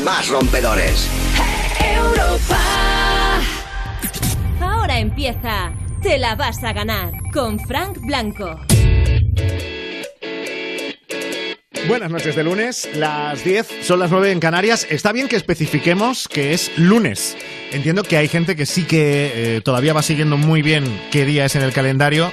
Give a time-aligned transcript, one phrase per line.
[0.00, 1.08] más rompedores.
[1.80, 2.60] Europa.
[4.60, 5.72] Ahora empieza.
[6.02, 8.60] Te la vas a ganar con Frank Blanco.
[11.88, 14.86] Buenas noches de lunes, las 10, son las 9 en Canarias.
[14.90, 17.36] Está bien que especifiquemos que es lunes.
[17.72, 21.44] Entiendo que hay gente que sí que eh, todavía va siguiendo muy bien qué día
[21.44, 22.32] es en el calendario,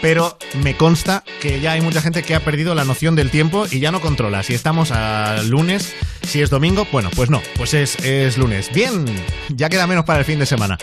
[0.00, 3.66] pero me consta que ya hay mucha gente que ha perdido la noción del tiempo
[3.70, 6.86] y ya no controla si estamos a lunes, si es domingo.
[6.92, 8.70] Bueno, pues no, pues es, es lunes.
[8.72, 9.04] Bien,
[9.48, 10.78] ya queda menos para el fin de semana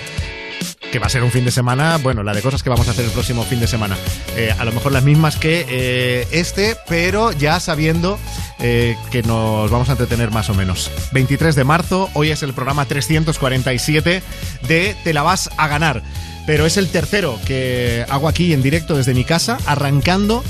[0.94, 2.92] que va a ser un fin de semana, bueno, la de cosas que vamos a
[2.92, 3.98] hacer el próximo fin de semana.
[4.38, 8.20] Eh, a lo mejor las mismas que eh, este, pero ya sabiendo
[8.60, 10.92] eh, que nos vamos a entretener más o menos.
[11.12, 14.22] 23 de marzo, hoy es el programa 347
[14.68, 16.04] de Te la vas a ganar.
[16.46, 20.44] Pero es el tercero que hago aquí en directo desde mi casa, arrancando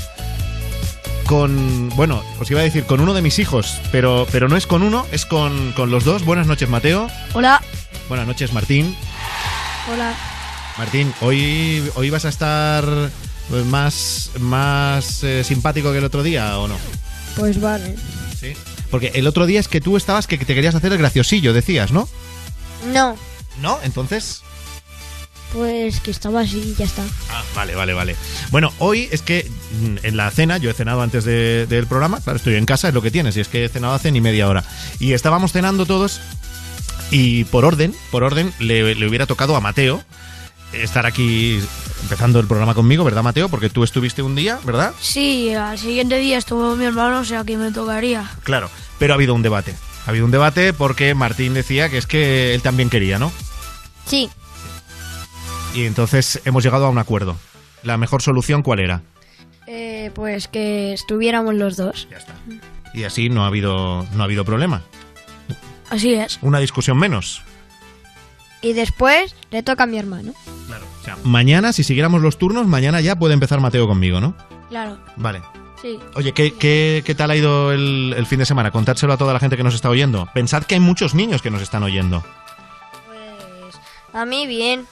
[1.24, 4.66] con, bueno, os iba a decir con uno de mis hijos, pero, pero no es
[4.66, 6.22] con uno, es con, con los dos.
[6.26, 7.08] Buenas noches, Mateo.
[7.32, 7.62] Hola.
[8.10, 8.94] Buenas noches, Martín.
[9.90, 10.14] Hola.
[10.78, 12.84] Martín, hoy, hoy vas a estar
[13.48, 16.76] pues, más, más eh, simpático que el otro día o no?
[17.36, 17.94] Pues vale.
[18.38, 18.54] Sí.
[18.90, 21.92] Porque el otro día es que tú estabas que te querías hacer el graciosillo, decías,
[21.92, 22.08] ¿no?
[22.92, 23.16] No.
[23.60, 23.78] ¿No?
[23.84, 24.42] Entonces.
[25.52, 27.02] Pues que estaba así y ya está.
[27.30, 28.16] Ah, vale, vale, vale.
[28.50, 29.48] Bueno, hoy es que
[29.80, 32.88] mm, en la cena, yo he cenado antes de- del programa, claro, estoy en casa,
[32.88, 34.64] es lo que tienes, y es que he cenado hace ni media hora.
[34.98, 36.20] Y estábamos cenando todos,
[37.12, 40.02] y por orden, por orden, le, le hubiera tocado a Mateo
[40.82, 41.60] estar aquí
[42.02, 43.48] empezando el programa conmigo, ¿verdad, Mateo?
[43.48, 44.92] Porque tú estuviste un día, ¿verdad?
[45.00, 48.30] Sí, al siguiente día estuvo mi hermano, o sea que me tocaría.
[48.42, 49.74] Claro, pero ha habido un debate.
[50.06, 53.32] Ha habido un debate porque Martín decía que es que él también quería, ¿no?
[54.06, 54.28] Sí.
[55.74, 57.36] Y entonces hemos llegado a un acuerdo.
[57.82, 59.02] ¿La mejor solución cuál era?
[59.66, 62.06] Eh, pues que estuviéramos los dos.
[62.10, 62.34] Ya está.
[62.92, 64.82] Y así no ha habido, no ha habido problema.
[65.90, 66.38] Así es.
[66.42, 67.42] Una discusión menos.
[68.64, 70.32] Y después le toca a mi hermano.
[70.66, 70.84] Claro.
[71.00, 74.34] O sea, mañana, si siguiéramos los turnos, mañana ya puede empezar Mateo conmigo, ¿no?
[74.70, 74.98] Claro.
[75.16, 75.42] Vale.
[75.82, 75.98] Sí.
[76.14, 78.70] Oye, ¿qué, qué, qué tal ha ido el, el fin de semana?
[78.70, 80.26] Contádselo a toda la gente que nos está oyendo.
[80.32, 82.24] Pensad que hay muchos niños que nos están oyendo.
[83.06, 83.74] Pues
[84.14, 84.86] a mí bien.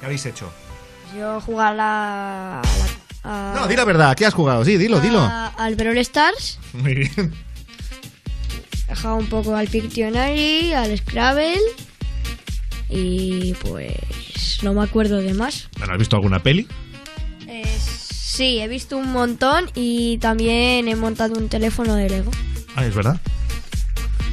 [0.00, 0.50] ¿Qué habéis hecho?
[1.16, 2.60] Yo jugar a la...
[2.60, 4.16] a la- a- No, di la verdad.
[4.16, 4.64] ¿Qué has jugado?
[4.64, 5.20] Sí, dilo, dilo.
[5.20, 6.58] a- al Brawl Stars.
[6.72, 7.32] Muy bien.
[8.88, 11.58] He jugado un poco al Pictionary, al Scrabble.
[12.88, 15.68] Y pues no me acuerdo de más.
[15.78, 16.66] Bueno, ¿has visto alguna peli?
[17.48, 22.30] Eh, sí, he visto un montón y también he montado un teléfono de Lego.
[22.74, 23.20] Ah, es verdad.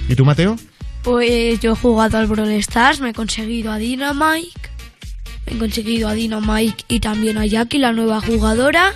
[0.08, 0.58] ¿Y tú, Mateo?
[1.03, 4.70] Pues yo he jugado al Brawl Stars, me he conseguido a Dynamite,
[5.47, 8.94] me he conseguido a Dynamite y también a Jackie, la nueva jugadora.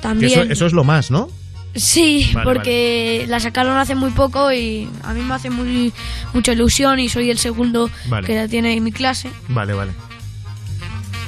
[0.00, 0.40] También.
[0.40, 1.28] eso, eso es lo más, ¿no?
[1.74, 5.92] Sí, Vale, porque la sacaron hace muy poco y a mí me hace muy
[6.32, 8.26] mucha ilusión y soy el segundo Vale.
[8.26, 9.30] que la tiene en mi clase.
[9.48, 9.92] Vale, vale.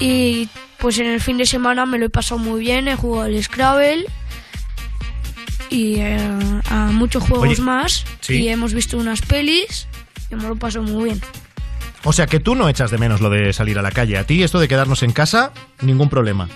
[0.00, 0.48] Y
[0.78, 3.42] pues en el fin de semana me lo he pasado muy bien, he jugado al
[3.42, 4.04] Scrabble
[5.70, 6.18] y eh,
[6.68, 8.42] a muchos juegos Oye, más sí.
[8.42, 9.86] y hemos visto unas pelis
[10.30, 11.20] y me lo paso muy bien.
[12.04, 14.18] O sea que tú no echas de menos lo de salir a la calle.
[14.18, 16.48] A ti esto de quedarnos en casa, ningún problema.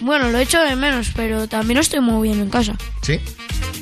[0.00, 2.76] Bueno, lo echo de menos, pero también estoy muy bien en casa.
[3.02, 3.20] ¿Sí?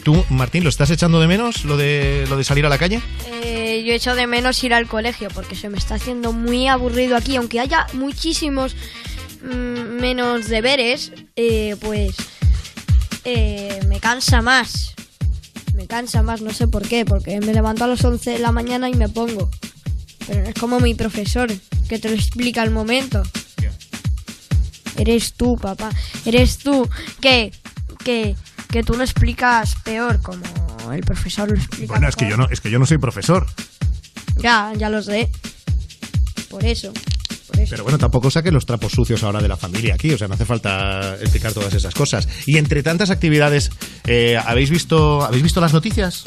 [0.03, 3.01] ¿Tú, Martín, lo estás echando de menos, lo de, lo de salir a la calle?
[3.45, 7.17] Eh, yo echo de menos ir al colegio porque se me está haciendo muy aburrido
[7.17, 8.75] aquí, aunque haya muchísimos
[9.43, 12.17] mm, menos deberes, eh, pues
[13.25, 14.95] eh, me cansa más.
[15.75, 18.53] Me cansa más, no sé por qué, porque me levanto a las 11 de la
[18.53, 19.51] mañana y me pongo.
[20.27, 21.51] Pero no es como mi profesor,
[21.89, 23.23] que te lo explica al momento.
[24.97, 25.91] Eres tú, papá.
[26.25, 26.89] Eres tú
[27.21, 27.53] que,
[28.05, 28.35] que,
[28.71, 30.43] que tú lo explicas peor, como
[30.93, 31.93] el profesor lo explica.
[31.93, 33.47] Bueno, es que yo no, es que yo no soy profesor.
[34.37, 35.31] Ya, ya lo sé.
[36.51, 36.93] Por eso.
[37.69, 40.35] Pero bueno, tampoco saque los trapos sucios ahora de la familia aquí, o sea, no
[40.35, 42.29] hace falta explicar todas esas cosas.
[42.47, 43.71] Y entre tantas actividades,
[44.07, 46.25] eh, ¿habéis visto habéis visto las noticias?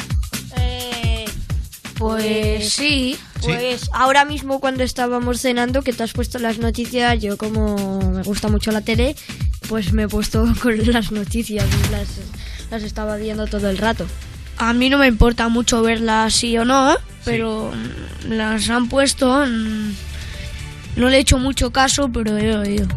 [2.20, 3.18] Eh, Pues sí.
[3.42, 8.24] Pues ahora mismo cuando estábamos cenando, que te has puesto las noticias, yo como me
[8.24, 9.16] gusta mucho la tele,
[9.70, 12.08] pues me he puesto con las noticias y las,
[12.72, 14.06] las estaba viendo todo el rato.
[14.58, 16.96] A mí no me importa mucho verlas sí o no,
[17.26, 19.46] pero mm, las han puesto.
[19.46, 19.94] mm,
[20.96, 22.88] No le he hecho mucho caso, pero he oído.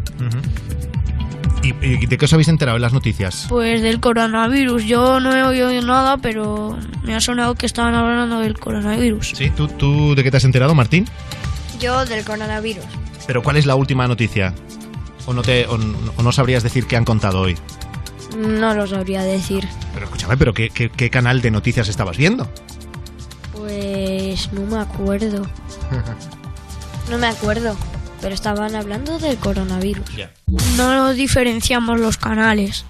[1.61, 3.45] ¿Y, y de qué os habéis enterado en las noticias?
[3.49, 4.85] Pues del coronavirus.
[4.85, 9.33] Yo no he oído nada, pero me ha sonado que estaban hablando del coronavirus.
[9.35, 9.49] ¿Sí?
[9.49, 11.05] ¿Tú, ¿Tú de qué te has enterado, Martín?
[11.79, 12.85] Yo del coronavirus.
[13.27, 14.53] ¿Pero cuál es la última noticia?
[15.25, 17.57] ¿O no, te, o no sabrías decir qué han contado hoy?
[18.37, 19.67] No lo sabría decir.
[19.93, 22.49] Pero escúchame, ¿pero qué, qué- qué canal de noticias estabas viendo?
[23.53, 25.45] Pues no me acuerdo.
[27.09, 27.75] No me acuerdo.
[28.21, 30.05] Pero estaban hablando del coronavirus.
[30.75, 32.85] No diferenciamos los canales.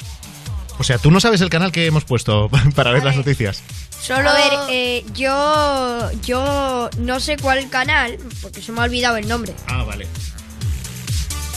[0.79, 3.61] O sea, tú no sabes el canal que hemos puesto para ver las noticias.
[4.01, 9.27] Solo ver, eh, yo, yo no sé cuál canal, porque se me ha olvidado el
[9.27, 9.53] nombre.
[9.67, 10.07] Ah, vale.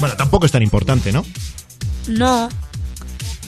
[0.01, 1.25] Bueno, tampoco es tan importante, ¿no?
[2.09, 2.49] No.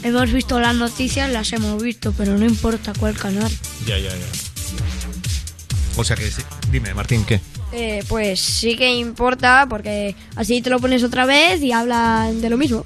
[0.05, 3.51] Hemos visto las noticias, las hemos visto, pero no importa cuál canal.
[3.85, 4.27] Ya, ya, ya.
[5.97, 6.43] O sea que sí.
[6.71, 7.41] Dime, Martín, ¿qué?
[7.77, 12.49] Eh, pues sí que importa, porque así te lo pones otra vez y hablan de
[12.49, 12.85] lo mismo.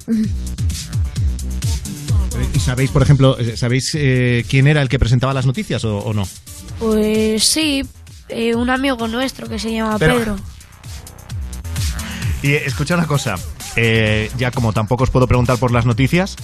[2.55, 5.99] ¿Y sabéis, por ejemplo, eh, sabéis eh, quién era el que presentaba las noticias o,
[5.99, 6.27] o no?
[6.79, 7.83] Pues sí,
[8.29, 10.35] eh, un amigo nuestro que se llama Pero- Pedro.
[12.41, 13.35] Y eh, escucha una cosa,
[13.75, 16.35] eh, ya como tampoco os puedo preguntar por las noticias,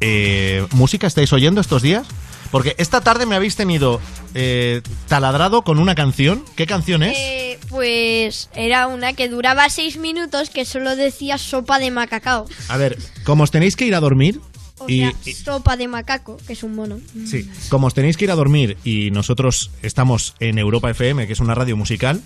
[0.00, 2.06] eh, ¿música estáis oyendo estos días?
[2.50, 4.00] Porque esta tarde me habéis tenido
[4.34, 6.44] eh, taladrado con una canción.
[6.56, 7.16] ¿Qué canción es?
[7.16, 12.46] Eh, pues era una que duraba seis minutos que solo decía sopa de macacao.
[12.68, 14.40] A ver, como os tenéis que ir a dormir
[14.78, 16.98] O y, sea, y- sopa de macaco, que es un mono.
[17.26, 21.32] sí, como os tenéis que ir a dormir y nosotros estamos en Europa FM, que
[21.34, 22.22] es una radio musical,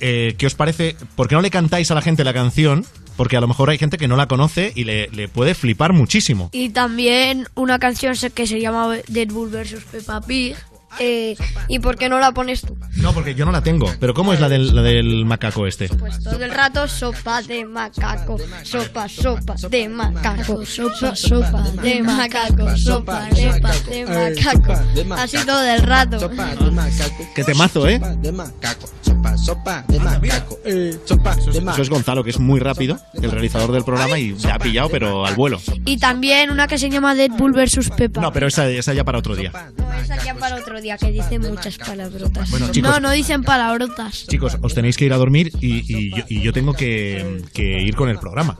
[0.00, 0.96] eh, ¿qué os parece?
[1.16, 2.84] ¿Por qué no le cantáis a la gente la canción?
[3.18, 5.92] Porque a lo mejor hay gente que no la conoce y le, le puede flipar
[5.92, 6.48] muchísimo.
[6.52, 10.56] Y también una canción que se llama Deadpool vs Peppa Pig.
[10.98, 11.36] Eh,
[11.68, 12.76] ¿Y por qué no la pones tú?
[12.96, 13.86] No, porque yo no la tengo.
[14.00, 15.88] Pero ¿cómo es la del, la del macaco este?
[15.88, 22.76] Pues todo el rato sopa de macaco, sopa, sopa de macaco, sopa, sopa de macaco,
[22.76, 25.14] sopa, sopa de macaco.
[25.14, 26.18] Así todo el rato.
[26.18, 27.28] Sopa de macaco.
[27.34, 27.98] Qué temazo, ¿eh?
[27.98, 28.88] Sopa de macaco.
[29.02, 30.58] Sopa, sopa de macaco.
[30.64, 34.38] Eh, sopa de Eso es Gonzalo, que es muy rápido, el realizador del programa, y
[34.38, 35.60] se ha pillado, pero al vuelo.
[35.84, 38.20] Y también una que se llama Deadpool vs Peppa.
[38.20, 39.52] No, pero esa, esa ya para otro día.
[39.76, 42.50] No, esa ya para otro día, que dice muchas palabrotas.
[42.50, 44.26] Bueno, chicos, no, no dicen palabrotas.
[44.26, 47.82] chicos, os tenéis que ir a dormir y, y yo, y yo tengo que, que
[47.82, 48.58] ir con el programa.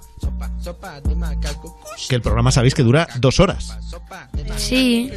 [0.62, 1.78] Sopa de macaco.
[2.08, 3.76] Que el programa sabéis que dura dos horas.
[4.56, 5.10] Sí.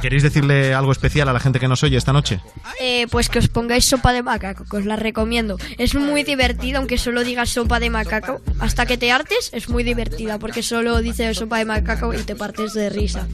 [0.00, 2.40] ¿Queréis decirle algo especial a la gente que nos oye esta noche?
[2.80, 5.56] Eh, pues que os pongáis sopa de macaco, que os la recomiendo.
[5.78, 8.40] Es muy divertida, aunque solo digas sopa de macaco.
[8.60, 12.34] Hasta que te hartes, es muy divertida, porque solo dice sopa de macaco y te
[12.34, 13.26] partes de risa.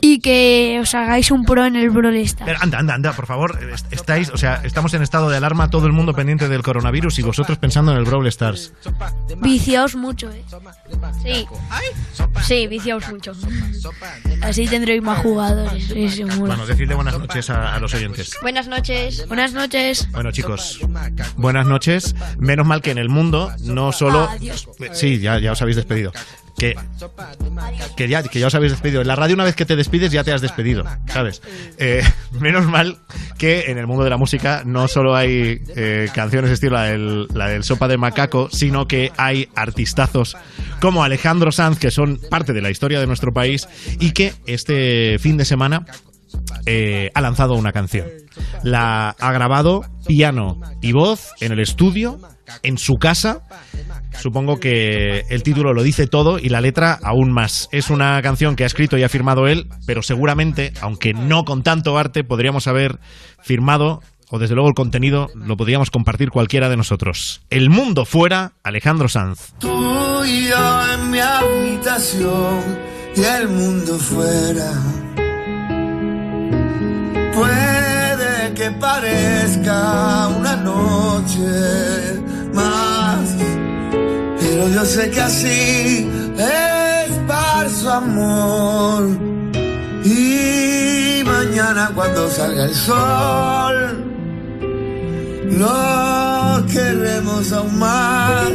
[0.00, 2.46] Y que os hagáis un pro en el Brawl Stars.
[2.46, 3.58] Pero anda, anda, anda, por favor.
[3.72, 7.18] est- Estáis, o sea, estamos en estado de alarma, todo el mundo pendiente del coronavirus
[7.18, 8.72] y vosotros pensando en el Brawl Stars.
[9.40, 10.44] Viciaos mucho, ¿eh?
[11.22, 11.46] Sí,
[12.46, 13.32] sí, viciaos mucho.
[14.42, 15.88] Así tendréis más jugadores.
[16.38, 18.36] Bueno, decidle buenas noches a, a los oyentes.
[18.42, 19.26] Buenas noches.
[19.28, 20.08] Buenas noches.
[20.12, 20.80] Bueno, chicos,
[21.36, 22.14] buenas noches.
[22.38, 24.28] Menos mal que en el mundo no solo.
[24.28, 24.68] Adiós.
[24.92, 26.12] Sí, ya, ya os habéis despedido.
[26.56, 26.76] Que,
[27.96, 29.00] que, ya, que ya os habéis despedido.
[29.00, 31.42] En la radio, una vez que te despides, ya te has despedido, ¿sabes?
[31.78, 32.02] Eh,
[32.40, 32.98] menos mal
[33.38, 37.26] que en el mundo de la música no solo hay eh, canciones estilo la del,
[37.34, 40.36] la del Sopa de Macaco, sino que hay artistazos
[40.80, 43.68] como Alejandro Sanz, que son parte de la historia de nuestro país
[44.00, 45.86] y que este fin de semana
[46.66, 48.06] eh, ha lanzado una canción.
[48.62, 52.18] La ha grabado piano y voz en el estudio,
[52.62, 53.42] en su casa.
[54.20, 57.68] Supongo que el título lo dice todo y la letra aún más.
[57.72, 61.62] Es una canción que ha escrito y ha firmado él, pero seguramente, aunque no con
[61.62, 62.98] tanto arte, podríamos haber
[63.42, 67.42] firmado, o desde luego el contenido, lo podríamos compartir cualquiera de nosotros.
[67.50, 69.52] El mundo fuera, Alejandro Sanz.
[69.58, 72.60] Tú en mi habitación
[73.16, 74.72] y el mundo fuera.
[77.34, 81.42] Puede que parezca una noche
[82.54, 83.34] más,
[84.40, 86.08] pero yo sé que así
[87.04, 89.08] esparzo amor.
[90.04, 94.04] Y mañana cuando salga el sol,
[95.50, 98.50] lo queremos aún más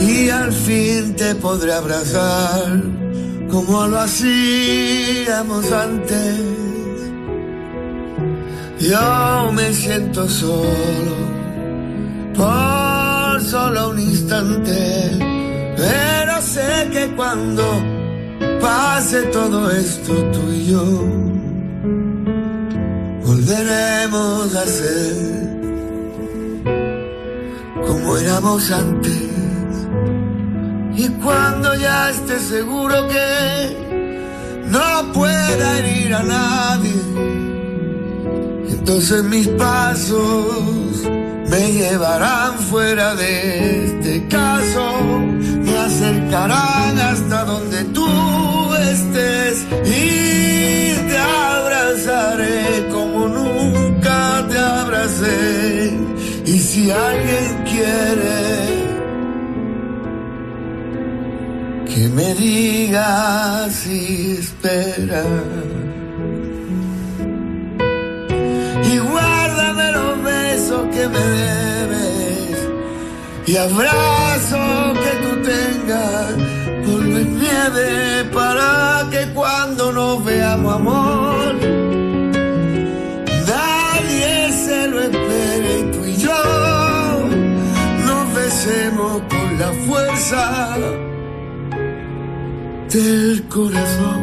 [0.00, 2.82] y al fin te podré abrazar
[3.50, 6.40] como lo hacíamos antes.
[8.78, 11.16] Yo me siento solo
[12.36, 12.87] por
[13.50, 15.10] solo un instante,
[15.74, 17.64] pero sé que cuando
[18.60, 20.84] pase todo esto tú y yo
[23.24, 25.16] volveremos a ser
[27.86, 29.22] como éramos antes.
[30.94, 37.00] Y cuando ya esté seguro que no pueda herir a nadie,
[38.68, 41.08] entonces mis pasos
[41.50, 45.00] me llevarán fuera de este caso,
[45.64, 48.08] me acercarán hasta donde tú
[48.92, 54.58] estés y te abrazaré como nunca te
[56.50, 58.38] Y si alguien quiere
[61.86, 65.24] que me diga si espera.
[69.10, 69.27] Guárdame
[70.68, 72.58] que me debes
[73.46, 76.32] y abrazo que tú tengas
[76.84, 81.54] por mi nieve para que cuando nos veamos amor
[83.46, 86.42] nadie se lo espere tú y yo
[88.04, 90.76] nos besemos con la fuerza
[92.90, 94.22] del corazón.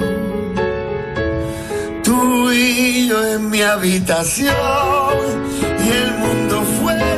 [2.03, 4.53] Tú y yo en mi habitación
[5.91, 7.15] el mundo fuera.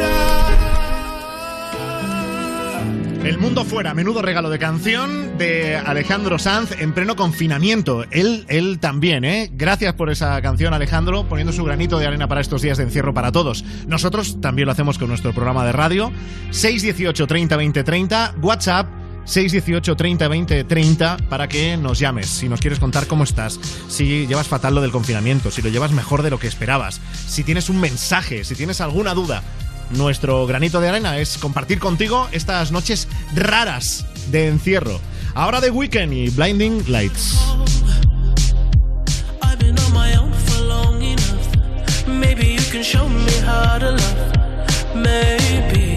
[3.23, 8.05] El mundo fuera, menudo regalo de canción de Alejandro Sanz en pleno confinamiento.
[8.09, 9.49] Él, él también, ¿eh?
[9.51, 13.13] Gracias por esa canción, Alejandro, poniendo su granito de arena para estos días de encierro
[13.13, 13.65] para todos.
[13.85, 16.11] Nosotros también lo hacemos con nuestro programa de radio.
[16.51, 18.96] 618 30 20 30, WhatsApp
[19.27, 22.27] 618 30 20 30 para que nos llames.
[22.27, 25.91] Si nos quieres contar cómo estás, si llevas fatal lo del confinamiento, si lo llevas
[25.91, 29.43] mejor de lo que esperabas, si tienes un mensaje, si tienes alguna duda.
[29.91, 34.99] Nuestro granito de arena es compartir contigo estas noches raras de encierro.
[35.33, 37.37] Ahora de Weekend y Blinding Lights.
[44.95, 45.96] Maybe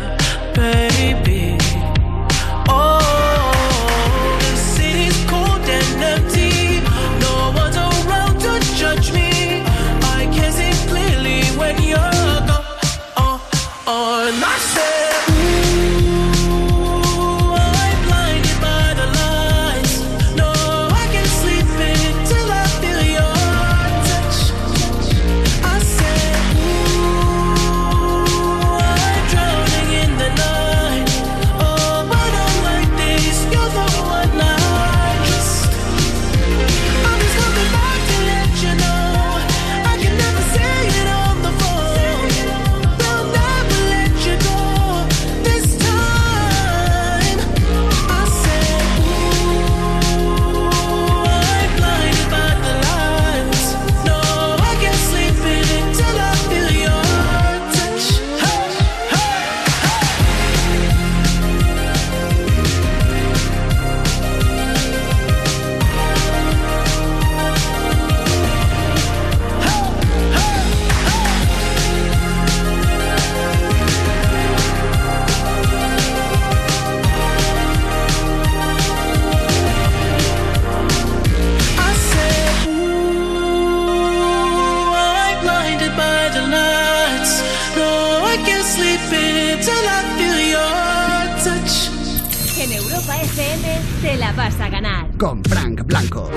[95.21, 96.31] Con Frank Blanco.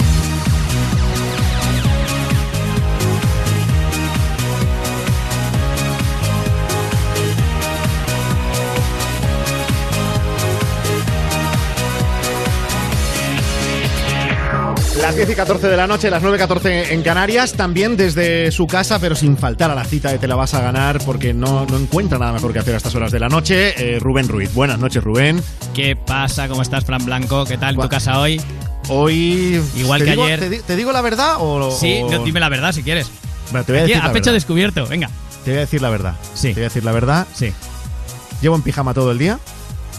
[15.01, 18.51] Las 10 y 14 de la noche, las 9 y 14 en Canarias, también desde
[18.53, 21.33] su casa, pero sin faltar a la cita de Te la vas a ganar, porque
[21.33, 23.95] no, no encuentra nada mejor que hacer a estas horas de la noche.
[23.95, 24.53] Eh, Rubén Ruiz.
[24.53, 25.43] Buenas noches, Rubén.
[25.73, 26.49] ¿Qué pasa?
[26.49, 27.47] ¿Cómo estás, Fran Blanco?
[27.47, 28.39] ¿Qué tal tu casa hoy?
[28.89, 29.63] Hoy.
[29.77, 30.41] Igual ¿te que digo- ayer.
[30.41, 31.71] ¿te, di- te digo la verdad o.?
[31.71, 33.11] Sí, o- dime la verdad si quieres.
[33.51, 34.33] Bueno, te voy a Aquí, decir a la pecho verdad.
[34.35, 35.11] descubierto, venga.
[35.45, 36.15] Te voy a decir la verdad.
[36.35, 36.49] Sí.
[36.49, 37.27] Te voy a decir la verdad.
[37.35, 37.53] Sí.
[38.41, 39.39] Llevo en pijama todo el día.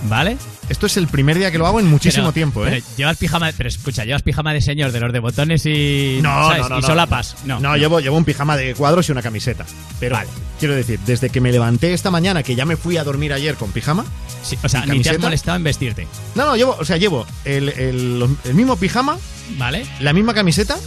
[0.09, 0.37] ¿Vale?
[0.69, 2.69] Esto es el primer día que lo hago en muchísimo Pero- tiempo, ¿eh?
[2.81, 6.29] pero llevas pijama, pero escucha, llevas pijama de señor de los de botones y No,
[6.49, 6.61] ¿sabes?
[6.63, 6.87] no, no, y no.
[6.87, 7.35] solapas.
[7.45, 9.65] No, No, llevo, llevo un pijama de cuadros y una camiseta.
[9.99, 10.17] Pero
[10.59, 13.55] quiero decir, desde que me levanté esta mañana, que ya me fui a dormir ayer
[13.55, 14.05] con pijama.
[14.43, 16.07] Sí, o sea, ni te has camiseta, molestado en vestirte.
[16.35, 19.17] No, no, llevo, o sea, llevo el, el- mismo pijama,
[19.57, 19.85] ¿Vale?
[19.99, 20.77] la misma camiseta,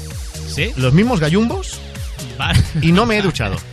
[0.54, 0.72] Sí.
[0.76, 1.78] los mismos gallumbos
[2.38, 2.58] Vale.
[2.82, 3.56] y no me he duchado.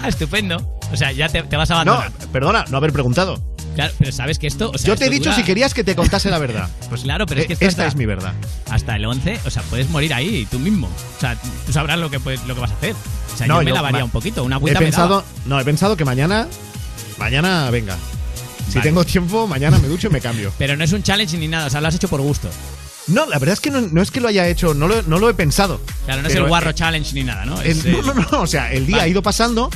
[0.00, 0.78] Ah, estupendo.
[0.92, 2.28] O sea, ya te, te vas a No, abandonar.
[2.32, 3.42] perdona, no haber preguntado.
[3.78, 4.72] Claro, pero sabes que esto.
[4.74, 6.68] o sea, Yo te he dicho dura- si querías que te contase la verdad.
[6.88, 8.32] Pues claro, pero es que Eh, esto esta hasta- es mi verdad.
[8.70, 10.88] Hasta el 11, o sea, puedes morir ahí tú mismo.
[10.88, 12.96] O sea, tú sabrás lo que, puedes, lo que vas a hacer.
[13.32, 15.24] O sea, yo me lavaría ma- un poquito, una He agüita me pensado, daba.
[15.46, 16.48] no, he pensado que mañana,
[17.18, 17.96] mañana venga.
[18.68, 18.82] Si Vale.
[18.88, 20.52] tengo tiempo, mañana me ducho y me cambio.
[20.58, 22.50] Pero no es un challenge ni nada, o sea, lo has hecho por gusto.
[23.06, 25.18] No, la verdad es que no, no es que lo haya hecho, no lo, no
[25.18, 25.80] lo he pensado.
[26.04, 27.60] Claro, no es el guarro eh, challenge ni nada, ¿no?
[27.62, 29.06] el- Es, no, no, no, o sea, el día Vale.
[29.06, 29.70] ha ido pasando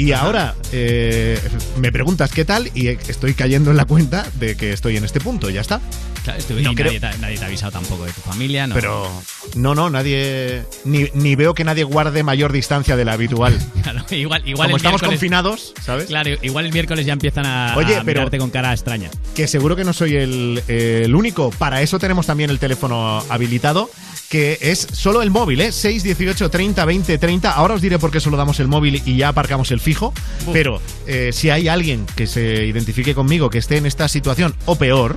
[0.00, 1.38] y ahora eh,
[1.78, 5.20] me preguntas qué tal y estoy cayendo en la cuenta de que estoy en este
[5.20, 5.78] punto, ya está.
[6.24, 8.74] Claro, no creo- nadie, te, ha avisado tampoco de tu familia, ¿no?
[8.74, 9.10] Pero
[9.56, 13.58] no, no, nadie, ni, ni veo que nadie guarde mayor distancia de la habitual.
[13.82, 16.06] Claro, igual, igual Como estamos confinados, ¿sabes?
[16.06, 19.10] Claro, igual el miércoles ya empiezan a, Oye, a pero- mirarte con cara extraña.
[19.34, 21.50] que seguro que no soy el, el único.
[21.50, 23.90] Para eso tenemos también el teléfono habilitado,
[24.28, 25.72] que es solo el móvil, ¿eh?
[25.72, 27.50] 618 30 20 30.
[27.52, 30.12] Ahora os diré por qué solo damos el móvil y ya aparcamos el fijo.
[30.52, 34.76] Pero eh, si hay alguien que se identifique conmigo, que esté en esta situación o
[34.76, 35.16] peor,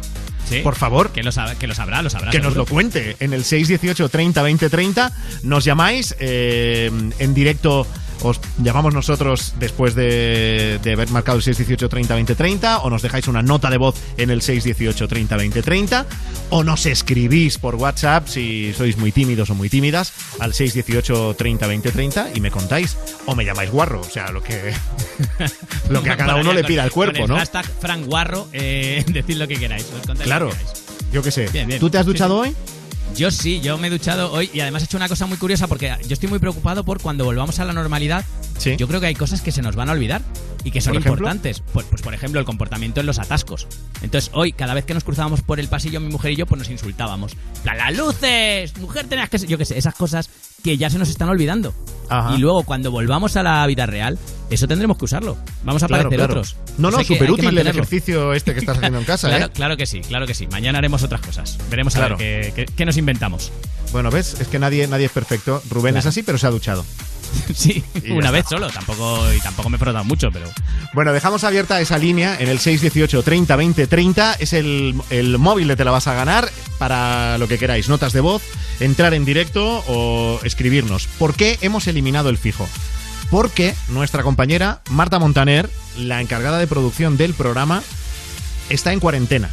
[0.50, 0.60] ¿Sí?
[0.60, 2.32] por favor, Que lo, que lo sabrá, lo sabrá.
[2.32, 2.62] que nos seguro.
[2.70, 5.12] lo cuente en el 618 30 20 30.
[5.44, 7.88] Nos llamáis eh, en directo.
[8.24, 13.02] Os llamamos nosotros después de, de haber marcado el 618 30 20 30 o nos
[13.02, 16.06] dejáis una nota de voz en el 618 30 20 30
[16.50, 21.68] o nos escribís por WhatsApp si sois muy tímidos o muy tímidas al 618 30
[21.68, 24.74] 20 30 y me contáis o me llamáis guarro, o sea, lo que
[25.90, 27.36] lo que a cada uno le pida el cuerpo, con el ¿no?
[27.38, 29.84] Hashtag Frank Guarro, eh, decid lo que queráis.
[29.94, 30.46] os contáis Claro.
[30.48, 30.84] lo que queráis.
[31.12, 31.48] Yo qué sé.
[31.52, 31.80] Bien, bien.
[31.80, 32.50] ¿Tú te has Sí, duchado sí.
[32.50, 32.56] hoy?
[33.16, 35.68] Yo sí, yo me he duchado hoy y además he hecho una cosa muy curiosa
[35.68, 38.26] porque yo estoy muy preocupado por cuando volvamos a la normalidad.
[38.58, 38.76] Sí.
[38.76, 40.22] Yo creo que hay cosas que se nos van a olvidar
[40.64, 41.62] y que son importantes.
[41.74, 43.68] Pues, pues, por ejemplo, el comportamiento en los atascos.
[44.02, 46.58] Entonces, hoy, cada vez que nos cruzábamos por el pasillo, mi mujer y yo, pues
[46.58, 47.34] nos insultábamos.
[47.64, 48.76] ¡La- ¡Las luces!
[48.80, 49.50] ¡Mujer, tenías que ser-".
[49.50, 50.30] Yo qué sé, esas cosas
[50.64, 51.74] que ya se nos están olvidando.
[52.10, 52.36] Ajá.
[52.36, 54.18] Y luego, cuando volvamos a la vida real,
[54.50, 55.38] eso tendremos que usarlo.
[55.64, 56.34] Vamos a Claro, parecer claro.
[56.34, 56.56] otros.
[56.78, 59.50] No, no, súper útil el ejercicio este que estás haciendo en casa, Claro, ¿eh?
[59.54, 60.48] claro que sí, claro que sí.
[60.48, 61.58] Mañana haremos otras cosas.
[61.70, 62.18] Veremos a Claro.
[62.18, 63.52] ver qué, qué- qué nos inventamos.
[63.92, 64.40] Bueno, ¿ves?
[64.40, 65.62] Es que nadie, nadie es perfecto.
[65.70, 66.86] Rubén es así, pero se ha duchado.
[67.54, 68.32] Sí, Y una está.
[68.32, 70.50] vez solo, tampoco y tampoco me he frotado mucho, pero
[70.94, 74.34] Bueno, dejamos abierta esa línea en el 618 30 20 30.
[74.40, 77.90] Es el, el móvil de Te la vas a ganar para lo que queráis.
[77.90, 78.42] Notas de voz,
[78.80, 81.08] entrar en directo o escribirnos.
[81.20, 82.68] ¿Por qué hemos eliminado el fijo?
[83.30, 87.82] Porque nuestra compañera Marta Montaner, la encargada de producción del programa,
[88.70, 89.50] está en cuarentena.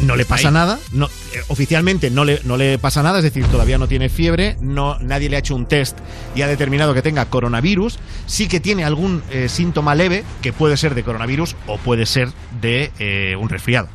[0.00, 0.54] No le pasa Ahí.
[0.54, 4.08] nada, no, eh, oficialmente no le, no le pasa nada, es decir, todavía no tiene
[4.08, 5.98] fiebre, no, nadie le ha hecho un test
[6.34, 10.76] y ha determinado que tenga coronavirus, sí que tiene algún eh, síntoma leve, que puede
[10.78, 12.28] ser de coronavirus o puede ser
[12.62, 13.88] de eh, un resfriado.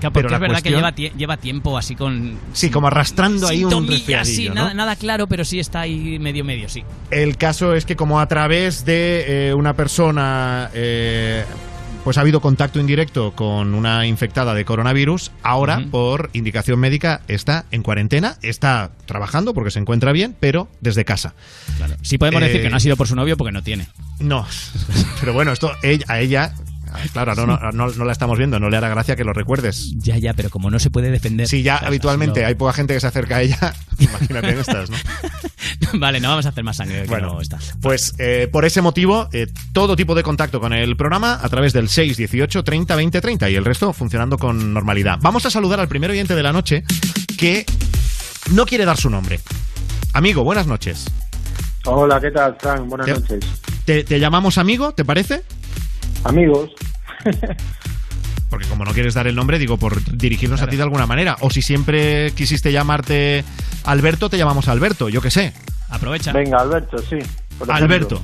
[0.00, 2.38] Claro, Pero es verdad que lleva, tie- lleva tiempo así con.
[2.52, 4.54] Sí, como arrastrando ahí un resfriadillo, sí, ¿no?
[4.54, 6.84] nada, nada claro, pero sí está ahí medio medio, sí.
[7.10, 11.44] El caso es que como a través de eh, una persona eh,
[12.08, 17.66] pues ha habido contacto indirecto con una infectada de coronavirus, ahora por indicación médica está
[17.70, 21.34] en cuarentena, está trabajando porque se encuentra bien, pero desde casa.
[21.76, 21.96] Claro.
[22.00, 23.88] Sí podemos Eh, decir que no ha sido por su novio porque no tiene.
[24.20, 24.46] No,
[25.20, 25.70] pero bueno, esto
[26.06, 26.54] a ella,
[27.12, 29.92] claro, no, no, no, no la estamos viendo, no le hará gracia que lo recuerdes.
[29.96, 31.46] Ya, ya, pero como no se puede defender.
[31.48, 34.90] Si ya Claro, habitualmente hay poca gente que se acerca a ella, imagínate en estas,
[34.90, 34.96] ¿no?
[35.94, 37.58] vale, no vamos a hacer más sangre que Bueno, no está.
[37.80, 41.72] Pues eh, por ese motivo, eh, todo tipo de contacto con el programa a través
[41.72, 45.18] del 618 30 20 30 y el resto funcionando con normalidad.
[45.22, 46.84] Vamos a saludar al primer oyente de la noche
[47.36, 47.64] que
[48.52, 49.40] no quiere dar su nombre.
[50.12, 51.04] Amigo, buenas noches.
[51.84, 52.86] Hola, ¿qué tal, Frank?
[52.86, 53.44] Buenas Te- noches.
[53.84, 55.42] ¿Te, te llamamos amigo, te parece?
[56.24, 56.70] Amigos,
[58.50, 61.36] Porque como no quieres dar el nombre, digo, por dirigirnos a ti de alguna manera.
[61.40, 63.44] O si siempre quisiste llamarte
[63.84, 65.52] Alberto, te llamamos Alberto, yo qué sé.
[65.90, 66.32] Aprovecha.
[66.32, 67.18] venga, Alberto, sí.
[67.68, 68.22] Alberto.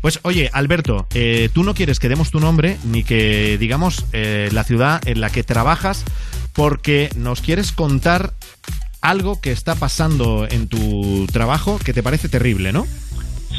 [0.00, 4.48] Pues oye, Alberto, eh, tú no quieres que demos tu nombre ni que digamos eh,
[4.52, 6.04] la ciudad en la que trabajas
[6.52, 8.32] porque nos quieres contar
[9.00, 12.86] algo que está pasando en tu trabajo que te parece terrible, ¿no?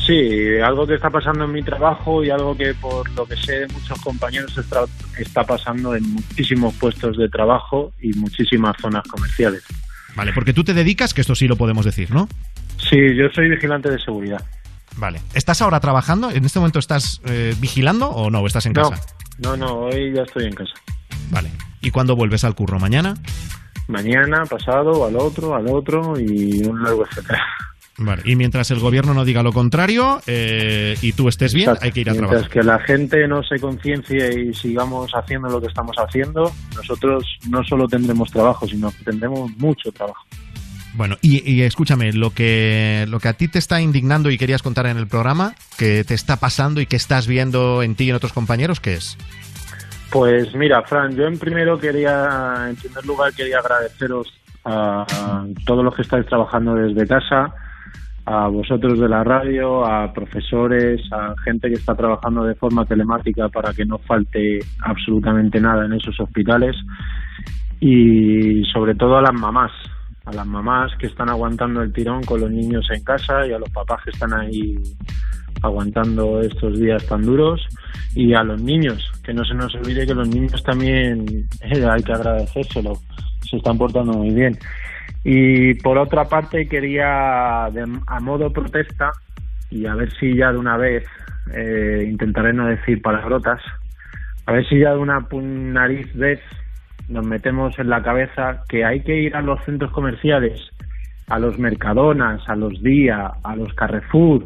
[0.09, 3.59] Sí, algo que está pasando en mi trabajo y algo que por lo que sé
[3.59, 4.85] de muchos compañeros está,
[5.19, 9.63] está pasando en muchísimos puestos de trabajo y muchísimas zonas comerciales.
[10.15, 12.27] Vale, porque tú te dedicas, que esto sí lo podemos decir, ¿no?
[12.77, 14.43] Sí, yo soy vigilante de seguridad.
[14.97, 15.21] Vale.
[15.35, 16.31] ¿Estás ahora trabajando?
[16.31, 18.39] ¿En este momento estás eh, vigilando o no?
[18.39, 19.15] ¿O estás en No, casa?
[19.37, 20.73] No, no, hoy ya estoy en casa.
[21.29, 21.51] Vale.
[21.81, 22.79] ¿Y cuándo vuelves al curro?
[22.79, 23.13] ¿Mañana?
[23.87, 27.43] Mañana, pasado, al otro, al otro y un largo etcétera.
[28.01, 28.21] Vale.
[28.25, 31.99] Y mientras el gobierno no diga lo contrario eh, y tú estés bien, hay que
[31.99, 32.51] ir a Mientras trabajar.
[32.51, 37.61] que la gente no se conciencie y sigamos haciendo lo que estamos haciendo, nosotros no
[37.63, 40.25] solo tendremos trabajo, sino que tendremos mucho trabajo.
[40.95, 44.63] Bueno, y, y escúchame, lo que, lo que a ti te está indignando y querías
[44.63, 48.09] contar en el programa, que te está pasando y que estás viendo en ti y
[48.09, 49.17] en otros compañeros, ¿qué es?
[50.09, 54.33] Pues mira, Fran, yo en primero quería, en primer lugar quería agradeceros
[54.65, 57.53] a, a todos los que estáis trabajando desde casa,
[58.31, 63.49] a vosotros de la radio, a profesores, a gente que está trabajando de forma telemática
[63.49, 66.75] para que no falte absolutamente nada en esos hospitales
[67.79, 69.71] y sobre todo a las mamás,
[70.25, 73.57] a las mamás que están aguantando el tirón con los niños en casa y a
[73.57, 74.75] los papás que están ahí
[75.63, 77.59] aguantando estos días tan duros
[78.13, 81.25] y a los niños, que no se nos olvide que los niños también
[81.61, 82.93] eh, hay que agradecérselo,
[83.49, 84.55] se están portando muy bien.
[85.23, 89.11] Y por otra parte quería, de- a modo protesta,
[89.69, 91.05] y a ver si ya de una vez,
[91.53, 93.61] eh, intentaré no decir palabrotas,
[94.45, 96.39] a ver si ya de una nariz vez
[97.07, 100.59] nos metemos en la cabeza que hay que ir a los centros comerciales,
[101.27, 104.45] a los Mercadonas, a los Día, a los Carrefour,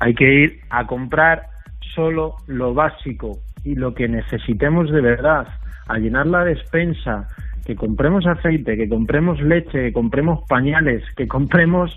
[0.00, 1.46] hay que ir a comprar
[1.94, 5.46] solo lo básico y lo que necesitemos de verdad,
[5.88, 7.28] a llenar la despensa,
[7.66, 11.90] que compremos aceite, que compremos leche, que compremos pañales, que compremos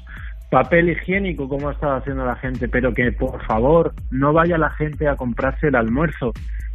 [0.49, 4.71] papel higiénico como ha estado haciendo la gente, pero que por favor no vaya la
[4.71, 6.31] gente a comprarse el almuerzo,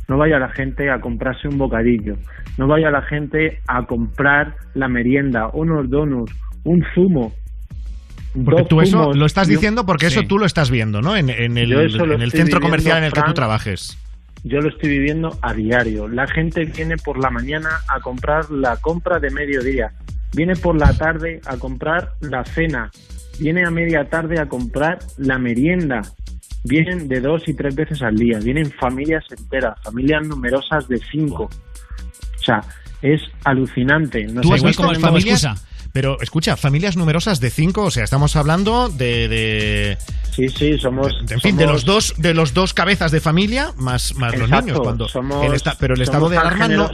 [0.08, 2.14] no vaya la gente a comprarse un bocadillo,
[2.56, 6.32] no vaya la gente a comprar la merienda, unos donuts,
[6.64, 7.32] un zumo.
[8.44, 11.16] Porque tú eso lo estás diciendo porque eso tú lo estás viendo, ¿no?
[11.16, 14.03] En, en el, en el centro comercial en el que tú Fran.
[14.44, 16.06] Yo lo estoy viviendo a diario.
[16.06, 19.92] La gente viene por la mañana a comprar la compra de mediodía,
[20.34, 22.90] viene por la tarde a comprar la cena,
[23.38, 26.02] viene a media tarde a comprar la merienda.
[26.62, 31.44] Vienen de dos y tres veces al día, vienen familias enteras, familias numerosas de cinco.
[31.44, 32.60] O sea,
[33.00, 34.24] es alucinante.
[34.24, 35.46] Nos Tú has hemos visto familias,
[35.92, 39.98] pero escucha, familias numerosas de cinco, o sea, estamos hablando de, de
[40.34, 44.14] sí, sí, somos, en fin, de los dos, de los dos cabezas de familia más,
[44.16, 44.80] más los niños.
[44.80, 46.90] Cuando somos- el esta- pero el estado de alarma no.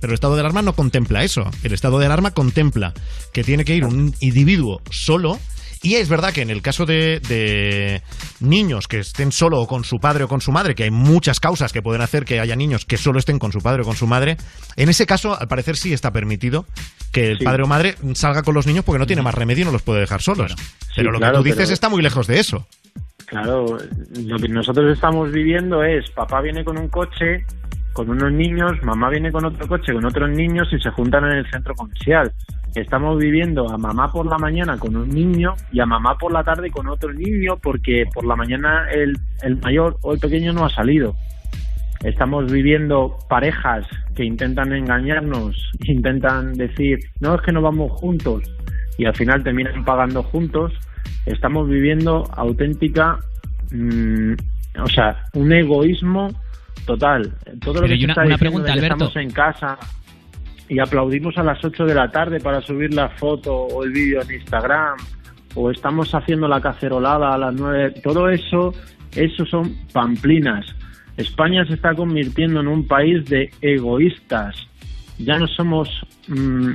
[0.00, 1.50] Pero el estado de alarma no contempla eso.
[1.62, 2.92] El estado de alarma contempla
[3.32, 5.38] que tiene que ir un individuo solo.
[5.84, 8.02] Y es verdad que en el caso de, de
[8.40, 11.40] niños que estén solo o con su padre o con su madre, que hay muchas
[11.40, 13.94] causas que pueden hacer que haya niños que solo estén con su padre o con
[13.94, 14.38] su madre,
[14.76, 16.64] en ese caso al parecer sí está permitido
[17.12, 17.44] que el Sí.
[17.44, 19.82] padre o madre salga con los niños porque no tiene más remedio y no los
[19.82, 20.54] puede dejar solos.
[20.96, 22.66] pero lo claro, que tú dices pero- está muy lejos de eso.
[23.26, 23.78] Claro,
[24.16, 27.44] lo que nosotros estamos viviendo es, papá viene con un coche,
[27.94, 31.38] con unos niños, mamá viene con otro coche, con otros niños y se juntan en
[31.38, 32.30] el centro comercial.
[32.74, 36.42] Estamos viviendo a mamá por la mañana con un niño y a mamá por la
[36.42, 40.66] tarde con otro niño porque por la mañana el, el mayor o el pequeño no
[40.66, 41.14] ha salido.
[42.02, 48.42] Estamos viviendo parejas que intentan engañarnos, intentan decir, no es que no vamos juntos
[48.98, 50.72] y al final terminan pagando juntos.
[51.26, 53.18] Estamos viviendo auténtica,
[53.70, 54.32] mm,
[54.82, 56.28] o sea, un egoísmo
[56.86, 57.32] total.
[57.60, 59.04] Todo lo que una- una pregunta, Alberto.
[59.04, 59.78] estamos en casa
[60.68, 64.22] y aplaudimos a las 8 de la tarde para subir la foto o el vídeo
[64.22, 64.96] en Instagram
[65.54, 68.74] o estamos haciendo la cacerolada a las 9, todo eso,
[69.14, 70.66] eso son pamplinas.
[71.16, 74.56] España se está convirtiendo en un país de egoístas.
[75.18, 75.88] Ya no somos
[76.26, 76.70] mm,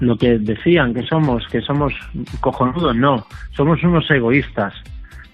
[0.00, 1.92] lo que decían que somos, que somos
[2.40, 3.24] cojonudos, no,
[3.56, 4.74] somos unos egoístas.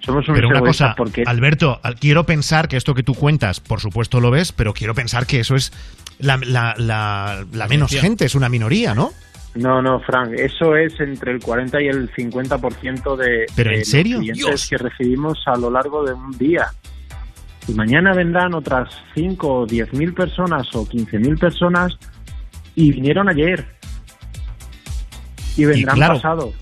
[0.00, 3.60] Somos unos Pero una cosa, porque Alberto, al- quiero pensar que esto que tú cuentas,
[3.60, 5.72] por supuesto lo ves, pero quiero pensar que eso es
[6.18, 9.10] la, la- la- la menos gente, es una minoría, ¿no?
[9.56, 13.84] No, no, Frank, eso es entre el 40 y el 50% de, ¿Pero de en
[13.84, 14.16] serio?
[14.18, 14.68] los clientes Dios.
[14.68, 16.66] que recibimos a lo largo de un día.
[17.68, 21.92] Y mañana vendrán otras 5 o 10 mil personas o 15 mil personas
[22.76, 23.66] y vinieron ayer.
[25.56, 26.52] Y vendrán claro, pasado.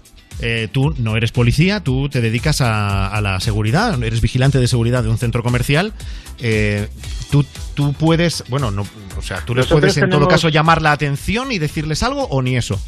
[0.40, 4.68] Eh, tú no eres policía, tú te dedicas a, a la seguridad, eres vigilante de
[4.68, 5.92] seguridad de un centro comercial.
[6.38, 6.88] Eh,
[7.30, 10.92] tú, tú puedes, bueno, no, o sea, tú les puedes en todo caso llamar la
[10.92, 12.80] atención y decirles algo o ni eso.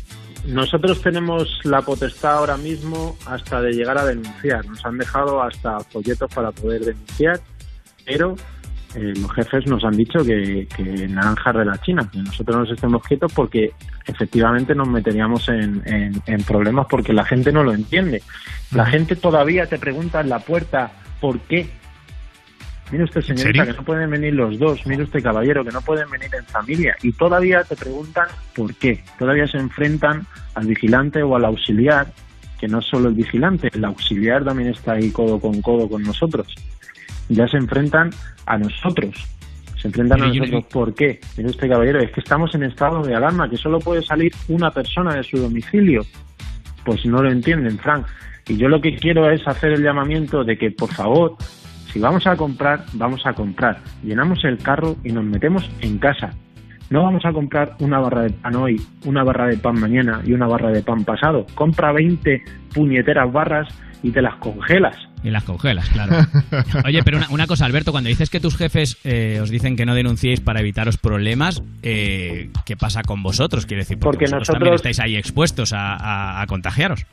[0.46, 4.64] Nosotros tenemos la potestad ahora mismo hasta de llegar a denunciar.
[4.66, 7.40] Nos han dejado hasta folletos para poder denunciar,
[8.06, 8.36] pero
[8.94, 12.70] eh, los jefes nos han dicho que, que naranjas de la China, que nosotros nos
[12.70, 13.72] estemos quietos porque
[14.06, 18.22] efectivamente nos meteríamos en, en- en problemas porque la gente no lo entiende.
[18.72, 21.68] La gente todavía te pregunta en la puerta ¿por qué?
[22.90, 24.84] Mire usted, señorita, que no pueden venir los dos.
[24.84, 26.96] Mire usted, caballero, que no pueden venir en familia.
[27.02, 28.26] Y todavía te preguntan
[28.56, 29.04] por qué.
[29.16, 32.08] Todavía se enfrentan al vigilante o al auxiliar,
[32.58, 36.02] que no es solo el vigilante, el auxiliar también está ahí codo con codo con
[36.02, 36.52] nosotros.
[37.30, 38.10] Ya se enfrentan
[38.46, 39.14] a nosotros.
[39.80, 40.64] Se enfrentan a nosotros.
[40.70, 41.20] ¿Por qué?
[41.38, 44.70] Mire usted, caballero, es que estamos en estado de alarma, que solo puede salir una
[44.70, 46.02] persona de su domicilio.
[46.84, 48.06] Pues no lo entienden, Frank.
[48.48, 51.36] Y yo lo que quiero es hacer el llamamiento de que, por favor,
[51.92, 53.78] si vamos a comprar, vamos a comprar.
[54.02, 56.30] Llenamos el carro y nos metemos en casa.
[56.90, 60.32] No vamos a comprar una barra de pan hoy, una barra de pan mañana y
[60.32, 61.46] una barra de pan pasado.
[61.54, 62.42] Compra 20
[62.74, 63.68] puñeteras barras
[64.02, 65.09] y te las congelas.
[65.22, 66.16] Y las congelas, claro.
[66.86, 69.84] Oye, pero una, una cosa, Alberto, cuando dices que tus jefes eh, os dicen que
[69.84, 73.66] no denunciéis para evitaros problemas, eh, ¿qué pasa con vosotros?
[73.66, 77.04] Quiero decir, porque, Porque vosotros nosotros- también estáis ahí expuestos a, a- a contagiaros.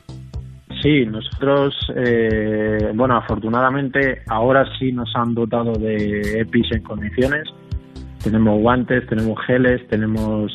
[0.82, 7.44] Sí, nosotros, eh, bueno, afortunadamente ahora sí nos han dotado de EPIs en condiciones.
[8.24, 10.52] Tenemos guantes, tenemos geles, tenemos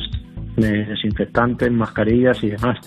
[0.57, 2.77] eh, desinfectantes, mascarillas y demás.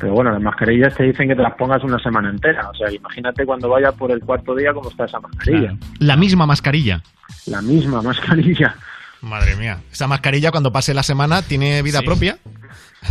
[0.00, 2.68] Pero bueno, las mascarillas te dicen que te las pongas una semana entera.
[2.70, 5.76] O sea, imagínate cuando vaya por el cuarto día cómo está esa mascarilla.
[5.98, 7.02] La misma mascarilla.
[7.46, 8.74] La misma mascarilla.
[9.22, 9.78] Madre mía.
[9.90, 12.06] Esa mascarilla cuando pase la semana tiene vida Sí.
[12.06, 12.38] propia.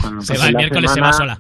[0.01, 1.39] Cuando Se va el miércoles, se va sola.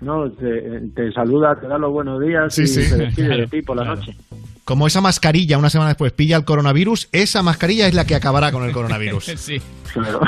[0.00, 2.82] No, te, te saluda, te da los buenos días Sí, y sí.
[2.82, 4.16] se despide Claro, de ti por la noche.
[4.64, 8.50] Como esa mascarilla una semana después pilla el coronavirus, esa mascarilla es la que acabará
[8.50, 9.24] con el coronavirus.
[9.36, 9.60] sí.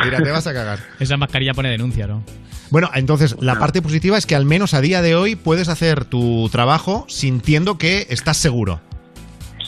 [0.04, 0.78] Mira, te vas a cagar.
[1.00, 2.22] Esa mascarilla pone denuncia, ¿no?
[2.70, 6.04] Bueno, entonces la parte positiva es que al menos a día de hoy puedes hacer
[6.04, 8.80] tu trabajo sintiendo que estás seguro.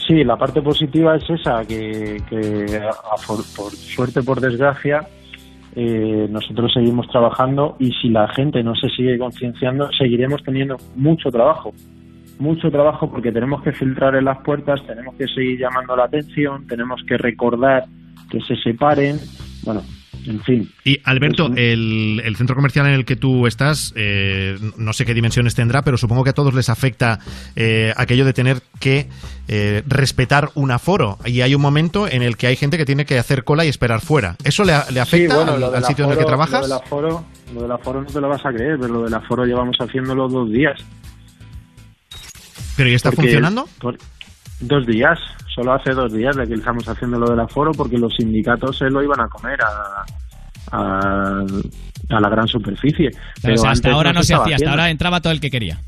[0.06, 5.06] Sí, la parte positiva es esa, que, que a- a for- por suerte, por desgracia,
[5.76, 11.30] eh, nosotros seguimos trabajando y si la gente no se sigue concienciando, seguiremos teniendo mucho
[11.30, 11.72] trabajo.
[12.38, 16.66] Mucho trabajo porque tenemos que filtrar en las puertas, tenemos que seguir llamando la atención,
[16.66, 17.84] tenemos que recordar
[18.30, 19.18] que se separen.
[19.64, 19.82] Bueno,
[20.26, 20.70] en fin.
[20.84, 25.14] Y Alberto, el, el centro comercial en el que tú estás, eh, no sé qué
[25.14, 27.18] dimensiones tendrá, pero supongo que a todos les afecta
[27.56, 29.08] eh, aquello de tener que
[29.48, 31.18] eh, respetar un aforo.
[31.24, 33.68] Y hay un momento en el que hay gente que tiene que hacer cola y
[33.68, 34.36] esperar fuera.
[34.44, 36.60] ¿Eso le, le afecta Sí, bueno, al, sitio en el que aforo- trabajas?
[36.68, 37.24] Lo del, aforo,
[37.54, 40.28] lo del aforo no te lo vas a creer, pero lo del aforo llevamos haciéndolo
[40.28, 40.78] dos días.
[42.78, 43.68] ¿Pero ya está Porque- funcionando?
[43.80, 43.98] por-
[44.60, 45.18] dos días,
[45.54, 48.88] solo hace dos días de que estamos haciendo lo del aforo porque los sindicatos se
[48.88, 50.04] lo iban a comer a,
[50.72, 51.44] a,
[52.10, 53.10] a la gran superficie.
[53.42, 55.80] Pero, o sea, hasta ahora no se hacía, hasta ahora entraba todo el que quería.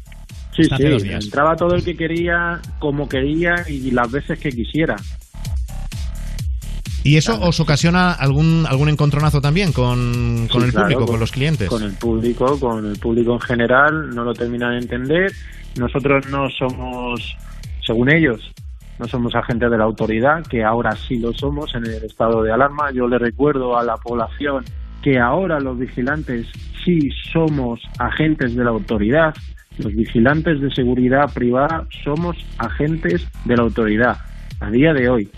[0.55, 4.97] Sí, hasta sí, entraba todo el que quería, como quería y las veces que quisiera.
[7.03, 11.21] ¿Y eso os ocasiona algún, algún encontronazo también con, con Sí, el claro, público, con,
[11.21, 11.69] los clientes?
[11.69, 15.33] Con el público, con el público en general, no lo terminan de entender.
[15.79, 17.37] Nosotros no somos,
[17.87, 18.53] según ellos,
[18.99, 22.53] no somos agentes de la autoridad, que ahora sí lo somos en el estado de
[22.53, 22.91] alarma.
[22.93, 24.65] Yo le recuerdo a la población
[25.03, 26.49] que ahora los vigilantes
[26.85, 29.35] sí somos agentes de la autoridad.
[29.79, 34.19] Los vigilantes de seguridad privada somos agentes de la autoridad
[34.61, 35.31] a día de hoy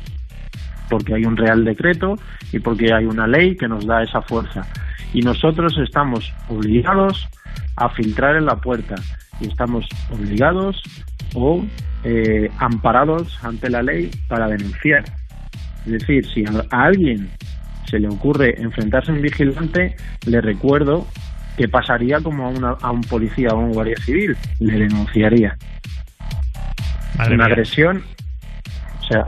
[0.93, 2.17] porque hay un real decreto
[2.53, 4.63] y porque hay una ley que nos da esa fuerza.
[5.15, 7.27] Y nosotros estamos obligados
[7.77, 8.97] a filtrar en la puerta
[9.41, 10.83] y estamos obligados
[11.35, 11.65] o
[12.05, 15.05] eh, amparados ante la ley para denunciar.
[15.87, 17.31] Es decir, si a, a alguien
[17.87, 21.07] se le ocurre enfrentarse a un vigilante, le recuerdo
[21.57, 25.57] que pasaría como a, una- a un policía o a un guardia civil, le denunciaría.
[27.19, 27.55] Madre una mía.
[27.55, 28.03] agresión,
[29.01, 29.25] o sea,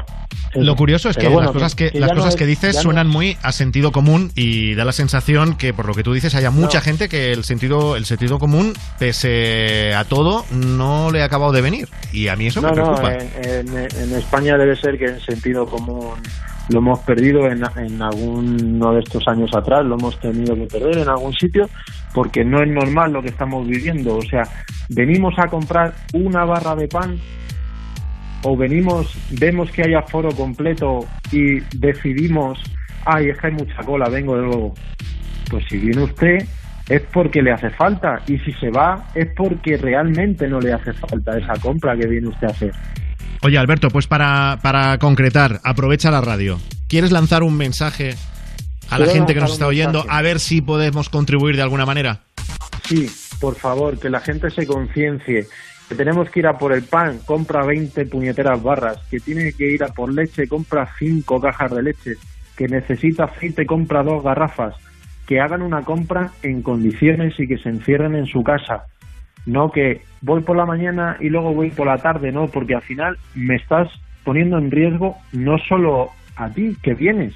[0.54, 2.76] Lo curioso es que bueno, las cosas que, que las no cosas es- que dices
[2.76, 6.12] no suenan muy a sentido común y da la sensación que por lo que tú
[6.12, 6.84] dices haya mucha No.
[6.84, 11.60] gente que el sentido el sentido común pese a todo no le ha acabado de
[11.60, 13.14] venir y a mí eso no, me preocupa.
[13.14, 16.14] en, en- en España debe ser que en sentido común
[16.70, 20.96] lo hemos perdido en, en alguno de estos años atrás, lo hemos tenido que perder
[20.96, 21.68] en algún sitio,
[22.14, 24.16] porque no es normal lo que estamos viviendo.
[24.16, 24.44] O sea,
[24.88, 27.18] venimos a comprar una barra de pan
[28.44, 31.00] o venimos, vemos que hay aforo completo
[31.32, 32.58] y decidimos,
[33.04, 34.74] ay, es que hay mucha cola, vengo de luego.
[35.50, 36.46] Pues si viene usted
[36.88, 40.92] es porque le hace falta y si se va es porque realmente no le hace
[40.92, 42.72] falta esa compra que viene usted a hacer.
[43.42, 46.58] Oye, Alberto, pues para, para concretar, aprovecha la radio.
[46.88, 48.14] ¿Quieres lanzar un mensaje
[48.90, 52.20] a la gente que nos está oyendo a ver si podemos contribuir de alguna manera?
[52.84, 55.46] Sí, por favor, que la gente se conciencie.
[55.94, 58.98] Tenemos que ir a por el pan, compra 20 puñeteras barras.
[59.10, 62.12] Que tiene que ir a por leche, compra 5 cajas de leche.
[62.56, 64.74] Que necesita aceite, compra dos garrafas.
[65.26, 68.84] Que hagan una compra en condiciones y que se encierren en su casa.
[69.46, 72.82] No que voy por la mañana y luego voy por la tarde, no, porque al
[72.82, 73.88] final me estás
[74.24, 77.34] poniendo en riesgo no solo a ti que vienes,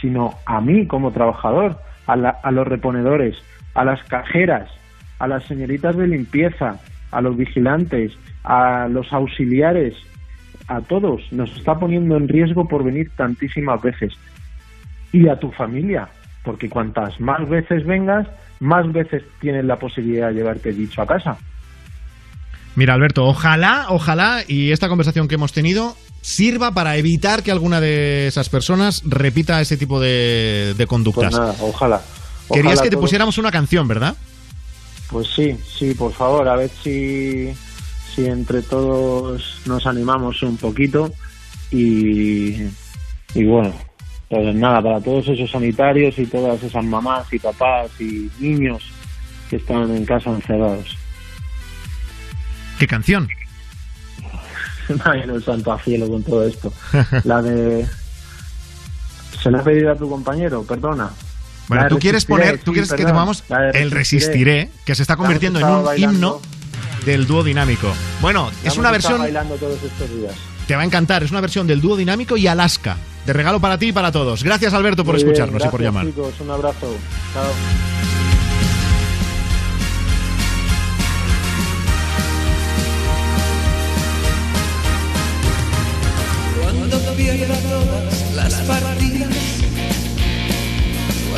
[0.00, 3.36] sino a mí como trabajador, a, la- a los reponedores,
[3.74, 4.70] a las cajeras,
[5.18, 8.12] a las señoritas de limpieza, a los vigilantes,
[8.44, 9.94] a los auxiliares,
[10.68, 11.22] a todos.
[11.32, 14.12] Nos está poniendo en riesgo por venir tantísimas veces.
[15.12, 16.08] Y a tu familia,
[16.44, 18.28] porque cuantas más veces vengas,
[18.60, 21.36] más veces tienes la posibilidad de llevarte dicho a casa.
[22.76, 27.80] Mira, Alberto, ojalá, ojalá, y esta conversación que hemos tenido sirva para evitar que alguna
[27.80, 31.34] de esas personas repita ese tipo de, de conductas.
[31.34, 32.00] Pues nada, ojalá.
[32.52, 34.16] Querías Ojalá que te pusiéramos una canción, ¿verdad?
[35.10, 37.52] Pues sí, sí, por favor, a ver si,
[38.14, 41.12] si entre todos nos animamos un poquito
[41.70, 42.54] y,
[43.34, 43.74] y bueno,
[44.28, 48.84] pues nada, para todos esos sanitarios y todas esas mamás y papás y niños
[49.48, 50.96] que están en casa encerrados.
[52.78, 53.28] ¿Qué canción?
[55.04, 56.72] Ay, no santo a cielo con todo esto.
[57.24, 57.86] La de...
[59.42, 60.62] ¿Se la ha pedido a tu compañero?
[60.64, 61.10] Perdona.
[61.70, 65.60] Bueno, tú quieres poner, tú sí, quieres que tomamos el Resistiré, que se está convirtiendo
[65.60, 66.16] en un bailando.
[66.16, 66.40] himno
[67.06, 67.92] del dúo dinámico.
[68.20, 70.34] Bueno, La es una versión, bailando todos estos días.
[70.66, 72.96] te va a encantar, es una versión del dúo dinámico y Alaska.
[73.24, 74.42] De regalo para ti y para todos.
[74.42, 76.06] Gracias, Alberto, por Muy bien, escucharnos y por llamar.
[76.06, 76.96] chicos, un abrazo.
[77.34, 77.52] Chao.
[86.62, 89.29] Cuando todas las partidas,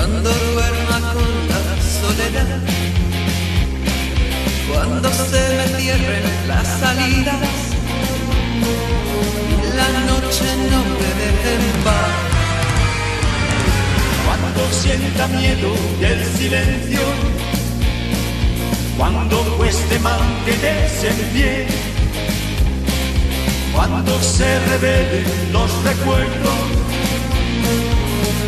[0.02, 1.60] cuando duerma con la
[2.00, 2.58] soledad,
[4.68, 7.62] cuando se me cierren las salidas
[9.76, 11.82] la noche no me deje en.
[14.26, 17.00] Cuando sienta miedo del silencio,
[18.98, 21.66] cuando cueste mantenerse en pie,
[23.72, 26.82] cuando se revelen los recuerdos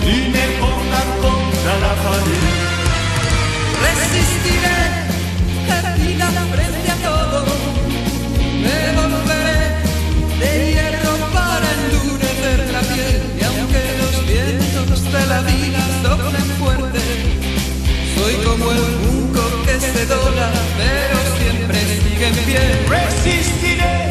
[0.07, 2.75] y me pongan contra la pared.
[3.85, 4.81] Resistiré,
[5.69, 7.45] herida frente a todo,
[8.65, 9.63] me volveré
[10.41, 17.03] de hierro para endurecer la piel y aunque los vientos de la vida soplen fuerte,
[18.15, 22.63] soy como el junco que se dobla pero siempre sigue en pie.
[22.89, 24.11] Resistiré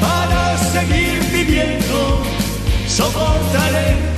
[0.00, 2.22] para seguir viviendo,
[2.88, 4.15] soportaré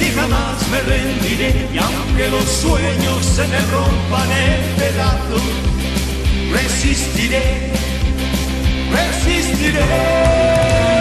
[0.00, 1.68] y jamás me rendiré.
[1.72, 5.42] Y aunque los sueños se me rompan en pedazos,
[6.52, 7.72] resistiré,
[8.90, 10.91] resistiré.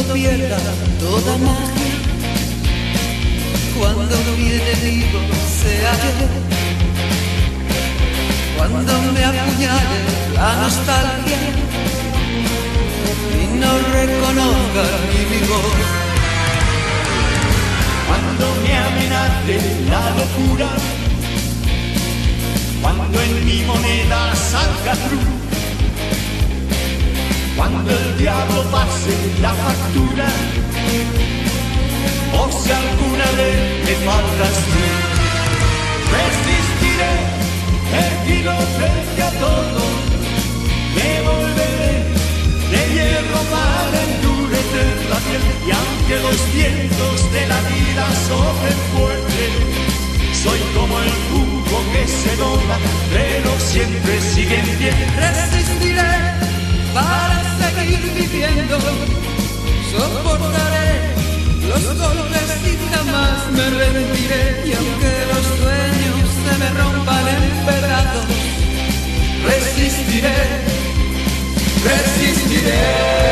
[0.00, 0.56] Mundo pierda
[0.98, 1.92] toda magia,
[3.78, 5.20] cuando mi enemigo
[5.60, 6.28] sea yo,
[8.56, 10.00] cuando me apuñale
[10.34, 11.40] la nostalgia
[13.40, 14.84] y no reconozca
[15.30, 15.88] mi voz.
[18.08, 19.56] Cuando me amenace
[19.90, 20.68] la locura,
[22.82, 25.39] cuando en mi moneda salga cruz,
[27.56, 30.28] cuando el diablo pase la factura,
[32.38, 34.84] o si alguna vez me faltas tú,
[36.16, 37.14] resistiré,
[38.06, 39.82] erguido frente a todo,
[40.94, 41.94] me volveré
[42.70, 49.42] de hierro para endurecer la piel, y aunque los vientos de la vida soplen fuerte,
[50.42, 52.78] soy como el jugo que se dobla,
[53.12, 55.16] pero siempre sigue en.
[55.16, 56.49] Resistiré
[56.94, 58.78] para seguir viviendo,
[59.90, 61.10] soportaré
[61.68, 64.62] los golpes y jamás me rendiré.
[64.66, 68.26] Y aunque los sueños se me rompan en pedazos,
[69.44, 70.38] resistiré,
[71.84, 73.30] resistiré.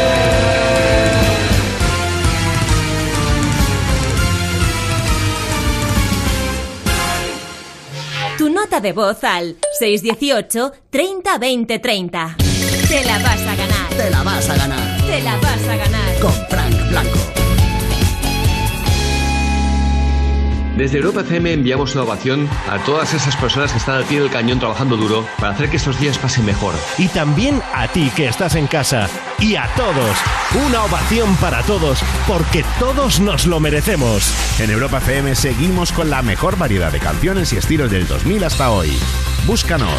[8.37, 12.48] Tu nota de voz al 618 30 20 30.
[12.89, 13.78] Te la vas a ganar.
[20.79, 24.31] Desde Europa FM enviamos una ovación a todas esas personas que están al pie del
[24.31, 26.73] cañón trabajando duro para hacer que estos días pasen mejor.
[26.99, 29.09] Y también a ti que estás en casa.
[29.41, 30.17] Y a todos.
[30.69, 31.99] Una ovación para todos,
[32.29, 34.33] porque todos nos lo merecemos.
[34.61, 38.71] En Europa FM seguimos con la mejor variedad de canciones y estilos del 2000 hasta
[38.71, 38.97] hoy.
[39.47, 39.91] Búscanos.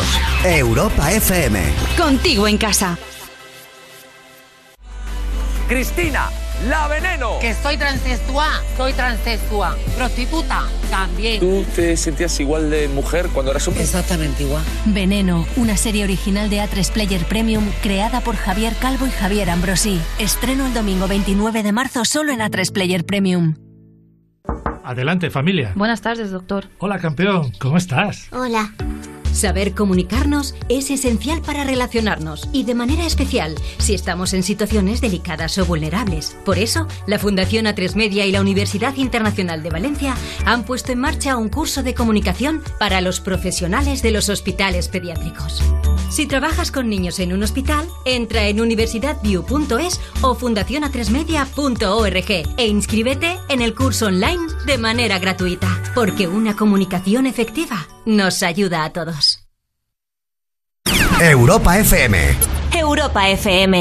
[0.45, 1.61] Europa FM.
[1.97, 2.97] Contigo en casa.
[5.67, 6.29] Cristina,
[6.67, 7.39] la veneno.
[7.39, 9.77] Que soy transexual, soy transexual.
[9.95, 11.39] Prostituta, también.
[11.39, 13.83] ¿Tú te sentías igual de mujer cuando eras hombre?
[13.83, 14.63] Exactamente igual.
[14.85, 19.99] Veneno, una serie original de A3 Player Premium creada por Javier Calvo y Javier Ambrosi.
[20.19, 23.55] Estreno el domingo 29 de marzo solo en A3 Player Premium.
[24.83, 25.73] Adelante, familia.
[25.75, 26.65] Buenas tardes, doctor.
[26.79, 27.51] Hola, campeón.
[27.59, 28.27] ¿Cómo estás?
[28.31, 28.73] Hola.
[29.31, 35.57] Saber comunicarnos es esencial para relacionarnos y de manera especial si estamos en situaciones delicadas
[35.57, 36.35] o vulnerables.
[36.45, 40.15] Por eso, la Fundación A3 Media y la Universidad Internacional de Valencia
[40.45, 45.61] han puesto en marcha un curso de comunicación para los profesionales de los hospitales pediátricos.
[46.09, 53.61] Si trabajas con niños en un hospital, entra en universidadview.es o fundacionatresmedia.org e inscríbete en
[53.61, 59.18] el curso online de manera gratuita, porque una comunicación efectiva nos ayuda a todos.
[61.21, 62.15] Europa FM.
[62.71, 63.75] Europa FM.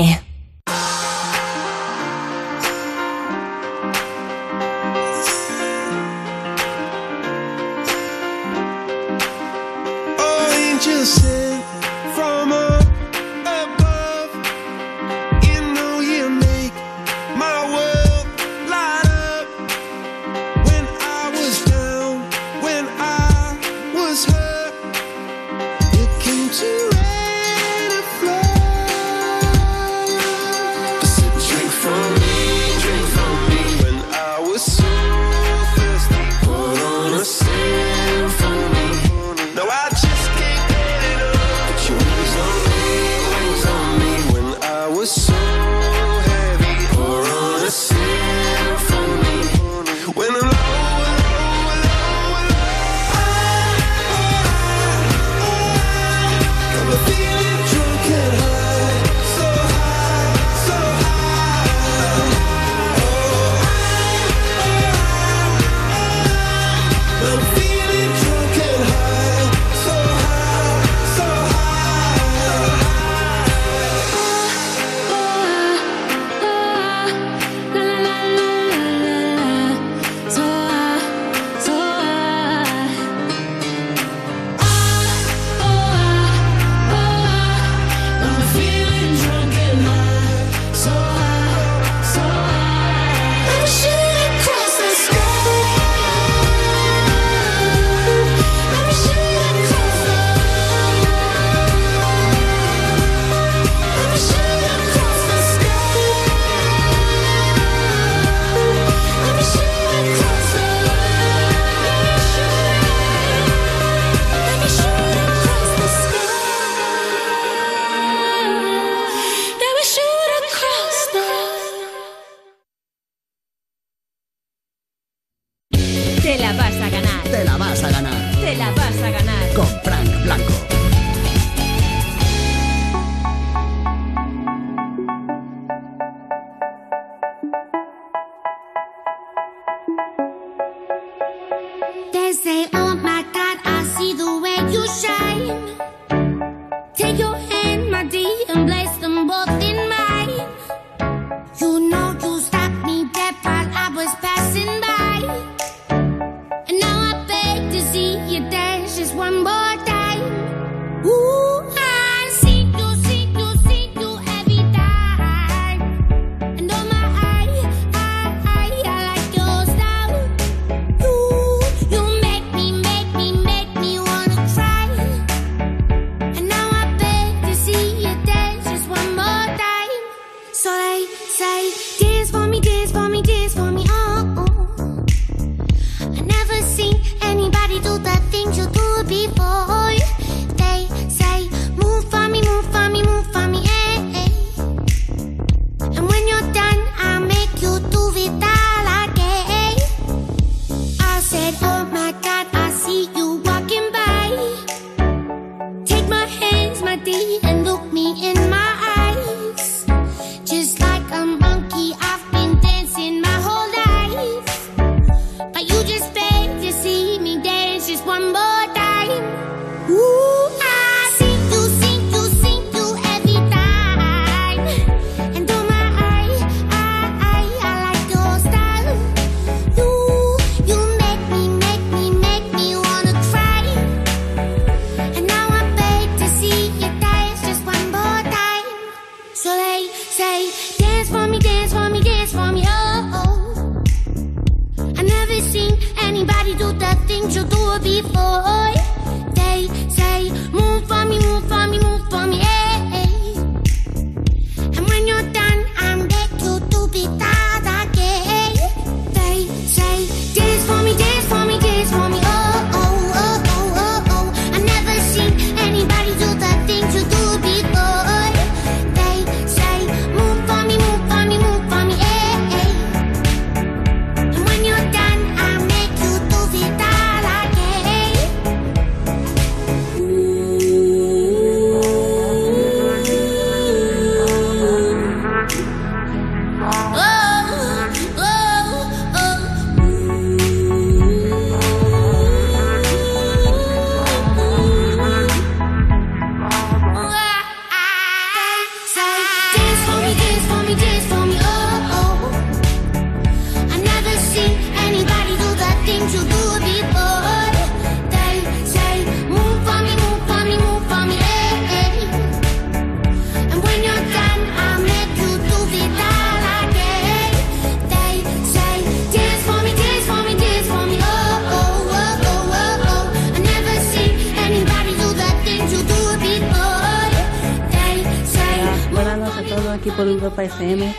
[330.28, 330.94] Europa FM.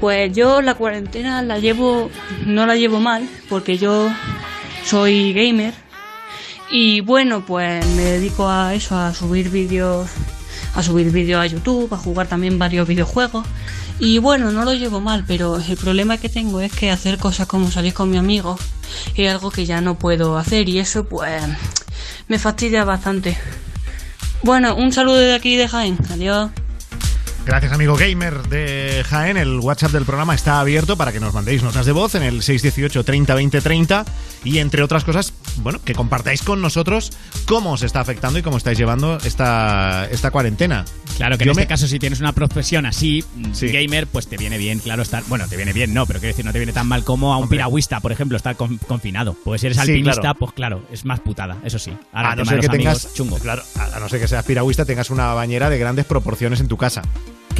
[0.00, 2.10] Pues yo la cuarentena la llevo,
[2.46, 4.08] no la llevo mal, porque yo
[4.84, 5.74] soy gamer.
[6.70, 10.08] Y bueno, pues me dedico a eso, a subir vídeos,
[10.74, 13.44] a subir vídeos a YouTube, a jugar también varios videojuegos.
[13.98, 17.46] Y bueno, no lo llevo mal, pero el problema que tengo es que hacer cosas
[17.46, 18.56] como salir con mi amigo
[19.14, 21.42] es algo que ya no puedo hacer y eso pues
[22.28, 23.36] me fastidia bastante.
[24.42, 25.98] Bueno, un saludo de aquí de Jaén.
[26.10, 26.50] Adiós.
[27.50, 29.36] Gracias, amigo gamer de Jaén.
[29.36, 32.42] El WhatsApp del programa está abierto para que nos mandéis notas de voz en el
[32.44, 34.04] 618 30 20 30
[34.44, 37.10] y, entre otras cosas, bueno, que compartáis con nosotros
[37.46, 40.84] cómo os está afectando y cómo estáis llevando esta, esta cuarentena.
[41.16, 43.24] Claro que Yo en me- este caso, si tienes una profesión así,
[43.60, 45.24] gamer, pues te viene bien, claro, estar.
[45.26, 47.36] Bueno, te viene bien, no, pero quiero decir, no te viene tan mal como a
[47.38, 49.36] un piragüista, por ejemplo, estar con- confinado.
[49.44, 50.38] Pues si eres Sí, alpinista, claro.
[50.38, 51.92] pues claro, es más putada, eso sí.
[52.12, 53.38] Ahora, a no ser que amigos, tengas, chungo.
[53.40, 56.76] claro, a no ser que seas piragüista, tengas una bañera de grandes proporciones en tu
[56.76, 57.02] casa.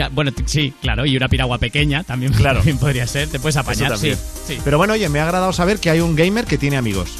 [0.09, 2.59] Bueno, sí, claro, y una piragua pequeña también, Claro.
[2.61, 4.18] también podría ser, te puedes apañar, sí, también.
[4.46, 4.59] sí.
[4.64, 7.11] Pero bueno, oye, me ha agradado saber que hay un gamer que tiene amigos.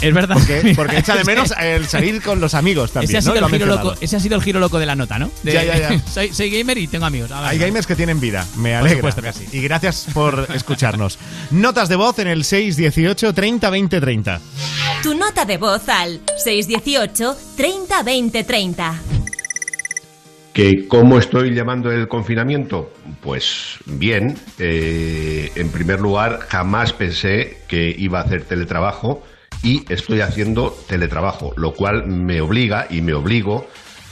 [0.00, 0.36] Es verdad.
[0.36, 3.08] Porque, porque echa de menos el salir con los amigos también.
[3.10, 3.34] ese, ha ¿no?
[3.34, 5.30] sido el giro loco, ese ha sido el giro loco de la nota, ¿no?
[5.42, 6.00] De- Ya, ya, ya.
[6.12, 7.32] soy, soy gamer y tengo amigos.
[7.32, 8.96] Hay gamers que tienen vida, me Por alegra.
[9.10, 9.58] supuesto que sí.
[9.58, 11.18] Y gracias por escucharnos.
[11.50, 14.40] Notas de voz en el 618 30 20 30.
[15.02, 19.00] Tu nota de voz al 618 30 20 30.
[20.52, 22.92] ¿Que ¿Cómo estoy llevando el confinamiento?
[23.20, 24.36] Pues bien.
[24.58, 29.22] eh, en primer lugar, jamás pensé que iba a hacer teletrabajo
[29.62, 33.68] y estoy haciendo teletrabajo, lo cual me obliga y me obligo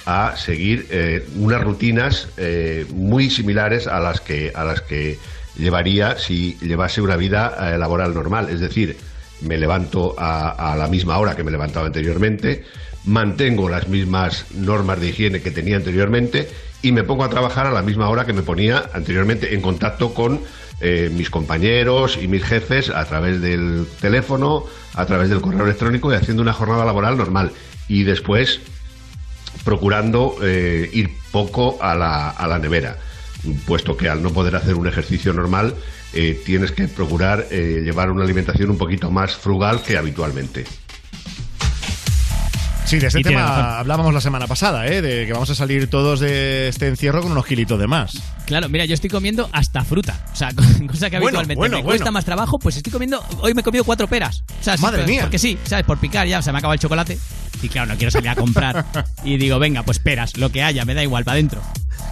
[0.06, 5.18] a seguir eh, unas rutinas eh, muy similares a las que a las que
[5.56, 8.48] llevaría si llevase una vida laboral normal.
[8.48, 8.96] Es decir,
[9.40, 12.64] me levanto a, a la misma hora que me levantaba anteriormente,
[13.04, 16.48] mantengo las mismas normas de higiene que tenía anteriormente
[16.82, 20.14] y me pongo a trabajar a la misma hora que me ponía anteriormente en contacto
[20.14, 20.40] con
[20.80, 26.12] eh, mis compañeros y mis jefes a través del teléfono, a través del correo electrónico
[26.12, 27.50] y haciendo una jornada laboral normal.
[27.88, 28.60] Y después
[29.64, 32.96] procurando eh, ir poco a la, a la nevera,
[33.66, 35.74] puesto que al no poder hacer un ejercicio normal
[36.12, 40.64] eh, tienes que procurar llevar una alimentación un poquito más frugal que habitualmente.
[42.88, 45.02] Sí, de este Y tema hablábamos la semana pasada, ¿eh?
[45.02, 48.16] de que vamos a salir todos de este encierro con unos kilitos de más.
[48.46, 50.24] Claro, mira, yo estoy comiendo hasta fruta.
[50.32, 50.52] O sea,
[50.90, 51.86] cosa que habitualmente bueno, me bueno.
[51.86, 53.22] cuesta más trabajo, pues estoy comiendo.
[53.42, 54.42] Hoy me he comido cuatro peras.
[54.58, 55.20] O sea, sí, Madre pues, mía.
[55.20, 55.84] Porque sí, ¿sabes?
[55.84, 57.18] Por picar ya, se me acaba el chocolate.
[57.60, 58.86] Y claro, no quiero salir a comprar.
[59.22, 61.60] y digo, venga, pues peras, lo que haya, me da igual, para adentro.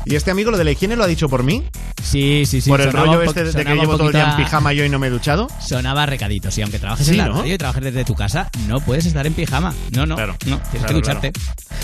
[0.04, 1.64] ¿Y este amigo lo de la higiene lo ha dicho por mí?
[2.02, 2.70] Sí, sí, sí.
[2.70, 4.98] ¿Por el rollo este de que llevo todo el día en pijama yo y no
[5.00, 5.48] me he duchado?
[5.60, 7.40] Sonaba recadito, sí, aunque trabajes Sí, en la ¿no?
[7.40, 9.74] radio y trabajes desde tu casa, no puedes estar en pijama.
[9.90, 11.32] No, no, no, tienes Claro, que ducharte.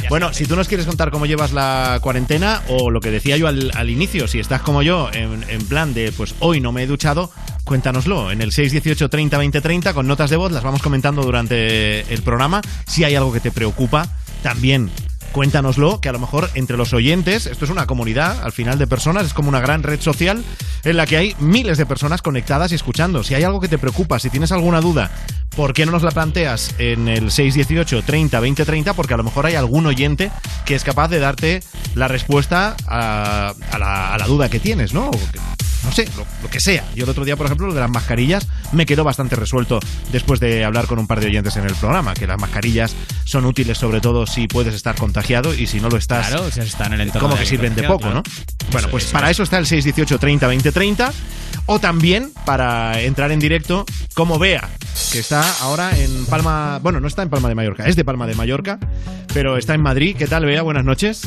[0.09, 3.49] Bueno, si tú nos quieres contar cómo llevas la cuarentena o lo que decía yo
[3.49, 6.85] al, al inicio, si estás como yo en, en plan de pues hoy no me
[6.85, 7.33] he duchado,
[7.65, 12.13] cuéntanoslo en el 618 30 20 30 con notas de voz, las vamos comentando durante
[12.13, 12.61] el programa.
[12.87, 14.07] Si hay algo que te preocupa,
[14.43, 14.91] también
[15.33, 18.87] cuéntanoslo, que a lo mejor entre los oyentes, esto es una comunidad al final de
[18.87, 20.45] personas, es como una gran red social
[20.85, 23.25] en la que hay miles de personas conectadas y escuchando.
[23.25, 25.11] Si hay algo que te preocupa, si tienes alguna duda,
[25.57, 28.95] ¿por qué no nos la planteas en el 618 30 20 30?
[28.95, 30.31] Porque a lo mejor hay algún oyente
[30.65, 31.63] que es capaz de darte
[31.95, 35.11] la respuesta a, a la, a la duda que tienes, ¿no?
[35.85, 36.85] No sé, lo, lo que sea.
[36.95, 39.81] Yo el otro día, por ejemplo, lo de las mascarillas me quedó bastante resuelto
[40.13, 43.45] después de hablar con un par de oyentes en el programa, que las mascarillas son
[43.47, 46.87] útiles sobre todo si puedes estar contagiado y si no lo estás, Claro, si está
[46.87, 48.23] en el como que sirven de poco, ¿no?
[48.71, 49.33] Bueno, pues eso para es.
[49.37, 51.13] eso está el 618 30 20 30
[51.67, 54.69] o también para entrar en directo como Bea,
[55.11, 58.27] que está ahora en Palma, bueno, no está en Palma de Mallorca, es de Palma
[58.27, 58.79] de Mallorca,
[59.35, 60.17] pero está en Madrid.
[60.17, 60.63] ¿Qué tal, Bea?
[60.63, 61.23] Buenas noches.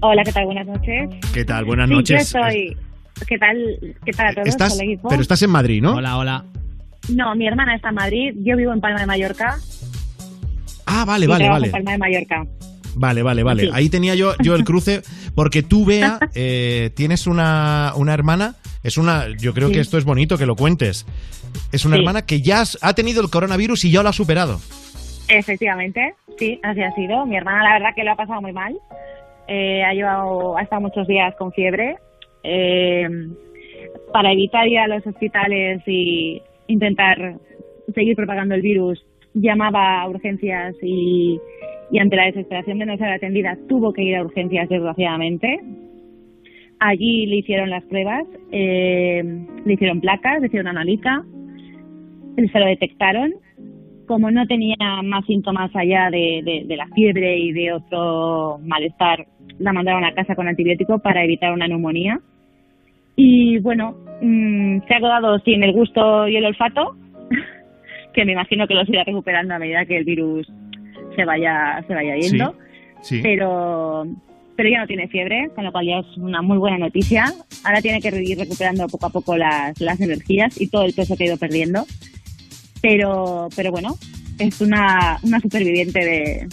[0.00, 0.44] Hola, ¿qué tal?
[0.44, 1.08] Buenas noches.
[1.32, 1.64] ¿Qué tal?
[1.64, 2.32] Buenas Sí, noches.
[2.32, 2.76] Yo estoy.
[3.26, 3.78] ¿Qué tal?
[4.04, 4.48] ¿Qué tal a todos?
[4.48, 5.08] Estás, Hola, equipo.
[5.08, 5.94] pero estás en Madrid, ¿no?
[5.96, 6.44] Hola, hola.
[7.14, 8.34] No, mi hermana está en Madrid.
[8.38, 9.56] Yo vivo en Palma de Mallorca.
[10.86, 11.66] Ah, vale, y vale, vale.
[11.66, 12.46] en Palma de Mallorca.
[12.94, 13.62] Vale, vale, vale.
[13.64, 13.70] Sí.
[13.72, 15.02] Ahí tenía yo, yo el cruce,
[15.34, 19.74] porque tú, Bea, eh, tienes una, una hermana, es una, yo creo Sí.
[19.74, 21.06] que esto es bonito que lo cuentes.
[21.72, 22.00] Es una Sí.
[22.00, 24.60] hermana que ya has- ha tenido el coronavirus y ya lo ha superado.
[25.28, 27.26] Efectivamente, sí, así ha sido.
[27.26, 28.74] Mi hermana, la verdad, que lo ha pasado muy mal.
[29.46, 31.96] Eh, ha llevado, ha estado muchos días con fiebre.
[32.42, 33.08] Eh,
[34.12, 37.36] para evitar ir a los hospitales y intentar
[37.94, 41.38] seguir propagando el virus, llamaba a urgencias y,
[41.98, 45.60] ante la desesperación de no ser atendida, tuvo que ir a urgencias, desgraciadamente.
[46.80, 49.22] Allí le hicieron las pruebas, eh,
[49.64, 51.24] le hicieron placas, le hicieron analítica,
[52.36, 53.34] se lo detectaron
[54.08, 59.24] como no tenía más síntomas allá de, de- de la fiebre y de otro malestar,
[59.60, 62.18] la mandaron a casa con antibiótico para evitar una neumonía.
[63.16, 66.96] Y bueno, mm, se ha quedado sin el gusto y el olfato,
[68.14, 70.50] que me imagino que los irá recuperando a medida que el virus
[71.16, 72.54] se vaya, se vaya yendo.
[73.00, 73.20] Sí.
[73.22, 74.04] Pero,
[74.56, 77.24] pero ya no tiene fiebre, con lo cual ya es una muy buena noticia.
[77.64, 81.16] Ahora tiene que ir recuperando poco a poco las, las energías y todo el peso
[81.16, 81.84] que ha ido perdiendo
[82.82, 83.96] pero pero bueno
[84.38, 86.48] es una, una superviviente de,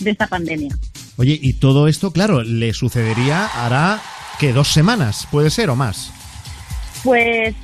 [0.00, 0.76] de esta pandemia
[1.18, 4.00] Oye, y todo esto, claro, le sucedería hará
[4.40, 6.10] que dos semanas, puede ser o más.
[7.04, 7.54] pues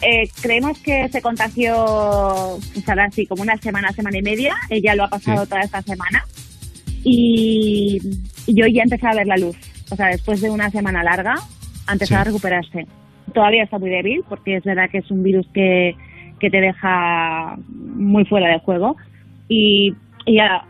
[0.00, 4.94] eh, creemos que se contagió pues ahora sí como una semana semana y media ella
[4.94, 5.48] lo ha pasado Sí.
[5.50, 6.24] toda esta semana
[7.02, 7.98] y,
[8.46, 9.56] y yo ya empecé a ver la luz
[9.90, 11.34] o sea después de una semana larga
[11.86, 12.22] ha empezado Sí.
[12.22, 12.86] a recuperarse
[13.34, 15.94] todavía está muy débil porque es verdad que es un virus que,
[16.44, 18.96] que te deja muy fuera de juego
[19.48, 19.92] y
[20.26, 20.62] ella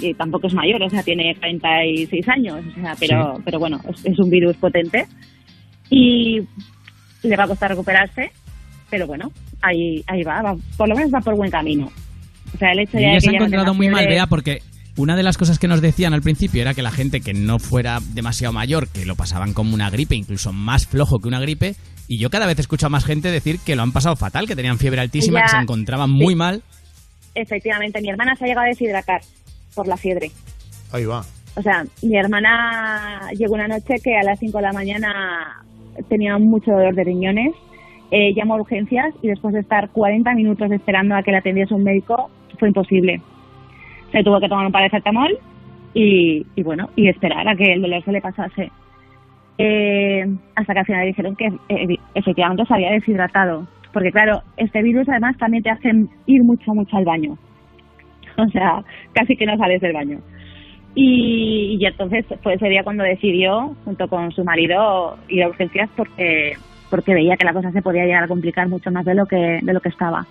[0.00, 3.42] y tampoco es mayor, o sea, tiene 36 años, o sea, pero, Sí.
[3.44, 5.06] pero bueno, es, es un virus potente
[5.90, 6.40] y
[7.22, 8.30] le va a costar recuperarse,
[8.90, 9.30] pero bueno,
[9.62, 11.90] ahí, ahí va, va, por lo menos va por buen camino.
[12.54, 14.00] O sea, el hecho Y de que se ha ya no encontrado tenga muy mal,
[14.04, 14.62] fiebre- Bea, porque
[14.96, 17.58] una de las cosas que nos decían al principio era que la gente que no
[17.58, 21.74] fuera demasiado mayor, que lo pasaban como una gripe, incluso más flojo que una gripe,
[22.06, 24.54] y yo cada vez escucho a más gente decir que lo han pasado fatal, que
[24.54, 26.22] tenían fiebre altísima, que se encontraban sí.
[26.22, 26.62] muy mal.
[27.34, 29.22] Efectivamente, mi hermana se ha llegado a deshidratar
[29.74, 30.30] por la fiebre.
[30.92, 31.24] Ahí va.
[31.56, 35.64] O sea, mi hermana llegó una noche que a las 5 de la mañana
[36.08, 37.52] tenía mucho dolor de riñones,
[38.10, 41.74] eh, llamó a urgencias y después de estar 40 minutos esperando a que la atendiese
[41.74, 43.20] un médico, fue imposible.
[44.14, 45.36] Se tuvo que tomar un paracetamol
[45.92, 48.70] y, y bueno, y esperar a que el dolor se le pasase.
[49.58, 53.66] Eh, hasta que al final dijeron que eh, efectivamente se había deshidratado.
[53.92, 55.90] Porque claro, este virus además también te hace
[56.26, 57.36] ir mucho, mucho al baño.
[58.36, 60.18] O sea, casi que no sales del baño.
[60.96, 65.90] Y, y entonces fue ese día cuando decidió, junto con su marido, ir a urgencias
[65.96, 66.54] porque
[66.90, 69.58] porque veía que la cosa se podía llegar a complicar mucho más de lo que
[69.60, 70.24] de lo que estaba.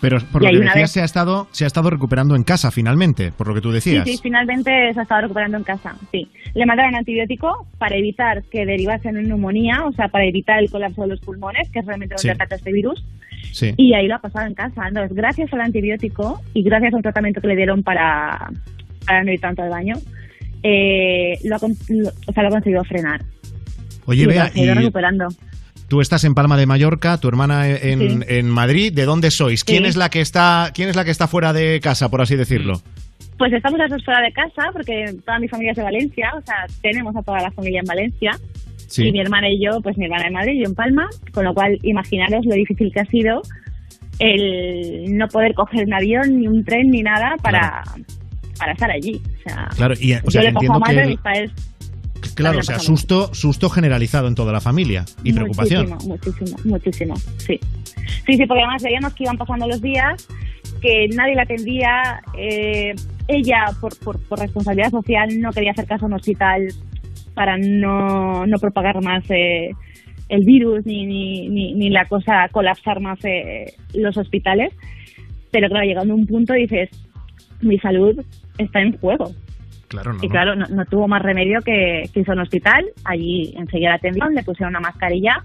[0.00, 2.44] Pero por Y lo que decías, vez- se ha, estado, se ha estado recuperando en
[2.44, 4.04] casa finalmente, por lo que tú decías.
[4.04, 6.28] Sí, sí, finalmente se ha estado recuperando en casa, sí.
[6.54, 11.02] Le mandaron antibiótico para evitar que derivase en neumonía, o sea, para evitar el colapso
[11.02, 12.28] de los pulmones, que es realmente donde Sí.
[12.30, 13.04] ataca este virus.
[13.52, 13.74] Sí.
[13.76, 14.86] Y ahí lo ha pasado en casa.
[14.86, 18.50] Entonces, gracias al antibiótico y gracias a un tratamiento que le dieron para,
[19.04, 19.96] para no ir tanto al baño,
[20.62, 23.22] eh, lo, ha, lo- o sea, lo ha conseguido frenar.
[24.06, 25.28] Oye, y Bea, ha ido y recuperando.
[25.88, 28.26] Tú estás en Palma de Mallorca, tu hermana en, Sí.
[28.28, 28.92] en Madrid.
[28.92, 29.64] ¿De dónde sois?
[29.64, 29.88] ¿Quién Sí.
[29.90, 32.80] es la que está, quién es la que está fuera de casa, por así decirlo?
[33.38, 36.42] Pues estamos las dos fuera de casa porque toda mi familia es de Valencia, o
[36.42, 38.32] sea, tenemos a toda la familia en Valencia.
[38.88, 39.06] Sí.
[39.06, 41.44] Y mi hermana y yo, pues mi hermana en Madrid y yo en Palma, con
[41.44, 43.42] lo cual imaginaros lo difícil que ha sido
[44.18, 47.82] el no poder coger un avión, ni un tren, ni nada para,
[48.58, 49.20] para estar allí.
[49.38, 51.50] O sea, Claro, y, o yo sea, le he pasado entiendo mal, que padres
[52.34, 55.90] Claro, o sea, susto, susto generalizado en toda la familia y preocupación.
[55.90, 57.58] Muchísimo, muchísimo, muchísimo, sí.
[58.26, 60.28] Sí, sí, porque además veíamos que iban pasando los días,
[60.80, 62.94] que nadie la atendía, eh,
[63.26, 66.68] ella por, por, por responsabilidad social no quería hacer caso a un hospital
[67.34, 69.70] para no, no propagar más eh,
[70.28, 74.72] el virus ni, ni, ni, ni la cosa colapsar más eh, los hospitales.
[75.50, 76.90] Pero claro, llegando a un punto dices,
[77.60, 78.20] mi salud
[78.58, 79.32] está en juego.
[79.88, 80.18] Claro, no.
[80.22, 82.84] y claro, no, no tuvo más remedio que, que a un hospital.
[83.04, 85.42] Allí enseguida la atendieron, le pusieron una mascarilla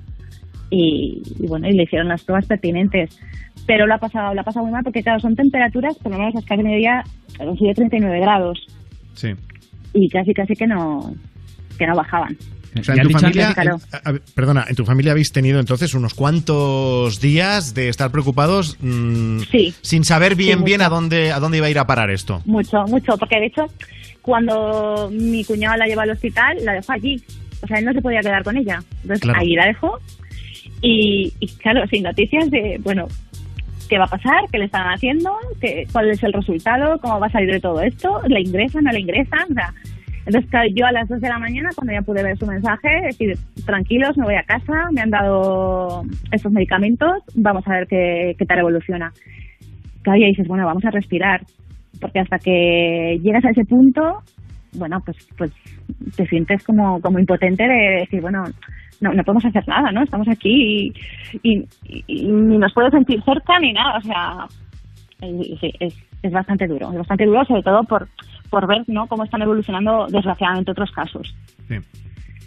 [0.70, 3.18] y, y bueno, y le hicieron las pruebas pertinentes.
[3.66, 6.18] Pero lo ha pasado, lo ha pasado muy mal porque, claro, son temperaturas, por lo
[6.18, 6.62] menos hasta que
[7.40, 8.60] han sido 39 grados
[9.14, 9.30] Sí.
[9.94, 11.14] y casi, casi que no,
[11.78, 12.36] que no bajaban.
[12.80, 13.80] O sea, en tu dicho familia, antes- Claro.
[13.92, 18.12] en- a- a- perdona, en tu familia habéis tenido entonces unos cuantos días de estar
[18.12, 19.74] preocupados mm, Sí.
[19.82, 22.42] sin saber bien Sí, bien a dónde a dónde iba a ir a parar esto.
[22.46, 23.66] Mucho, mucho, porque de hecho,
[24.22, 27.22] cuando mi cuñado la llevó al hospital, la dejó allí.
[27.62, 28.84] O sea, él no se podía quedar con ella.
[29.04, 29.40] Entonces, Claro.
[29.40, 30.00] allí la dejó.
[30.82, 33.08] Y, y, claro, sin noticias de, bueno,
[33.90, 37.28] qué va a pasar, qué le están haciendo, qué, cuál es el resultado, cómo va
[37.28, 39.52] a salir de todo esto, la ingresan, no la ingresan.
[39.52, 39.74] O sea,
[40.26, 43.34] entonces, yo a las 2 de la mañana, cuando ya pude ver su mensaje, decir,
[43.66, 48.46] tranquilos, me voy a casa, me han dado estos medicamentos, vamos a ver qué, qué
[48.46, 49.12] tal evoluciona.
[50.02, 51.42] Claro, y dices, bueno, vamos a respirar,
[52.00, 54.20] porque hasta que llegas a ese punto,
[54.78, 55.52] bueno, pues pues
[56.16, 58.44] te sientes como, como impotente de decir, bueno,
[59.02, 60.04] no, no podemos hacer nada, ¿no?
[60.04, 60.94] Estamos aquí
[61.44, 61.66] y,
[62.08, 64.48] ni nos puedes sentir cerca ni nada, o sea,
[65.20, 68.08] sí, es, es bastante duro, es bastante duro, sobre todo por,
[68.54, 71.36] por ver, ¿no?, cómo están evolucionando desgraciadamente otros casos.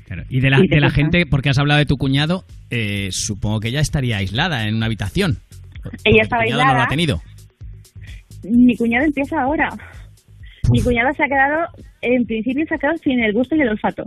[0.07, 0.23] Claro.
[0.29, 3.59] Y de la, Sí, de la gente, porque has hablado de tu cuñado, eh, supongo
[3.59, 5.39] que ella estaría aislada en una habitación.
[6.05, 6.85] Ella estaba cuñado no lo aislada.
[6.85, 7.21] ha tenido.
[8.45, 9.69] Mi cuñado empieza ahora.
[10.71, 11.67] Mi cuñado se ha quedado,
[12.03, 14.05] en principio se ha quedado sin el gusto y el olfato.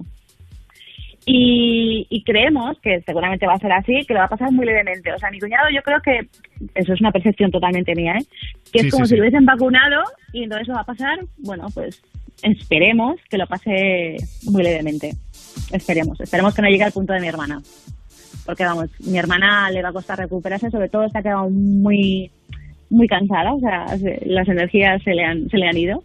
[1.31, 4.65] Y, y creemos que seguramente va a ser así, que lo va a pasar muy
[4.65, 5.13] levemente.
[5.13, 6.27] O sea, mi cuñado yo creo que,
[6.73, 8.25] eso es una percepción totalmente mía, ¿eh?
[8.73, 9.15] que Sí, es como sí, si sí.
[9.17, 10.01] lo hubiesen vacunado
[10.33, 12.01] y entonces lo va a pasar, bueno, pues
[12.41, 14.15] esperemos que lo pase
[14.45, 15.11] muy levemente.
[15.71, 17.61] Esperemos, esperemos que no llegue al punto de mi hermana.
[18.45, 22.31] Porque vamos, mi hermana le va a costar recuperarse, sobre todo se ha quedado muy
[22.91, 26.03] muy cansada, o sea, se- las energías se le han, se le han ido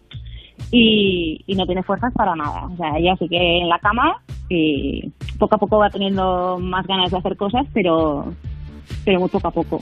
[0.71, 2.67] y, y no tiene fuerzas para nada.
[2.67, 7.11] O sea, ella sigue en la cama y poco a poco va teniendo más ganas
[7.11, 8.33] de hacer cosas, pero,
[9.05, 9.81] pero muy poco a poco.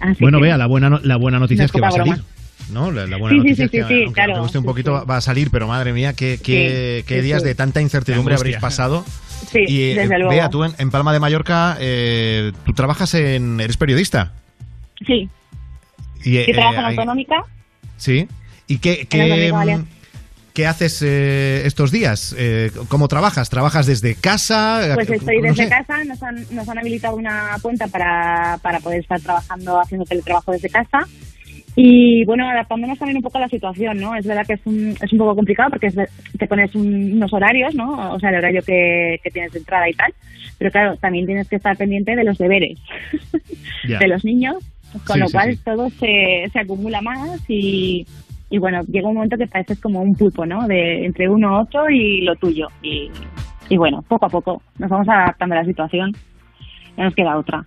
[0.00, 1.92] Así Bueno, que- vea, la buena no- la buena noticia No es que va a
[1.92, 2.14] salir.
[2.14, 2.24] broma.
[2.72, 2.90] ¿No?
[2.92, 4.58] La, la buena Sí, sí, noticia sí, es que, sí, sí, aunque claro, me guste
[4.58, 5.06] un sí, poquito, sí.
[5.10, 7.48] va a salir, pero madre mía, qué, qué, Sí, qué sí, días sí.
[7.48, 9.02] de tanta incertidumbre habréis pasado.
[9.06, 10.30] Sí, y, eh, desde luego.
[10.30, 13.58] Bea, tú en, en Palma de Mallorca, eh, tú trabajas en.
[13.60, 14.32] Eres periodista.
[15.06, 15.28] Sí,
[16.24, 17.44] Y, que eh, trabajo en autonómica.
[17.96, 18.28] Sí.
[18.70, 19.80] ¿Y qué, qué, Balear.
[20.54, 22.34] qué haces eh, estos días?
[22.38, 23.50] Eh, ¿Cómo trabajas?
[23.50, 24.92] ¿Trabajas desde casa?
[24.94, 25.68] Pues Eh, estoy no desde sé.
[25.68, 30.52] casa, nos han, nos han habilitado una cuenta para, para poder estar trabajando, haciendo teletrabajo
[30.52, 31.00] desde casa.
[31.74, 34.14] Y bueno, adaptándonos también un poco a la situación, ¿no?
[34.14, 35.94] Es verdad que es un, es un poco complicado porque es
[36.38, 38.12] te pones un- unos horarios, ¿no?
[38.14, 40.12] O sea, el horario que, que tienes de entrada y tal.
[40.58, 42.78] Pero claro, también tienes que estar pendiente de los deberes
[43.98, 44.56] de los niños,
[45.06, 45.60] con Sí, lo sí, cual sí.
[45.64, 48.04] todo se, se acumula más y,
[48.50, 50.66] y bueno, llega un momento que pareces como un pulpo, ¿no?
[50.66, 52.66] De entre uno otro y lo tuyo.
[52.82, 53.08] Y,
[53.68, 56.10] y bueno, poco a poco nos vamos adaptando a la situación.
[56.96, 57.62] No nos queda otra.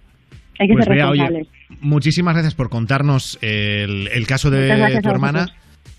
[0.59, 1.47] Hay que Pues ser oye, responsables.
[1.81, 5.47] muchísimas gracias por contarnos el, el caso de tu hermana,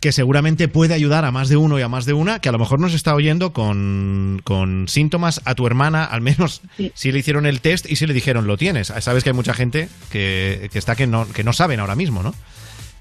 [0.01, 2.53] que seguramente puede ayudar a más de uno y a más de una, que a
[2.53, 6.61] lo mejor nos está oyendo con, con síntomas a tu hermana, al menos
[6.93, 8.89] si le hicieron el test y si le dijeron lo tienes.
[8.89, 12.23] Sabes que hay mucha gente que, que está que no, que no saben ahora mismo,
[12.23, 12.31] ¿no?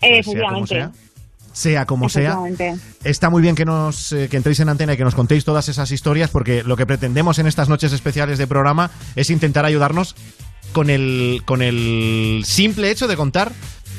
[0.02, 0.68] Eh, sea como efectivamente.
[0.68, 0.92] sea.
[1.54, 2.38] Sea como sea.
[3.04, 5.70] Está muy bien que nos eh, que entréis en antena y que nos contéis todas
[5.70, 10.16] esas historias, porque lo que pretendemos en estas noches especiales de programa es intentar ayudarnos
[10.74, 13.52] con el, con el simple hecho de contar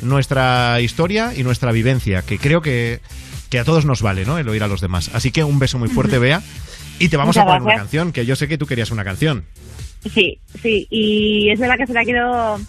[0.02, 3.00] nuestra historia y nuestra vivencia, que creo que,
[3.48, 4.38] que a todos nos vale, ¿no?
[4.38, 5.10] El oír a los demás.
[5.14, 6.42] Así que un beso muy fuerte, Bea.
[6.98, 9.44] Y te vamos a poner una canción, que yo sé que tú querías una canción.
[10.12, 12.60] Sí, sí, y es verdad que se la quiero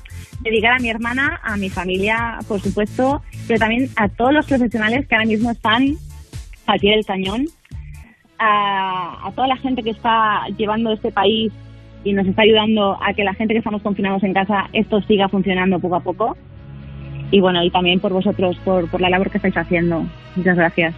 [0.41, 5.07] dedicar a mi hermana, a mi familia, por supuesto, pero también a todos los profesionales
[5.07, 5.95] que ahora mismo están
[6.67, 7.45] al pie del cañón,
[8.39, 11.51] a, a toda la gente que está llevando este país
[12.03, 15.27] y nos está ayudando a que la gente que estamos confinados en casa, esto siga
[15.29, 16.37] funcionando poco a poco.
[17.31, 20.05] Y bueno, y también por vosotros, por, por la labor que estáis haciendo.
[20.35, 20.93] Muchas gracias.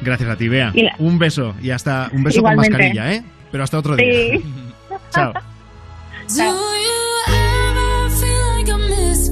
[0.00, 0.72] Gracias a ti, Bea.
[0.74, 2.70] La- Un beso y hasta un beso Igualmente.
[2.70, 3.22] con mascarilla, ¿eh?
[3.52, 4.06] Pero hasta otro día.
[4.06, 4.42] Sí.
[5.10, 5.32] Chao.
[5.32, 7.07] Do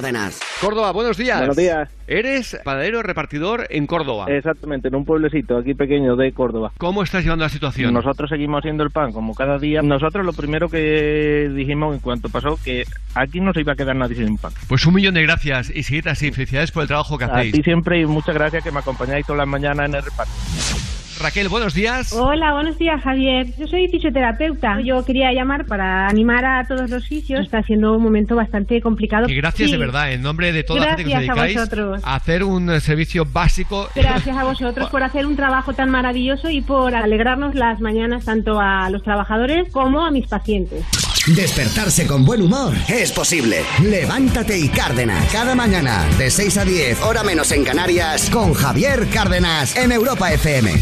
[0.00, 0.40] Cárdenas.
[0.62, 1.36] Córdoba, buenos días.
[1.40, 1.86] Buenos días.
[2.06, 4.24] Eres panadero repartidor en Córdoba.
[4.28, 6.72] Exactamente, en un pueblecito aquí pequeño de Córdoba.
[6.78, 7.92] ¿Cómo estás llevando la situación?
[7.92, 9.82] Nosotros seguimos haciendo el pan como cada día.
[9.82, 12.84] Nosotros lo primero que dijimos en cuanto pasó que
[13.14, 14.52] aquí no se iba a quedar nadie sin pan.
[14.68, 16.32] Pues un millón de gracias y seguid así.
[16.32, 17.52] Felicidades por el trabajo que A hacéis.
[17.52, 20.32] ti siempre y muchas gracias que me acompañáis todas las mañanas en el reparto.
[21.20, 22.12] Raquel, buenos días.
[22.14, 23.46] Hola, buenos días, Javier.
[23.58, 24.80] Yo soy fisioterapeuta.
[24.80, 27.40] Yo quería llamar para animar a todos los fisios.
[27.44, 29.28] Está siendo un momento bastante complicado.
[29.28, 31.42] Y gracias Sí, de verdad, en nombre de toda la gente que os Gracias a
[31.42, 32.00] dedicáis vosotros.
[32.04, 33.88] a hacer un eh, servicio básico.
[33.94, 38.58] Gracias a vosotros por hacer un trabajo tan maravilloso y por alegrarnos las mañanas tanto
[38.58, 40.84] a los trabajadores como a mis pacientes.
[41.26, 43.58] Despertarse con buen humor es posible.
[43.82, 45.30] Levántate y Cárdenas.
[45.30, 50.32] Cada mañana, de 6 a 10, hora menos en Canarias, con Javier Cárdenas en Europa
[50.32, 50.72] FM.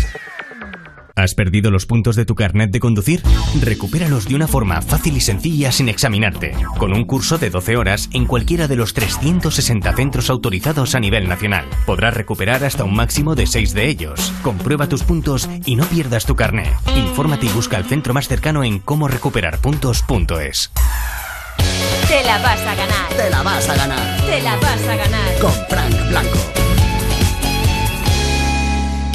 [1.18, 3.20] ¿Has perdido los puntos de tu carnet de conducir?
[3.60, 8.08] Recupéralos de una forma fácil y sencilla sin examinarte, con un curso de 12 horas
[8.12, 11.64] en cualquiera de los 360 centros autorizados a nivel nacional.
[11.86, 14.32] Podrás recuperar hasta un máximo de 6 de ellos.
[14.42, 16.72] Comprueba tus puntos y no pierdas tu carnet.
[16.94, 20.70] Infórmate y busca el centro más cercano en cómo recuperar puntos.es.
[22.06, 23.08] Te la vas a ganar.
[23.16, 24.20] Te la vas a ganar.
[24.24, 25.38] Te la vas a ganar.
[25.40, 26.38] Con Frank Blanco.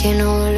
[0.02, 0.53] Que no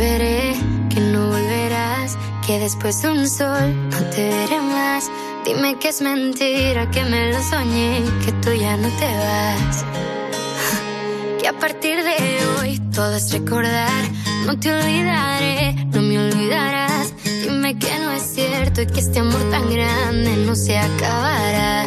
[2.65, 5.11] después de un sol no te veré más.
[5.45, 9.85] Dime que es mentira, que me lo soñé, que tú ya no te vas.
[11.39, 12.17] Que a partir de
[12.57, 14.03] hoy todo es recordar,
[14.47, 17.13] no te olvidaré, no me olvidarás.
[17.43, 21.83] Dime que no es cierto y que este amor tan grande no se acabará.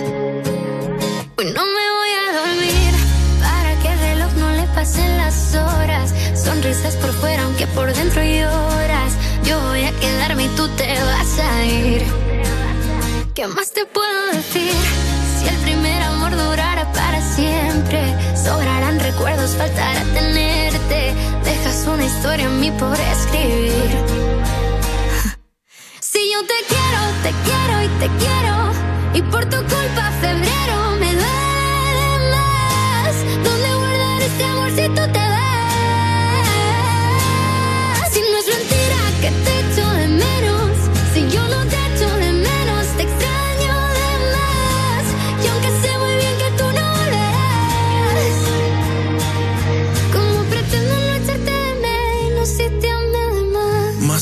[1.39, 2.93] Hoy no me voy a dormir
[3.43, 6.14] para que el reloj no le pasen las horas.
[6.37, 9.12] Sonrisas por fuera, aunque por dentro lloras.
[9.49, 12.03] Yo voy a quedarme y tú te vas a ir.
[13.34, 14.74] ¿Qué más te puedo decir?
[15.38, 21.14] Si el primer amor durara para siempre, sobrarán recuerdos, faltará tenerte.
[21.44, 23.90] Dejas una historia en mí por escribir.
[26.01, 28.55] Si yo te quiero, te quiero y te quiero.
[29.14, 30.88] Y por tu culpa febrero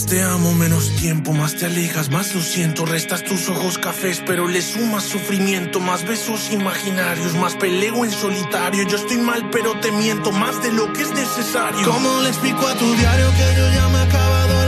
[0.06, 2.86] te amo, menos tiempo, más te alejas, más lo siento.
[2.86, 5.80] Restas tus ojos cafés, pero le sumas sufrimiento.
[5.80, 8.86] Más besos imaginarios, más peleo en solitario.
[8.86, 11.90] Yo estoy mal, pero te miento más de lo que es necesario.
[11.90, 14.65] ¿Cómo le explico a tu diario que yo ya me he acabado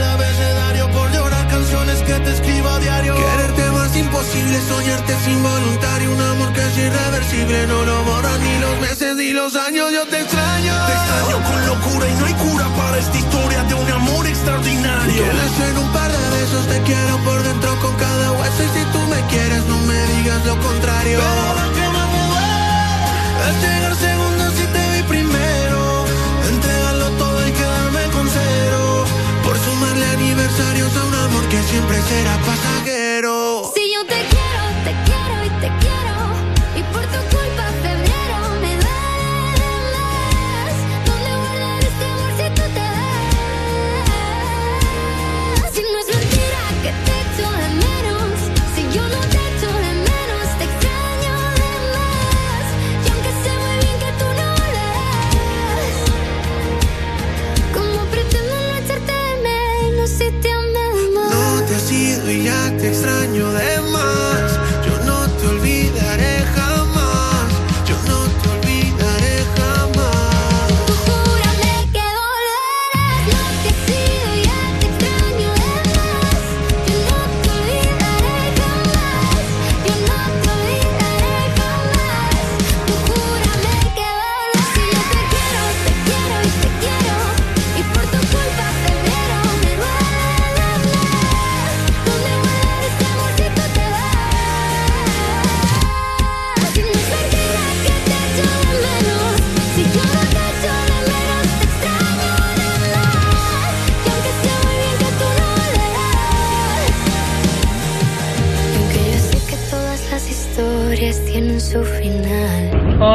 [2.09, 3.15] que te escribo a diario?
[3.15, 8.57] Quererte más imposible, soñarte es involuntario, un amor que es irreversible, no lo borran ni
[8.59, 10.73] los meses ni los años, yo te extraño.
[10.89, 15.21] Te extraño con locura y no hay cura para esta historia de un amor extraordinario.
[15.23, 18.83] Quieres en un par de besos, te quiero por dentro con cada hueso y si
[18.93, 21.19] tú me quieres no me digas lo contrario.
[21.21, 24.38] Pero lo que más me duele es llegar segundo
[29.79, 33.71] sumarle aniversarios a un amor que siempre será pasajero.
[33.73, 35.18] Si yo te quiero, te quiero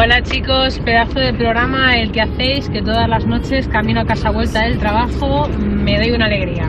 [0.04, 4.28] Hola chicos, pedazo de programa el que hacéis, que todas las noches camino a casa
[4.28, 6.68] vuelta del trabajo me doy una alegría.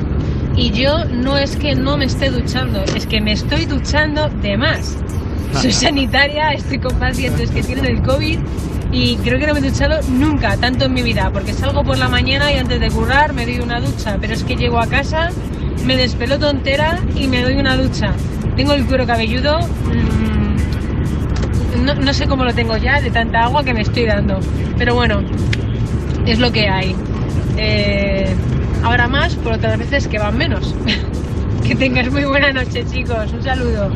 [0.56, 4.56] Y yo no es que no me esté duchando, es que me estoy duchando de
[4.56, 4.98] más.
[5.62, 8.40] Soy sanitaria, estoy con pacientes que tienen el COVID
[8.94, 11.98] y creo que no me he duchado nunca, tanto en mi vida, porque salgo por
[11.98, 14.88] la mañana y antes de currar me doy una ducha, pero es que llego a
[14.88, 15.32] casa,
[15.84, 18.14] me despeloto entera y me doy una ducha.
[18.56, 19.60] Tengo el cuero cabelludo,
[21.86, 24.40] no, no sé cómo lo tengo ya de tanta agua que me estoy dando,
[24.78, 25.22] pero bueno,
[26.26, 26.96] es lo que hay.
[27.58, 28.36] Eh,
[28.84, 30.74] ahora más, por otras veces que van menos.
[31.68, 33.32] que tengas muy buena noche, chicos.
[33.32, 33.92] Un saludo.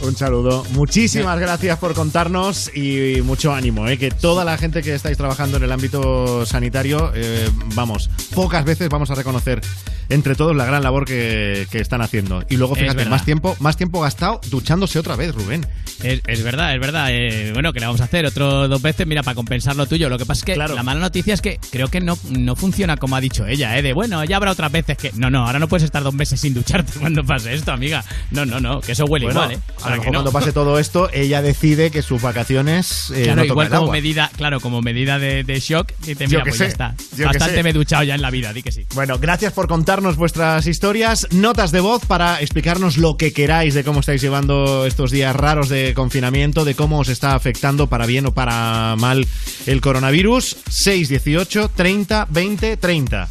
[0.00, 0.64] Un saludo.
[0.72, 3.98] Muchísimas gracias por contarnos y mucho ánimo, ¿eh?
[3.98, 8.88] que toda la gente que estáis trabajando en el ámbito sanitario, eh, vamos, pocas veces
[8.88, 9.60] vamos a reconocer
[10.08, 12.44] entre todos la gran labor que, que están haciendo.
[12.48, 15.66] Y luego, fíjate, más tiempo, más tiempo gastado duchándose otra vez, Rubén.
[16.02, 17.08] Es, es verdad, es verdad.
[17.10, 20.08] Eh, bueno, que le vamos a hacer otro dos veces, mira, para compensar lo tuyo.
[20.08, 22.96] Lo que pasa es que la mala noticia es que creo que no, no funciona
[22.96, 23.82] como ha dicho ella, ¿eh?
[23.82, 25.10] De bueno, ya habrá otras veces que.
[25.14, 28.04] No, no, ahora no puedes estar dos meses sin ducharte cuando pase esto, amiga.
[28.30, 29.60] No, no, no, que eso huele Bueno, igual, ¿eh?
[29.82, 30.18] O a lo que mejor no.
[30.18, 33.10] cuando pase todo esto, ella decide que sus vacaciones.
[33.14, 33.92] eh, Claro, no igual como agua.
[33.92, 36.68] medida, claro, como medida de, de shock, y te Yo mira, que pues sé, ya
[36.68, 36.94] está.
[37.12, 37.62] yo que Bastante sé.
[37.62, 38.86] me he duchado ya en la vida, di que sí.
[38.94, 43.84] Bueno, gracias por contarnos vuestras historias, notas de voz para explicarnos lo que queráis de
[43.84, 48.26] cómo estáis llevando estos días raros de confinamiento, de cómo os está afectando para bien
[48.26, 49.26] o para mal
[49.66, 50.56] el coronavirus.
[50.68, 53.28] 618 30 20 30.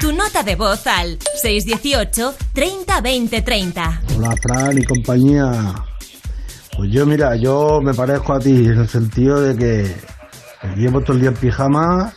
[0.00, 4.02] Tu nota de voz al 618 30 20 30.
[4.16, 5.74] Hola, Fran y compañía.
[6.76, 9.96] Pues yo, mira, yo me parezco a ti en el sentido de que
[10.76, 12.12] llevo todo el día en pijama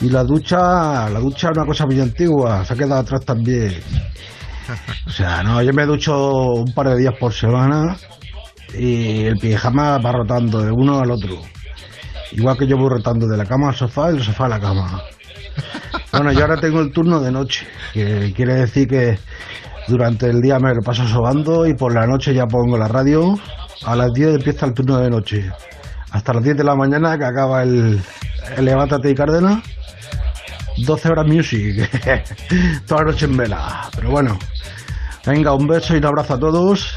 [0.00, 3.80] y la ducha, la ducha es una cosa muy antigua, se ha quedado atrás también.
[5.06, 6.14] O sea, no, yo me ducho
[6.54, 7.96] un par de días por semana
[8.78, 11.40] y el pijama va rotando de uno al otro.
[12.32, 14.60] Igual que yo voy rotando de la cama al sofá y del sofá a la
[14.60, 15.02] cama.
[16.12, 19.18] Bueno, yo ahora tengo el turno de noche, que quiere decir que
[19.88, 23.38] durante el día me lo paso sobando y por la noche ya pongo la radio.
[23.84, 25.50] A las 10 empieza el turno de noche.
[26.10, 28.00] Hasta las 10 de la mañana que acaba el,
[28.56, 29.62] el Levántate y Cárdenas.
[30.76, 31.90] 12 horas music.
[32.86, 33.88] Toda la noche en vela.
[33.94, 34.38] Pero bueno,
[35.26, 36.94] venga, un beso y un abrazo a todos.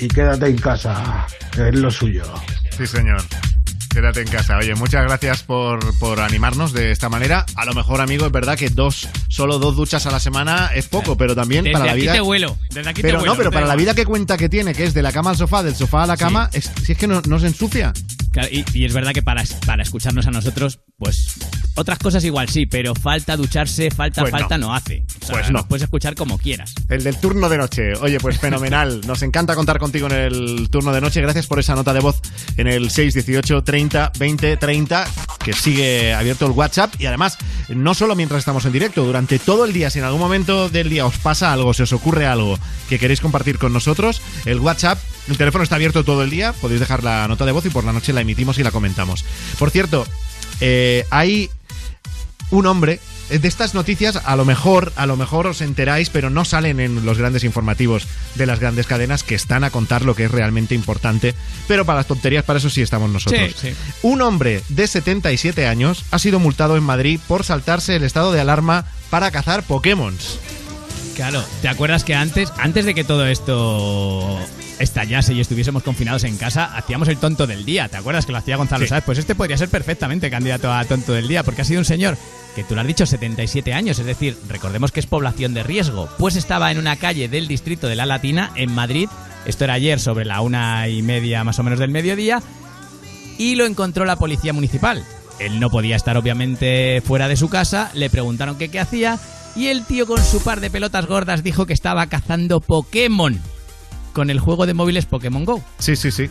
[0.00, 2.24] Y quédate en casa, que es lo suyo.
[2.76, 3.22] Sí, señor.
[3.90, 4.58] Quédate en casa.
[4.58, 7.44] Oye, muchas gracias por, por animarnos de esta manera.
[7.56, 10.86] A lo mejor, amigo, es verdad que dos, solo dos duchas a la semana es
[10.86, 12.12] poco, pero también Desde para la aquí vida.
[12.12, 12.20] te
[12.74, 14.48] desde aquí te pero huelo, no, pero no te para la vida que cuenta que
[14.48, 16.92] tiene, que es de la cama al sofá, del sofá a la cama, es- si
[16.92, 17.92] es que no, no se ensucia.
[18.38, 21.34] Claro, y, y es verdad que para, para escucharnos a nosotros, pues
[21.74, 24.38] otras cosas igual sí, pero falta ducharse, falta, Pues no.
[24.38, 25.04] falta no, hace.
[25.22, 25.58] O sea, Pues no.
[25.58, 26.74] nos puedes escuchar como quieras.
[26.88, 27.94] El del turno de noche.
[28.00, 29.00] Oye, pues fenomenal.
[29.06, 31.20] Nos encanta contar contigo en el turno de noche.
[31.20, 32.20] Gracias por esa nota de voz
[32.56, 35.06] en el 618 30 20 30,
[35.44, 36.94] que sigue abierto el WhatsApp.
[37.00, 40.20] Y además, no solo mientras estamos en directo, durante todo el día, si en algún
[40.20, 42.58] momento del día os pasa algo, se os ocurre algo
[42.88, 44.98] que queréis compartir con nosotros, el WhatsApp,
[45.28, 46.52] el teléfono está abierto todo el día.
[46.52, 49.24] Podéis dejar la nota de voz y por la noche la emitimos y la comentamos.
[49.58, 50.06] Por cierto,
[50.60, 51.50] eh, hay
[52.50, 52.98] un hombre
[53.30, 56.80] eh, de estas noticias a lo mejor a lo mejor os enteráis pero no salen
[56.80, 58.06] en los grandes informativos
[58.36, 61.34] de las grandes cadenas que están a contar lo que es realmente importante
[61.66, 63.74] pero para las tonterías para eso sí estamos nosotros Sí, sí.
[64.00, 68.40] un hombre de 77 años ha sido multado en Madrid por saltarse el estado de
[68.40, 70.16] alarma para cazar Pokémon
[71.18, 74.38] Claro, ¿te acuerdas que antes, antes de que todo esto
[74.78, 77.88] estallase y estuviésemos confinados en casa, hacíamos el tonto del día?
[77.88, 78.90] ¿Te acuerdas que lo hacía Gonzalo Sí.
[78.90, 79.02] Sáez?
[79.04, 82.16] Pues este podría ser perfectamente candidato a tonto del día, porque ha sido un señor
[82.54, 86.08] que tú lo has dicho, 77 años, es decir, recordemos que es población de riesgo,
[86.18, 89.08] pues estaba en una calle del distrito de La Latina, en Madrid,
[89.44, 92.40] esto era ayer sobre la una y media más o menos del mediodía,
[93.38, 95.04] y lo encontró la policía municipal.
[95.40, 99.18] Él no podía estar obviamente fuera de su casa, le preguntaron que qué hacía
[99.58, 103.40] y el tío con su par de pelotas gordas dijo que estaba cazando Pokémon
[104.12, 105.62] con el juego de móviles Pokémon Go.
[105.78, 106.28] Sí, sí, sí.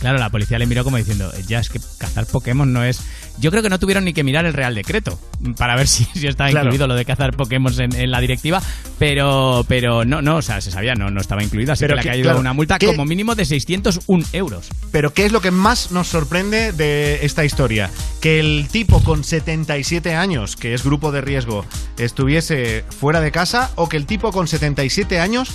[0.00, 3.00] claro, la policía le miró como diciendo, ya es que cazar Pokémon no es...
[3.38, 5.18] Yo creo que no tuvieron ni que mirar el Real Decreto
[5.58, 6.66] para ver si, si estaba Claro.
[6.66, 8.62] incluido lo de cazar Pokémon en, en la directiva,
[8.98, 11.94] pero pero no, no, o sea, se sabía, no, no estaba incluido, así Pero que
[11.96, 14.68] le ha que- caído claro, una multa ¿qué- como mínimo de 601 euros.
[14.90, 17.90] Pero ¿qué es lo que más nos sorprende de esta historia?
[18.20, 21.64] Que el tipo con 77 años, que es grupo de riesgo,
[21.98, 25.50] estuviese fuera de casa o que el tipo con 77 años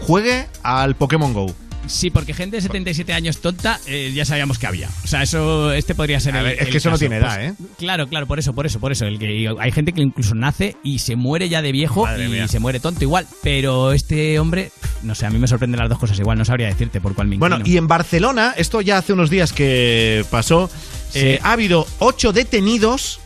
[0.00, 1.54] juegue al Pokémon Go.
[1.86, 4.88] Sí, porque gente de 77 años tonta eh, ya sabíamos que había.
[5.04, 7.16] O sea, eso este podría ser A el, ver, es el que eso no tiene
[7.16, 7.54] edad, Pues, ¿eh?
[7.76, 9.04] Claro, claro, por eso, por eso, por eso.
[9.04, 12.28] El que hay gente que incluso nace y se muere ya de viejo Madre y
[12.28, 12.48] mía.
[12.48, 13.26] se muere tonto igual.
[13.42, 14.72] Pero este hombre,
[15.02, 16.38] no sé, a mí me sorprenden las dos cosas igual.
[16.38, 19.52] No sabría decirte por cuál me Bueno, y en Barcelona, esto ya hace unos días
[19.52, 20.70] que pasó,
[21.12, 23.20] eh, ha habido ocho detenidos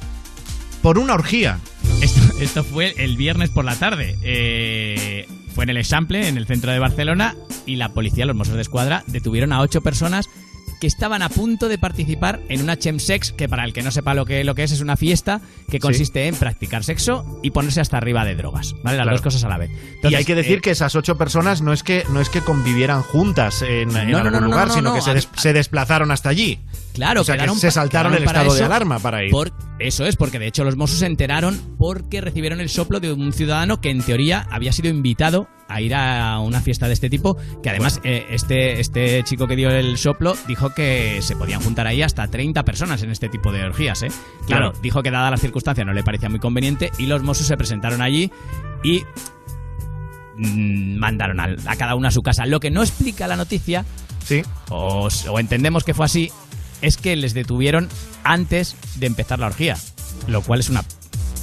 [0.83, 1.61] por una orgía.
[2.03, 4.17] Esto, Esto fue el viernes por la tarde.
[4.23, 7.35] Eh, fue en el Example, en el centro de Barcelona,
[7.67, 10.31] y la policía, los Mossos de Escuadra, detuvieron a ocho personas
[10.81, 14.15] que estaban a punto de participar en una chemsex, que para el que no sepa
[14.15, 17.81] lo que, lo que es, es una fiesta que consiste en practicar sexo y ponerse
[17.81, 18.97] hasta arriba de drogas, ¿vale?
[18.97, 19.11] Las Claro.
[19.13, 19.71] dos cosas a la vez.
[20.03, 22.41] y hay que decir eh, que esas ocho personas no es que no es que
[22.41, 25.53] convivieran juntas en, en No, algún no, lugar, no, sino no, que se, des- se
[25.53, 26.59] desplazaron hasta allí.
[26.95, 29.31] Claro, o sea que quedaron se saltaron el estado de alarma para ir.
[29.31, 33.13] por- eso es, porque de hecho los Mossos se enteraron porque recibieron el soplo de
[33.13, 37.11] un ciudadano que en teoría había sido invitado a ir a una fiesta de este
[37.11, 41.61] tipo, que además eh, este, este chico que dio el soplo dijo que se podían
[41.61, 44.09] juntar ahí hasta 30 personas en este tipo de orgías, ¿eh?
[44.47, 44.73] Claro, Claro.
[44.83, 48.01] dijo que dada las circunstancias no le parecía muy conveniente y los Mossos se presentaron
[48.03, 48.31] allí
[48.83, 49.03] y
[50.37, 52.47] mm, mandaron a, cada uno a su casa.
[52.47, 53.85] Lo que no explica la noticia,
[54.25, 54.43] sí.
[54.71, 56.31] o, o entendemos que fue así,
[56.81, 57.89] es que les detuvieron
[58.25, 59.77] antes de empezar la orgía.
[60.27, 60.83] Lo cual es una.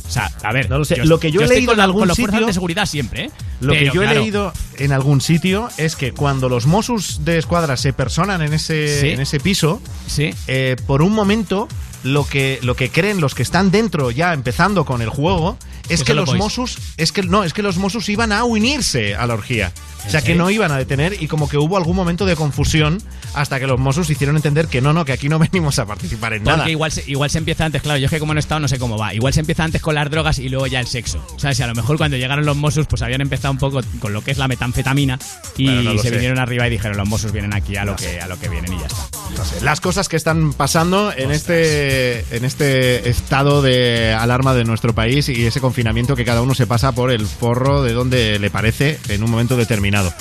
[0.07, 0.69] O sea, a ver.
[0.69, 0.97] No lo sé.
[1.05, 3.31] Lo que yo he leído con en algún con los sitio- de seguridad siempre, ¿eh?
[3.61, 7.25] Lo Pero, que yo claro, he leído en algún sitio es que cuando los Mossos
[7.25, 9.09] de Escuadra se personan en ese, Sí.
[9.09, 10.33] en ese piso, Sí.
[10.47, 11.67] eh, por un momento
[12.03, 15.57] lo que, lo que creen los que están dentro ya empezando con el juego
[15.89, 16.33] es Que los.
[16.35, 19.71] Mossos es que no es que los Mossos iban a unirse a la orgía
[20.05, 23.01] o sea que no iban a detener y como que hubo algún momento de confusión
[23.35, 26.33] hasta que los Mossos hicieron entender que no no que aquí no venimos a participar
[26.33, 28.39] en Porque nada igual se, igual se empieza antes, claro, yo es que como no
[28.39, 29.13] he estado no sé cómo va.
[29.13, 31.23] Igual se empieza antes con las drogas y luego ya el sexo.
[31.35, 33.81] O sea, si a lo mejor cuando llegaron los Mossos pues habían empezado un poco
[33.99, 35.19] con lo que es la metanfetamina
[35.57, 36.15] y Bueno, no lo se sé.
[36.15, 38.21] vinieron arriba y dijeron los Mossos vienen aquí a lo No que sé.
[38.21, 39.61] a lo que vienen y ya está.
[39.63, 45.27] las cosas que están pasando en este en este estado de alarma de nuestro país
[45.29, 48.99] y ese confinamiento que cada uno se pasa por el forro de donde le parece
[49.09, 50.13] en un momento determinado.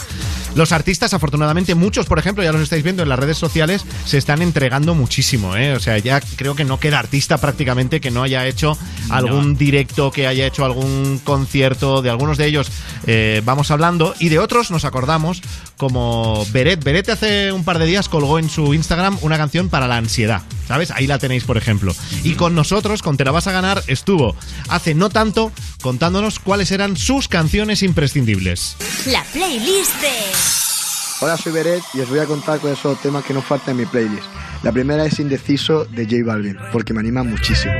[0.54, 4.18] Los artistas, afortunadamente, muchos, por ejemplo, ya los estáis viendo en las redes sociales, se
[4.18, 5.74] están entregando muchísimo, ¿eh?
[5.74, 8.76] O sea, ya creo que no queda artista prácticamente que no haya hecho
[9.10, 12.02] algún directo, que haya hecho algún concierto.
[12.02, 12.70] De algunos de ellos
[13.06, 15.42] eh, vamos hablando y de otros nos acordamos,
[15.76, 16.82] como Beret.
[16.82, 20.42] Beret hace un par de días colgó en su Instagram una canción para la ansiedad,
[20.66, 20.90] ¿sabes?
[20.90, 21.94] Ahí la tenéis, por ejemplo.
[22.22, 24.34] Y con nosotros, con Te la vas a ganar, estuvo
[24.68, 25.52] hace no tanto
[25.82, 28.76] contándonos cuáles eran sus canciones imprescindibles.
[29.06, 30.73] La playlist de...
[31.20, 33.72] Hola, soy Beret y os voy a contar cuáles son los temas que no faltan
[33.72, 34.26] en mi playlist.
[34.62, 37.72] La primera es Indeciso de J Balvin, porque me anima muchísimo.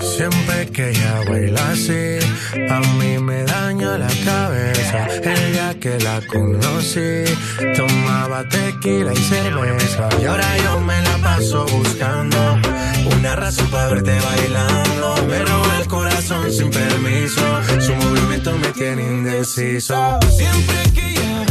[0.00, 2.18] Siempre que ella baila así,
[2.70, 5.06] a mí me daña la cabeza.
[5.22, 7.24] El día que la conocí,
[7.76, 10.08] tomaba tequila y cerveza.
[10.20, 12.58] Y ahora yo me la paso buscando
[13.16, 15.14] una razón para verte bailando.
[15.28, 17.42] Me roba el corazón sin permiso,
[17.80, 20.18] su movimiento me tiene indeciso.
[20.30, 21.45] Siempre que ella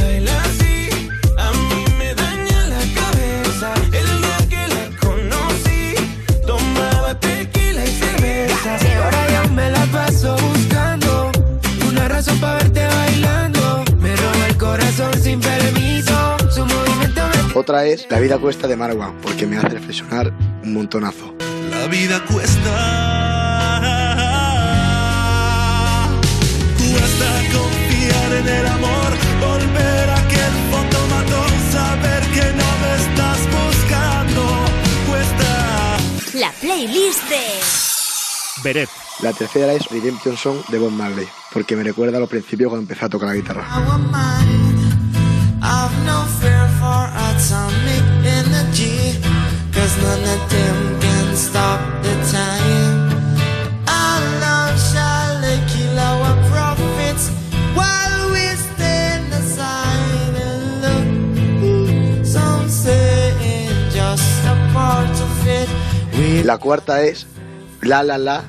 [12.33, 13.85] para verte bailando.
[13.99, 18.75] Me roba el corazón sin permiso, su movimiento me Otra es La vida cuesta de
[18.75, 20.31] Marwan, porque me hace reflexionar
[20.63, 21.35] un montonazo.
[21.69, 22.73] La vida cuesta.
[26.77, 34.43] Cuesta confiar en el amor, volver a aquel fotomatón, saber que no me estás buscando.
[35.07, 35.97] Cuesta.
[36.33, 37.84] La playlist de...
[38.65, 38.89] Beret.
[39.21, 42.81] La tercera es Redemption Song de Bob Marley, porque me recuerda a los principios cuando
[42.81, 43.63] empecé a tocar la guitarra.
[66.43, 67.25] La cuarta es
[67.85, 68.43] La La La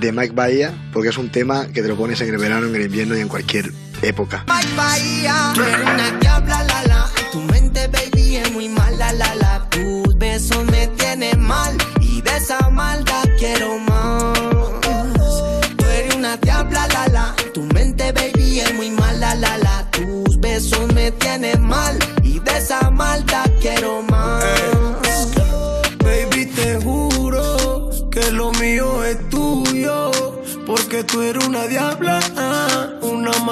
[0.00, 2.74] de Mike Bahía, porque es un tema que te lo pones en el verano, en
[2.74, 3.70] el invierno y en cualquier
[4.00, 4.46] época.
[4.48, 7.10] Mike Bahía, una diabla, la la.
[7.30, 9.68] Tu mente, baby, es muy mala, la la.
[9.68, 14.38] Tus besos me tienen mal y de esa maldad quiero más.
[15.76, 17.36] Tú eres una diabla, la la.
[17.52, 19.90] Tu mente, baby, es muy mala, la la.
[19.90, 21.98] Tus besos me tienen mal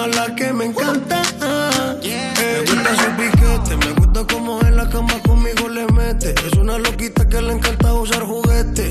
[0.07, 1.23] mala que me encanta.
[1.41, 1.95] ah.
[2.03, 6.35] Me gusta su piquete, me gusta como en la cama conmigo le mete.
[6.47, 8.91] Es una loquita que le encanta usar juguetes.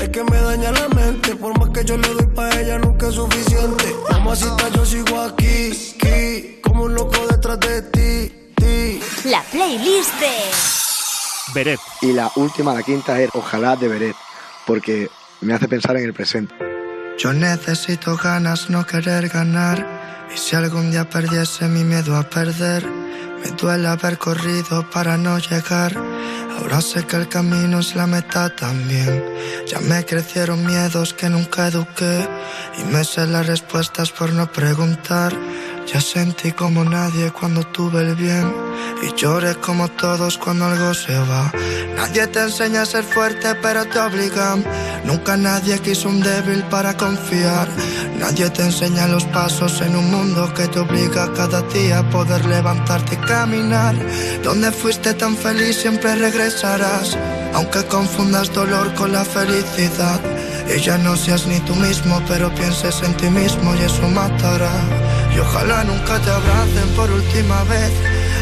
[0.00, 3.08] Es que me daña la mente, por más que yo le doy pa' ella nunca
[3.08, 3.94] es suficiente.
[4.10, 9.00] Mamacita, yo sigo aquí, aquí, como un loco detrás de ti, ti.
[9.28, 10.32] La playlist de...
[11.54, 11.80] Beret.
[12.00, 14.16] Y la última, la quinta, es Ojalá de Beret,
[14.66, 15.08] porque
[15.40, 16.54] me hace pensar en el presente.
[17.18, 20.01] Yo necesito ganas, no querer ganar.
[20.34, 25.38] Y si algún día perdiese mi miedo a perder, me duele haber corrido para no
[25.38, 25.96] llegar.
[26.58, 29.24] Ahora sé que el camino es la meta también.
[29.66, 32.28] Ya me crecieron miedos que nunca eduqué.
[32.78, 35.32] Y me sé las respuestas por no preguntar.
[35.86, 38.52] Ya sentí como nadie cuando tuve el bien.
[39.02, 41.52] Y lloré como todos cuando algo se va.
[41.96, 44.64] Nadie te enseña a ser fuerte, pero te obligan.
[45.04, 47.68] Nunca nadie quiso un débil para confiar.
[48.18, 52.44] Nadie te enseña los pasos en un mundo que te obliga cada día a poder
[52.46, 53.94] levantarte y caminar.
[54.42, 57.18] Donde fuiste tan feliz siempre regresarás.
[57.54, 60.20] Aunque confundas dolor con la felicidad.
[60.74, 64.70] Y ya no seas ni tú mismo, pero pienses en ti mismo y eso matará.
[65.34, 67.92] Y ojalá nunca te abracen por última vez.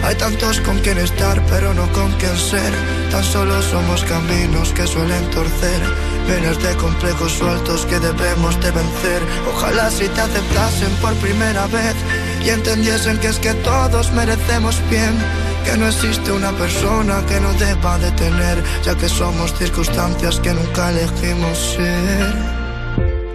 [0.02, 2.72] Hay tantos con quien estar, pero no con quien ser.
[3.10, 5.80] Tan solo somos caminos que suelen torcer.
[6.26, 9.22] Miles de complejos sueltos que debemos de vencer.
[9.54, 11.94] Ojalá si te aceptasen por primera vez
[12.44, 15.14] y entendiesen que es que todos merecemos bien.
[15.64, 20.54] Que no existe una persona que no deba de tener, ya que somos circunstancias que
[20.54, 22.59] nunca elegimos ser.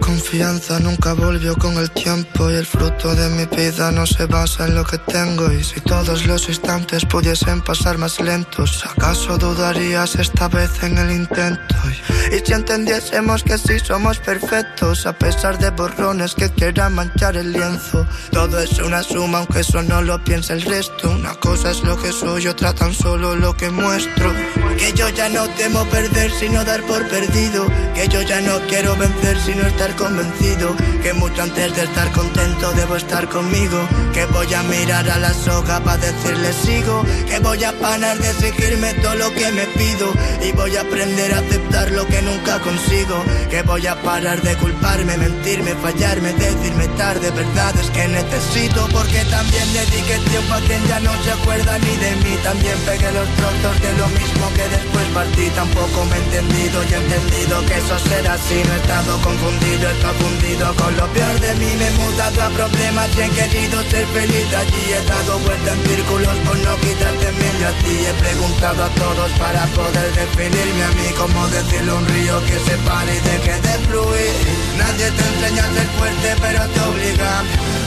[0.06, 4.68] Confianza nunca volvió con el tiempo y el fruto de mi vida no se basa
[4.68, 5.52] en lo que tengo.
[5.52, 11.12] Y si todos los instantes pudiesen pasar más lentos, ¿acaso dudarías esta vez en el
[11.12, 11.76] intento?
[11.90, 17.36] Y, y si entendiésemos que sí somos perfectos a pesar de borrones que quieran manchar
[17.36, 21.72] el lienzo, todo es una suma aunque eso no lo piensa el resto, una cosa
[21.72, 24.32] es lo que soy, otra tan solo lo que muestro,
[24.78, 27.66] que yo ya no temo perder sino dar por perdido,
[27.96, 32.72] que yo ya no quiero vencer sino estar convencido que mucho antes de estar contento
[32.74, 33.80] debo estar conmigo.
[34.14, 37.04] Que voy a mirar a la soga para decirle sigo.
[37.28, 40.14] Que voy a parar de exigirme todo lo que me pido.
[40.44, 43.24] Y voy a aprender a aceptar lo que nunca consigo.
[43.50, 47.32] Que voy a parar de culparme, mentirme, fallarme, decirme tarde.
[47.32, 52.12] Verdades que necesito porque también dediqué tiempo a quien ya no se acuerda ni de
[52.24, 52.38] mí.
[52.44, 55.50] También pegué los trozos de lo mismo que después partí.
[55.56, 58.62] Tampoco me he entendido y he entendido que eso será así.
[58.66, 61.72] No he estado confundido, he estado fundido con lo peor de mí.
[61.78, 64.84] Me he mudado a problemas y he querido ser feliz allí.
[64.94, 67.96] He dado vuelta en círculos por no quitarte medio a ti.
[68.10, 71.08] He preguntado a todos para poder definirme a mí.
[71.18, 74.34] Como decirle un río que se pare y deje de fluir.
[74.78, 77.32] Nadie te enseña a ser fuerte, pero te obliga.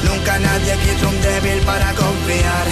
[0.05, 2.67] Nunca nadie quiso un débil para confiar.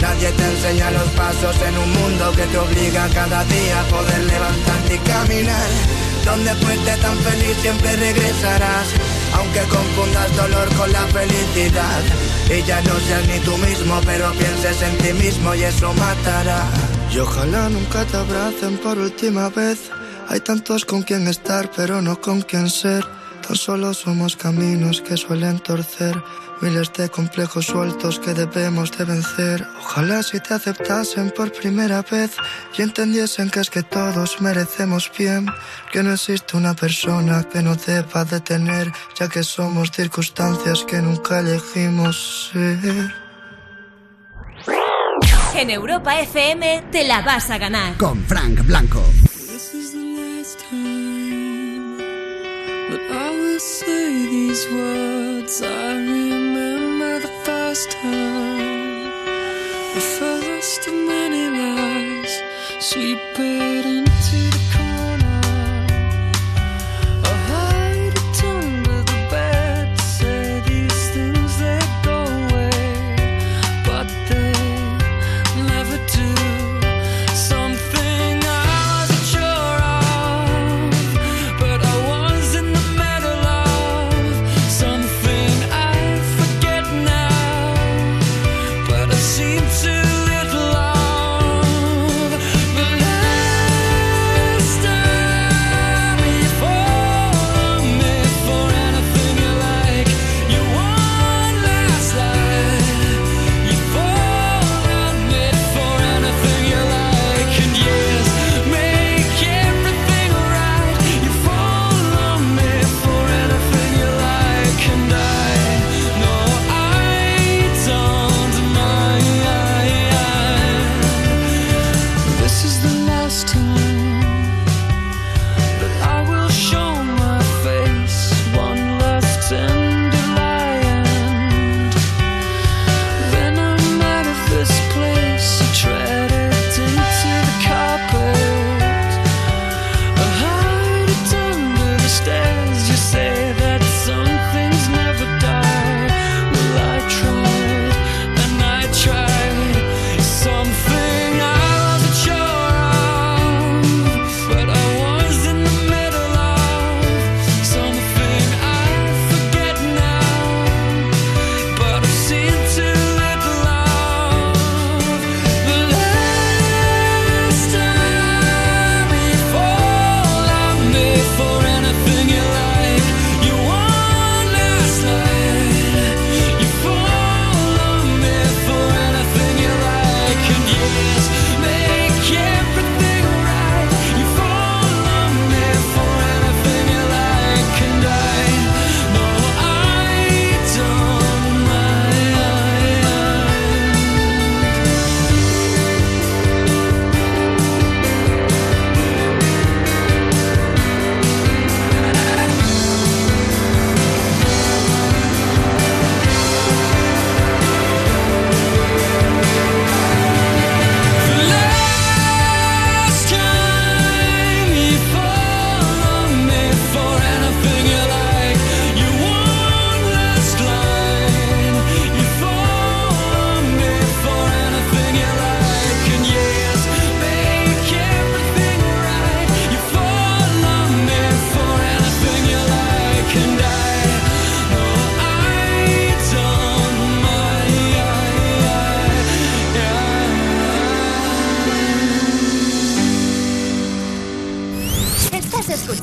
[0.00, 4.24] Nadie te enseña los pasos en un mundo que te obliga cada día a poder
[4.24, 6.09] levantarte y caminar.
[6.24, 8.86] Donde fuiste tan feliz siempre regresarás.
[9.34, 12.02] Aunque confundas dolor con la felicidad.
[12.50, 16.64] Y ya no seas ni tú mismo, pero pienses en ti mismo y eso matará.
[17.12, 19.90] Y ojalá nunca te abracen por última vez.
[20.28, 23.04] Hay tantos con quien estar, pero no con quien ser.
[23.46, 26.22] Tan solo somos caminos que suelen torcer.
[26.62, 29.66] Miles de complejos sueltos que debemos de vencer.
[29.78, 32.36] Ojalá si te aceptasen por primera vez
[32.76, 35.46] y entendiesen que es que todos merecemos bien.
[35.90, 41.00] Que no existe una persona que no deba de tener, ya que somos circunstancias que
[41.00, 43.14] nunca elegimos ser.
[45.54, 47.96] En Europa FM te la vas a ganar.
[47.96, 49.02] Con Frank Blanco.
[49.50, 51.96] This is the last time
[52.90, 55.62] that I will say these words.
[55.62, 56.39] I remember the
[57.70, 59.04] first time,
[59.94, 62.42] the first of many lies.
[62.80, 64.69] Seeping into the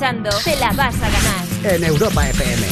[0.08, 1.76] escuchando Te la vas a ganar.
[1.76, 2.68] En Europa FM.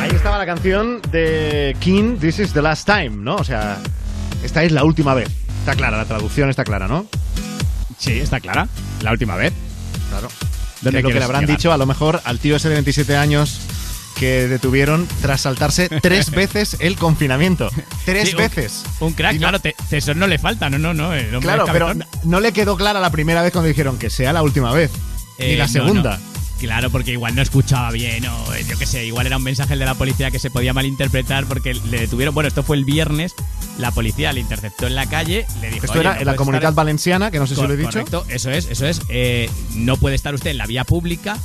[0.00, 3.36] Ahí estaba la canción de King, This is the last time, ¿no?
[3.36, 3.78] O sea,
[4.42, 5.28] esta es la última vez.
[5.60, 7.06] Está clara, la traducción está clara, ¿no?
[7.98, 8.68] Sí, está clara.
[9.02, 9.52] La última vez.
[10.10, 10.28] Claro.
[10.82, 11.56] ¿Dónde es lo que le habrán llegar?
[11.56, 13.60] dicho a lo mejor al tío ese de 27 años
[14.18, 17.70] que detuvieron tras saltarse tres veces el confinamiento.
[18.04, 18.82] Tres Sí, un- veces.
[19.00, 21.14] Un crack, Y no- claro, te, eso no le falta, no, no, no.
[21.14, 21.92] el Claro, pero
[22.24, 24.90] no le quedó clara la primera vez cuando dijeron que sea la última vez.
[25.42, 26.16] Ni Eh, la no, segunda.
[26.18, 26.32] no.
[26.58, 29.76] Claro, porque igual no escuchaba bien o eh, yo qué sé, igual era un mensaje
[29.76, 32.32] de la policía que se podía malinterpretar porque le detuvieron.
[32.36, 33.34] Bueno, esto fue el viernes,
[33.78, 35.86] la policía le interceptó en la calle, le dijo.
[35.86, 37.76] Esto "Oye, era no en la comunidad estar- valenciana, que no sé si lo he
[37.76, 37.90] dicho.
[37.90, 39.00] Correcto, eso es, eso es.
[39.08, 41.36] Eh, no puede estar usted en la vía pública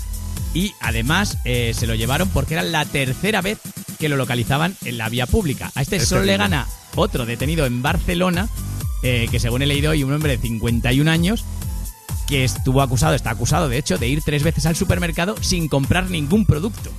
[0.54, 3.58] y además eh, se lo llevaron porque era la tercera vez
[3.98, 5.72] que lo localizaban en la vía pública.
[5.74, 8.50] A este Es solo le gana otro detenido en Barcelona,
[9.02, 11.44] eh, que según he leído hoy, un hombre de 51 años
[12.28, 16.10] que estuvo acusado, está acusado de hecho, de ir tres veces al supermercado sin comprar
[16.10, 16.92] ningún producto.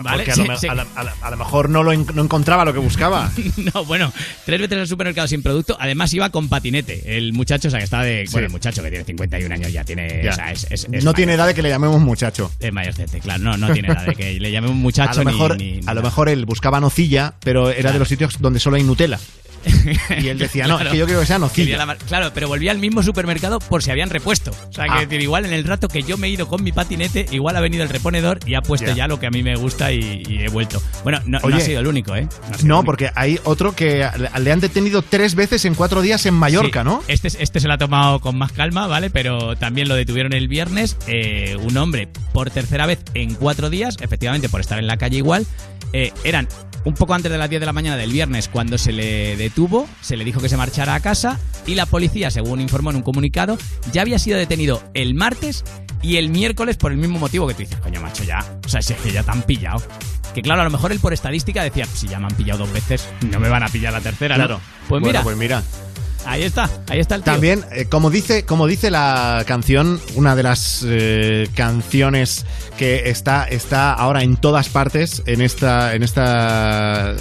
[0.00, 0.24] ¿Vale?
[0.24, 2.64] Porque a lo, a la- a la- a lo mejor no, lo en- no encontraba
[2.64, 3.30] lo que buscaba.
[3.72, 4.12] No, bueno,
[4.44, 5.76] tres veces al supermercado sin producto.
[5.78, 7.16] Además iba con patinete.
[7.16, 8.24] El muchacho, o sea, que está de...
[8.32, 10.20] Bueno, el muchacho que tiene 51 años ya tiene...
[10.24, 10.30] Ya.
[10.30, 12.50] O sea, es, es- es no tiene edad de que le llamemos muchacho.
[12.58, 13.44] Es mayorcete, claro.
[13.44, 15.80] No, no tiene edad de que le llamemos muchacho a lo ni- mejor, ni- ni
[15.86, 19.20] a lo mejor él buscaba nocilla, pero era de los sitios donde solo hay Nutella.
[20.20, 20.88] Y él decía, no, Claro.
[20.90, 21.84] es que yo quiero que sea nocilla.
[21.84, 24.50] la Claro, pero volvía al mismo supermercado por si habían repuesto.
[24.50, 25.00] O sea, que Ah.
[25.00, 27.60] decir, igual en el rato que yo me he ido con mi patinete, igual ha
[27.60, 28.94] venido el reponedor y ha puesto Ya.
[28.94, 30.82] ya lo que a mí me gusta y, y he vuelto.
[31.02, 32.28] Bueno, no, ha sido el único, ¿eh?
[32.64, 32.84] No único.
[32.84, 36.80] porque hay otro que le le han detenido tres veces en cuatro días en Mallorca,
[36.82, 37.02] Sí, ¿no?
[37.08, 39.08] Este, este se lo ha tomado con más calma, ¿vale?
[39.10, 40.96] Pero también lo detuvieron el viernes.
[41.06, 45.16] eh, un hombre por tercera vez en cuatro días, efectivamente por estar en la calle
[45.18, 45.46] igual.
[45.92, 46.48] eh, eran
[46.84, 49.88] un poco antes de las 10 de la mañana del viernes cuando se le detuvo,
[50.00, 53.02] se le dijo que se marchara a casa y la policía, según informó en un
[53.02, 53.56] comunicado,
[53.92, 55.64] ya había sido detenido el martes
[56.02, 58.82] y el miércoles por el mismo motivo que tú dices, coño macho, ya, o sea,
[58.82, 59.80] si es que ya te han pillado.
[60.34, 62.72] Que claro, a lo mejor él por estadística decía, si ya me han pillado dos
[62.72, 64.44] veces, no me van a pillar la tercera, ¿no?".
[64.44, 64.60] Claro.
[64.88, 65.62] Pues Bueno, mira, pues mira.
[66.26, 67.32] ahí está, ahí está el tío.
[67.32, 72.44] También, eh, como dice, como dice la canción, una de las eh, canciones
[72.76, 77.14] que está, está ahora en todas partes en esta, en esta,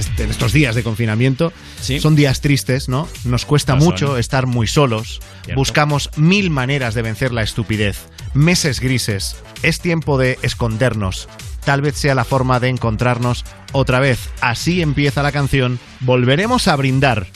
[0.00, 1.52] este- en estos días de confinamiento,
[2.00, 3.08] son días tristes, ¿no?
[3.24, 3.84] Nos cuesta son.
[3.84, 5.20] mucho estar muy solos.
[5.44, 5.58] Cierto.
[5.58, 7.98] Buscamos mil maneras de vencer la estupidez.
[8.34, 9.36] Meses grises.
[9.62, 11.28] Es tiempo de escondernos.
[11.64, 14.18] Tal vez sea la forma de encontrarnos otra vez.
[14.40, 15.78] Así empieza la canción.
[16.00, 17.26] Volveremos a brindar.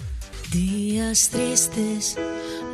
[0.50, 2.16] Días tristes,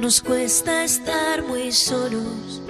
[0.00, 2.62] nos cuesta estar muy solos.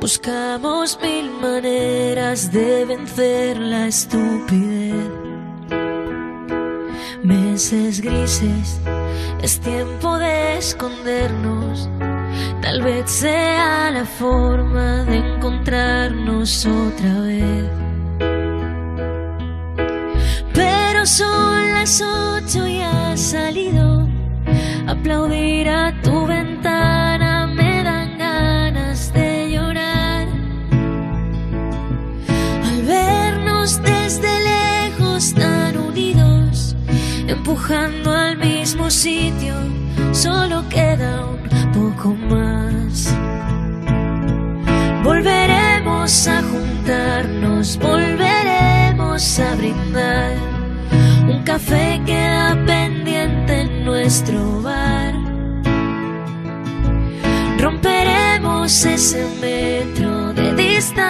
[0.00, 5.29] Buscamos mil maneras de vencer la estupidez.
[7.22, 8.80] Meses grises,
[9.42, 11.88] es tiempo de escondernos.
[12.62, 17.70] Tal vez sea la forma de encontrarnos otra vez.
[20.54, 24.08] Pero son las ocho y has salido.
[24.86, 26.99] Aplaudir a tu ventana
[37.40, 39.54] empujando al mismo sitio,
[40.12, 43.14] solo queda un poco más.
[45.02, 50.36] Volveremos a juntarnos, volveremos a brindar.
[51.30, 55.14] Un café queda pendiente en nuestro bar.
[57.58, 61.09] Romperemos ese metro de distancia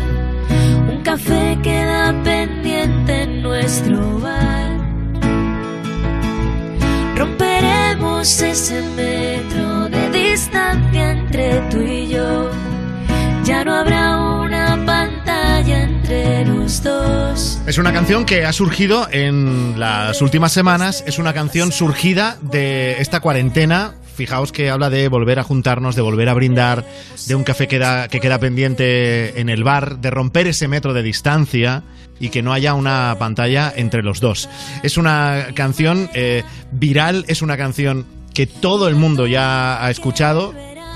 [1.11, 4.77] café queda pendiente en nuestro bar.
[7.17, 12.49] Romperemos ese metro de distancia entre tú y yo.
[13.43, 17.61] Ya no habrá una pantalla entre los dos.
[17.67, 21.03] Es una canción que ha surgido en las últimas semanas.
[21.05, 26.03] Es una canción surgida de esta cuarentena Fijaos que habla de volver a juntarnos, de
[26.03, 26.85] volver a brindar,
[27.25, 30.93] de un café que queda, que queda pendiente en el bar, de romper ese metro
[30.93, 31.81] de distancia
[32.19, 34.47] y que no haya una pantalla entre los dos.
[34.83, 40.53] Es una canción eh, viral, es una canción que todo el mundo ya ha escuchado,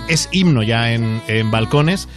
[0.08, 2.08] es himno ya en, en balcones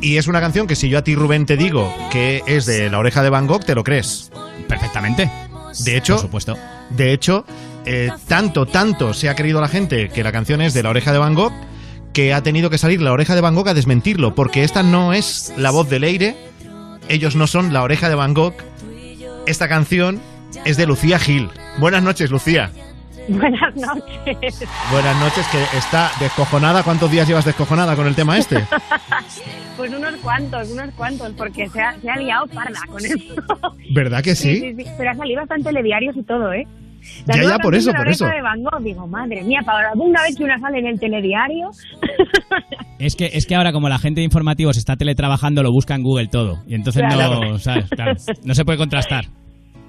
[0.00, 2.90] y es una canción que si yo a ti, Rubén, te digo que es de
[2.90, 4.32] La Oreja de Van Gogh, te lo crees.
[4.66, 5.30] Perfectamente.
[5.84, 6.56] De hecho, Por supuesto.
[6.90, 7.44] de hecho,
[7.86, 11.12] eh, tanto, tanto se ha creído la gente que la canción es de La Oreja
[11.12, 11.52] de Van Gogh
[12.12, 15.12] que ha tenido que salir La Oreja de Van Gogh a desmentirlo, porque esta no
[15.12, 16.36] es la voz de Leire,
[17.08, 18.54] ellos no son La Oreja de Van Gogh,
[19.46, 20.20] esta canción
[20.64, 21.48] es de Lucía Gil.
[21.78, 22.70] Buenas noches, Lucía.
[23.28, 24.66] Buenas noches.
[24.90, 26.82] Buenas noches, que está descojonada.
[26.82, 28.64] ¿Cuántos días llevas descojonada con el tema este?
[29.76, 33.16] Pues unos cuantos, unos cuantos, porque se ha, se ha liado parda con eso.
[33.94, 34.60] ¿Verdad que sí?
[34.60, 34.84] sí, sí.
[34.98, 36.66] Pero ha salido bastante telediarios y todo, ¿eh?
[37.26, 38.26] Ya, ya, por eso, por eso.
[38.26, 41.70] de Van Gogh, digo, madre mía, para una vez que una sale en el telediario.
[42.98, 46.02] Es que, es que ahora, como la gente de informativos está teletrabajando, lo busca en
[46.02, 46.62] Google todo.
[46.66, 47.40] Y entonces Claro.
[47.52, 47.88] no, ¿sabes?
[47.88, 48.12] Claro,
[48.44, 49.24] no se puede contrastar.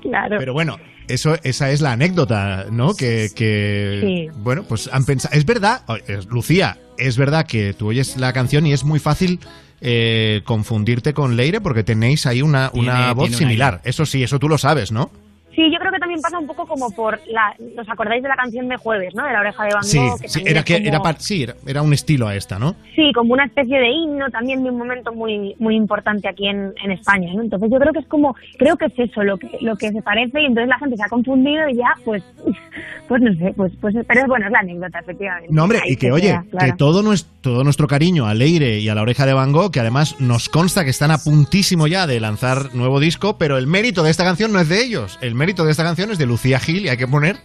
[0.02, 0.38] Claro.
[0.40, 0.78] Pero bueno,
[1.10, 2.94] eso, esa es la anécdota, ¿no?
[2.94, 4.00] Que, que
[4.32, 4.40] Sí.
[4.42, 5.36] bueno, pues han pensado.
[5.38, 5.82] Es verdad,
[6.30, 9.40] Lucía, es verdad que tú oyes la canción y es muy fácil
[9.82, 13.82] eh, confundirte con Leire porque tenéis ahí una, una Tiene- voz tiene similar.
[13.84, 15.12] Eso sí, eso tú lo sabes, ¿no?
[15.56, 17.54] Sí, yo creo que también pasa un poco como por la...
[17.80, 19.26] ¿Os acordáis de la canción de Jueves, no?
[19.26, 20.22] De la oreja de Van Sí, Gogh.
[20.22, 22.76] que sí, era que como- era, sí, era, era un estilo a esta, ¿no?
[22.96, 26.74] Sí, como una especie de himno también de un momento muy muy importante aquí en,
[26.84, 27.42] en España, ¿no?
[27.42, 30.02] Entonces yo creo que es como, creo que es eso lo que lo que se
[30.02, 32.24] parece y entonces la gente se ha confundido y ya, pues,
[33.08, 35.50] pues no sé, pues, pues, pero es bueno, es la anécdota, efectivamente.
[35.52, 36.66] No, hombre, y que oye, queda, claro.
[36.72, 39.72] que todo, nues- todo nuestro cariño a Leire y a la oreja de Van Gogh,
[39.72, 43.68] que además nos consta que están a puntísimo ya de lanzar nuevo disco, pero el
[43.68, 45.18] mérito de esta canción no es de ellos.
[45.22, 47.38] El mérito de esta canción es de Lucía Gil y hay que poner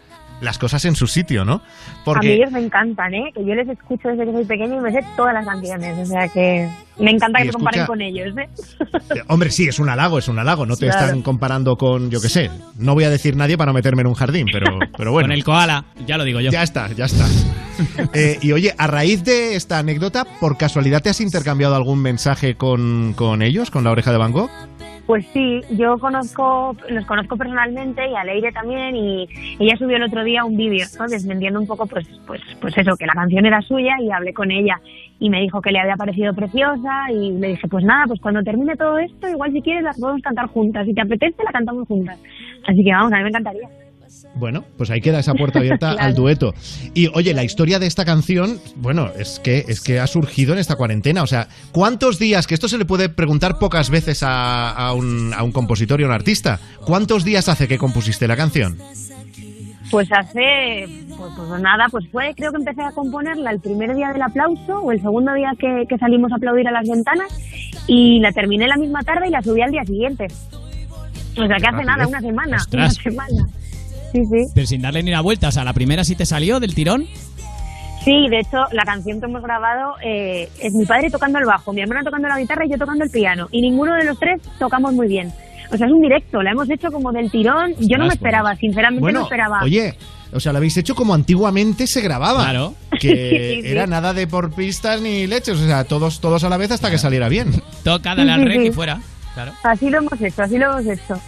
[0.43, 1.55] las cosas en su sitio, ¿no?
[1.55, 1.63] A mí
[2.05, 3.33] Porque ellos me encantan, ¿eh?
[3.35, 6.05] Que yo les escucho desde que soy pequeña y me sé todas las canciones, o
[6.05, 6.69] sea que
[6.99, 8.49] me encanta Y que me comparen escucha- con ellos, ¿eh?
[9.29, 10.67] Hombre, sí, es un halago, es un halago.
[10.67, 11.07] No te Claro.
[11.07, 12.51] están comparando con, yo qué sé.
[12.79, 15.29] No voy a decir nadie para no meterme en un jardín, pero, pero bueno.
[15.29, 16.51] Con el koala, ya lo digo yo.
[16.51, 17.25] Ya está, ya está.
[18.15, 22.55] Eh, y oye, a raíz de esta anécdota, ¿por casualidad te has intercambiado algún mensaje
[22.55, 24.49] con, con ellos, con la oreja de Van Gogh?
[25.07, 29.29] Pues sí, yo conozco, los conozco personalmente y a Leire también y
[29.61, 31.61] ella subió el otro día un vídeo, ¿no?
[31.61, 34.81] Un poco, pues, pues, pues eso, que la canción era suya y hablé con ella
[35.21, 38.43] y me dijo que le había parecido preciosa y le dije, pues nada, pues cuando
[38.43, 41.87] termine todo esto, igual si quieres las podemos cantar juntas, si te apetece la cantamos
[41.87, 42.19] juntas.
[42.67, 43.86] Así que vamos, a mí me encantaría.
[44.35, 46.03] Bueno, pues ahí queda esa puerta abierta Claro.
[46.03, 46.55] al dueto.
[46.95, 50.59] Y oye, la historia de esta canción, bueno, es que es que ha surgido en
[50.59, 51.23] esta cuarentena.
[51.23, 52.47] O sea, ¿cuántos días?
[52.47, 56.05] Que esto se le puede preguntar pocas veces a, a un, a un compositor y
[56.05, 56.61] a un artista.
[56.85, 58.79] ¿Cuántos días hace que compusiste la canción?
[59.91, 64.13] Pues hace, pues, pues nada, pues fue, creo que empecé a componerla el primer día
[64.13, 67.29] del aplauso o el segundo día que, que salimos a aplaudir a las ventanas
[67.87, 70.27] y la terminé la misma tarde y la subí al día siguiente.
[71.39, 71.87] O sea que hace Rapidez.
[71.87, 73.47] nada, una semana, una semana.
[74.17, 74.51] Sí, sí.
[74.55, 75.49] Pero sin darle ni la vuelta.
[75.49, 77.07] O sea, la primera sí te salió del tirón.
[78.05, 81.73] Sí, de hecho, la canción que hemos grabado eh, es mi padre tocando el bajo,
[81.73, 83.49] mi hermana tocando la guitarra y yo tocando el piano.
[83.51, 85.33] Y ninguno de los tres tocamos muy bien.
[85.73, 87.73] O sea, es un directo, la hemos hecho como del tirón.
[87.81, 89.61] Yo no me Ostras, esperaba, sinceramente no esperaba.
[89.65, 89.97] oye,
[90.33, 92.45] o sea, lo habéis hecho como antiguamente se grababa.
[92.45, 92.75] Claro.
[93.01, 93.09] Que
[93.57, 93.69] Sí, sí.
[93.73, 95.59] era nada de por pistas ni leches.
[95.61, 97.61] O sea, todos, todos a la vez hasta que saliera bien.
[97.83, 98.69] Toca, dale al sí.
[98.69, 99.01] y fuera.
[99.35, 99.53] Claro.
[99.65, 101.21] Así lo hemos hecho, así lo hemos hecho.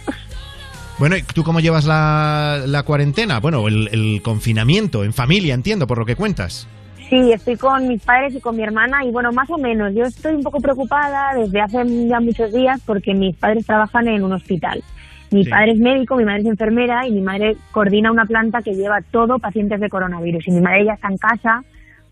[0.99, 3.39] Bueno, ¿y tú cómo llevas la, la cuarentena?
[3.39, 6.67] Bueno, el, el confinamiento, en familia, entiendo, por lo que cuentas.
[7.09, 9.93] Sí, estoy con mis padres y con mi hermana y bueno, más o menos.
[9.95, 14.23] Yo estoy un poco preocupada desde hace ya muchos días porque mis padres trabajan en
[14.23, 14.83] un hospital.
[15.31, 15.49] Mi Sí.
[15.49, 18.99] padre es médico, mi madre es enfermera y mi madre coordina una planta que lleva
[19.11, 20.47] todo pacientes de coronavirus.
[20.47, 21.63] Y mi madre ya está en casa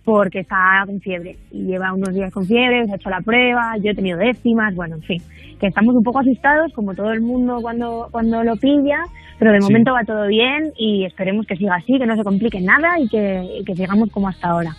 [0.08, 3.76] porque está con fiebre y lleva unos días con fiebre, se ha hecho la prueba,
[3.84, 5.22] yo he tenido décimas, bueno, en fin,
[5.60, 9.00] que estamos un poco asustados como todo el mundo cuando, cuando lo pilla,
[9.38, 9.64] pero de Sí.
[9.68, 13.10] momento va todo bien y esperemos que siga así, que no se complique nada y
[13.10, 14.78] que, y que sigamos como hasta ahora.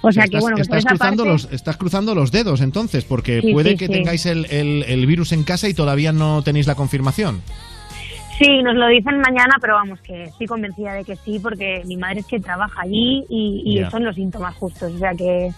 [0.00, 3.04] O sea que estás, bueno, por estás cruzando parte- los, estás cruzando los dedos entonces,
[3.04, 6.42] porque Sí, puede sí, que tengáis el, el- el virus en casa y todavía no
[6.42, 7.40] tenéis la confirmación.
[8.38, 11.96] Sí, nos lo dicen mañana, pero vamos, que estoy convencida de que sí, porque mi
[11.96, 15.50] madre es que trabaja allí y, y son los síntomas justos, o sea que...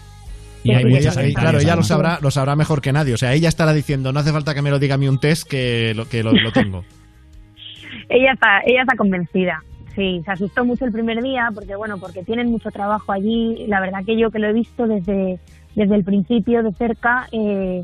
[0.63, 3.15] Y ella- claro, ella lo sabrá, lo sabrá mejor que nadie.
[3.15, 5.19] O sea, ella estará diciendo, no hace falta que me lo diga a mí un
[5.19, 6.83] test que lo, que lo, lo tengo.
[8.09, 9.63] Ella está, ella está convencida.
[9.95, 13.65] Sí, se asustó mucho el primer día porque bueno, porque tienen mucho trabajo allí.
[13.67, 15.39] La verdad que yo que lo he visto desde
[15.75, 17.83] desde el principio de cerca, eh,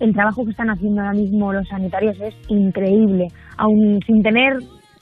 [0.00, 4.58] el trabajo que están haciendo ahora mismo los sanitarios es increíble, aún sin tener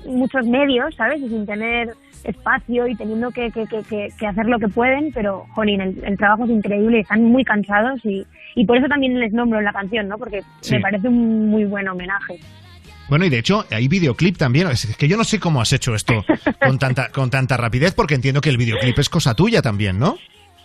[0.07, 1.21] muchos medios, ¿sabes?
[1.23, 1.89] Y sin tener
[2.25, 6.03] espacio y teniendo que, que, que, que- que hacer lo que pueden, pero, jolín, el,
[6.05, 8.25] el trabajo es increíble, están muy cansados y,
[8.57, 10.19] y por eso también les nombro en la canción, ¿no?
[10.19, 10.75] Porque Sí.
[10.75, 12.39] me parece un muy buen homenaje.
[13.09, 14.67] Bueno, y de hecho, hay videoclip también.
[14.69, 16.25] Es que yo no sé cómo has hecho esto
[16.61, 20.17] con tanta, con tanta rapidez, porque entiendo que el videoclip es cosa tuya también, ¿no?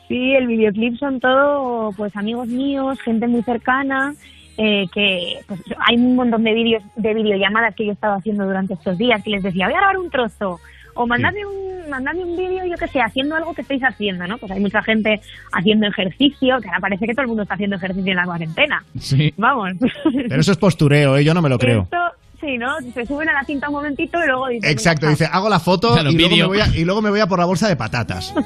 [0.08, 4.14] Sí, el videoclip son todo, pues, amigos míos, gente muy cercana,
[4.58, 8.46] eh, que pues, hay un montón de vídeos, de videollamadas que yo he estado haciendo
[8.46, 10.60] durante estos días, que les decía, voy a grabar un trozo,
[10.94, 14.38] o mandadme un, mandadme un vídeo, yo que sé, haciendo algo que estáis haciendo, ¿no?
[14.38, 15.22] Pues hay mucha gente
[15.52, 18.84] haciendo ejercicio, que ahora parece que todo el mundo está haciendo ejercicio en la cuarentena.
[19.00, 19.34] Sí.
[19.38, 19.72] Vamos.
[20.04, 21.24] Pero eso es postureo, ¿eh?
[21.24, 21.84] yo no me lo creo.
[21.84, 21.98] Esto,
[22.44, 22.76] sí, ¿no?
[22.94, 24.70] Se suben a la cinta un momentito y luego dicen...
[24.70, 27.10] Exacto, "Venga, dice, hago la foto Claro, y, luego me voy a, y luego me
[27.10, 28.34] voy a por la bolsa de patatas.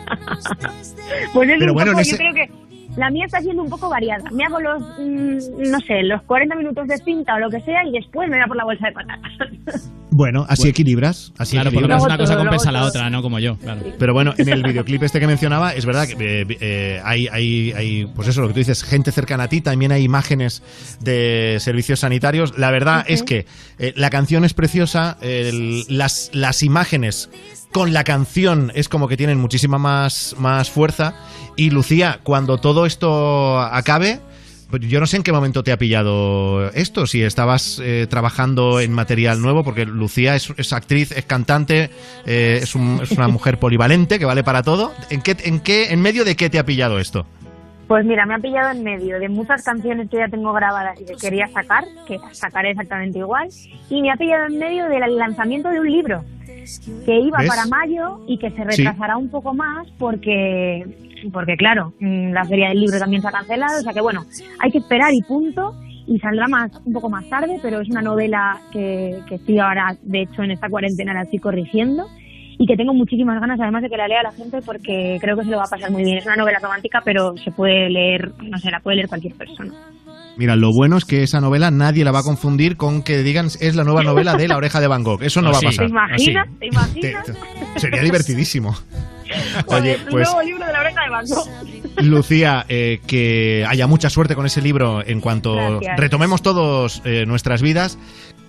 [1.33, 2.51] Pues es Pero un bueno, poco, en yo ese- creo que
[2.97, 4.29] la mía está siendo un poco variada.
[4.31, 7.85] Me hago los, mm, no sé, los 40 minutos de cinta o lo que sea
[7.85, 9.91] y después me voy a por la bolsa de patatas.
[10.09, 11.31] Bueno, así equilibras.
[11.37, 12.01] Así Claro, por lo equilibras.
[12.01, 13.81] menos una cosa compensa a la otra, no como yo, claro.
[13.99, 17.71] Pero bueno, en el videoclip este que mencionaba, es verdad que eh, eh, hay, hay,
[17.73, 20.63] hay, pues eso, lo que tú dices, gente cercana a ti, también hay imágenes
[21.01, 22.57] de servicios sanitarios.
[22.57, 23.45] La verdad es que
[23.77, 27.29] eh, la canción es preciosa, el- las, las imágenes
[27.71, 31.13] con la canción es como que tienen muchísima más, más fuerza.
[31.55, 34.19] Y Lucía, cuando todo esto acabe,
[34.69, 38.79] pues yo no sé en qué momento te ha pillado esto, si estabas eh, trabajando
[38.79, 41.89] en material nuevo, porque Lucía es, es actriz, es cantante,
[42.25, 44.91] eh, es, un- es una mujer polivalente que vale para todo.
[45.09, 47.25] ¿En qué, en qué, en medio de qué te ha pillado esto?
[47.87, 51.05] Pues mira, me ha pillado en medio de muchas canciones que ya tengo grabadas y
[51.05, 53.47] que quería sacar, que sacaré exactamente igual,
[53.89, 56.23] y me ha pillado en medio del lanzamiento de un libro
[57.05, 57.47] que iba ¿Ves?
[57.49, 58.83] para mayo y que se Sí.
[58.83, 60.85] retrasará un poco más porque,
[61.31, 64.25] porque claro, mm, la feria del libro también se ha cancelado, o sea que bueno,
[64.59, 65.73] hay que esperar y punto.
[66.09, 69.97] Y saldrá más un poco más tarde, pero es una novela que, que estoy ahora,
[70.03, 72.07] de hecho, en esta cuarentena la estoy corrigiendo
[72.57, 75.43] y que tengo muchísimas ganas además de que la lea la gente porque creo que
[75.43, 76.17] se lo va a pasar muy bien.
[76.17, 79.73] Es una novela romántica, pero se puede leer, no sé, la puede leer cualquier persona.
[80.37, 83.47] Mira, lo bueno es que esa novela nadie la va a confundir con que digan
[83.59, 85.23] es la nueva novela de La oreja de Van Gogh.
[85.23, 85.89] Eso no va a ¿Te pasar.
[85.89, 86.47] imaginas?
[86.59, 87.25] ¿Te imaginas?
[87.73, 88.75] Te- Sería divertidísimo.
[89.67, 92.03] Oye, el pues nuevo libro de la oreja de Van Gogh.
[92.03, 95.99] Lucía, eh, que haya mucha suerte con ese libro en cuanto Gracias.
[95.99, 97.97] retomemos todos eh, nuestras vidas.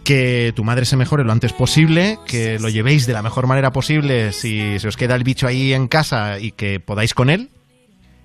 [0.04, 3.72] Que tu madre se mejore lo antes posible, que lo llevéis de la mejor manera
[3.72, 7.50] posible si se os queda el bicho ahí en casa y que podáis con él.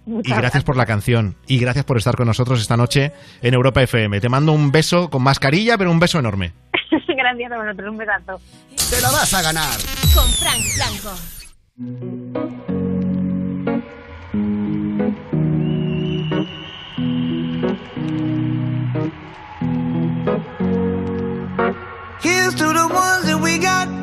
[0.06, 1.36] Muchas Y gracias por la canción.
[1.48, 4.20] Y gracias por estar con nosotros esta noche en Europa FM.
[4.20, 6.54] Te mando un beso con mascarilla, pero un beso enorme.
[7.08, 8.42] Gracias a vosotros, un besazo.
[8.90, 9.78] Te la vas a ganar.
[10.14, 12.24] Con Frank Blanco.
[22.22, 24.03] Here's to the ones that we got.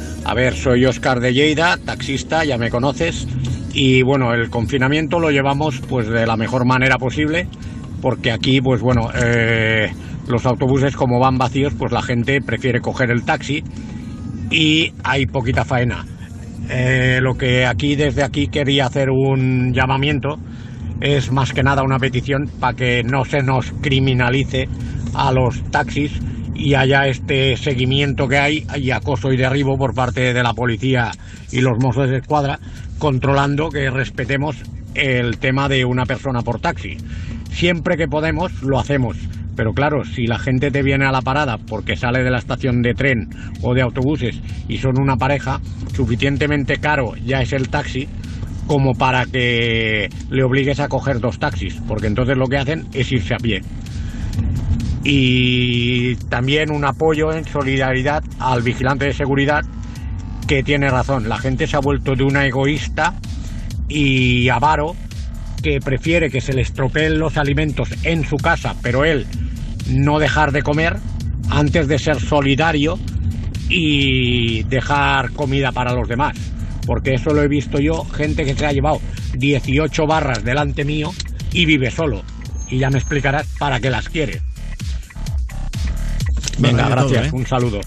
[0.23, 3.27] A ver, soy Oscar de Lleida, taxista, ya me conoces.
[3.73, 7.47] Y bueno, el confinamiento lo llevamos pues de la mejor manera posible,
[8.01, 9.91] porque aquí pues bueno, eh,
[10.27, 13.63] los autobuses como van vacíos, pues la gente prefiere coger el taxi
[14.51, 16.05] y hay poquita faena.
[16.69, 20.37] Eh, lo que aquí desde aquí quería hacer un llamamiento
[21.01, 24.69] es más que nada una petición para que no se nos criminalice
[25.13, 26.11] a los taxis
[26.63, 31.11] y haya este seguimiento que hay y acoso y derribo por parte de la policía
[31.51, 32.59] y los mozos de escuadra
[32.99, 34.57] controlando que respetemos
[34.93, 36.97] el tema de una persona por taxi.
[37.49, 39.17] Siempre que podemos lo hacemos,
[39.55, 42.83] pero claro, si la gente te viene a la parada porque sale de la estación
[42.83, 43.29] de tren
[43.63, 45.59] o de autobuses y son una pareja,
[45.95, 48.07] suficientemente caro ya es el taxi
[48.67, 53.11] como para que le obligues a coger dos taxis, porque entonces lo que hacen es
[53.11, 53.61] irse a pie
[55.03, 59.63] y también un apoyo en solidaridad al vigilante de seguridad
[60.47, 61.29] que tiene razón.
[61.29, 63.15] La gente se ha vuelto de una egoísta
[63.87, 64.95] y avaro
[65.61, 69.25] que prefiere que se le estropeen los alimentos en su casa, pero él
[69.89, 70.97] no dejar de comer
[71.49, 72.97] antes de ser solidario
[73.69, 76.37] y dejar comida para los demás.
[76.85, 78.99] Porque eso lo he visto yo, gente que se ha llevado
[79.33, 81.11] 18 barras delante mío
[81.53, 82.23] y vive solo.
[82.69, 84.41] Y ya me explicarás para qué las quiere.
[86.61, 87.41] Venga, gracias, todo, ¿eh?
[87.41, 87.81] un saludo.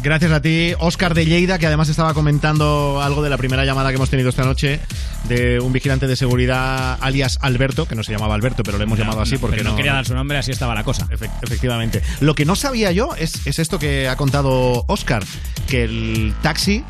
[0.00, 3.88] Gracias a ti, Oscar de Lleida, que además estaba comentando algo de la primera llamada
[3.90, 4.78] que hemos tenido esta noche
[5.28, 8.96] de un vigilante de seguridad alias Alberto, que no se llamaba Alberto, pero lo hemos
[8.96, 11.08] llamado así porque no, no quería dar su nombre, así estaba la cosa.
[11.08, 12.00] Efe- efectivamente.
[12.20, 15.24] Lo que no sabía yo es, es esto que ha contado Oscar,
[15.66, 16.84] que el taxi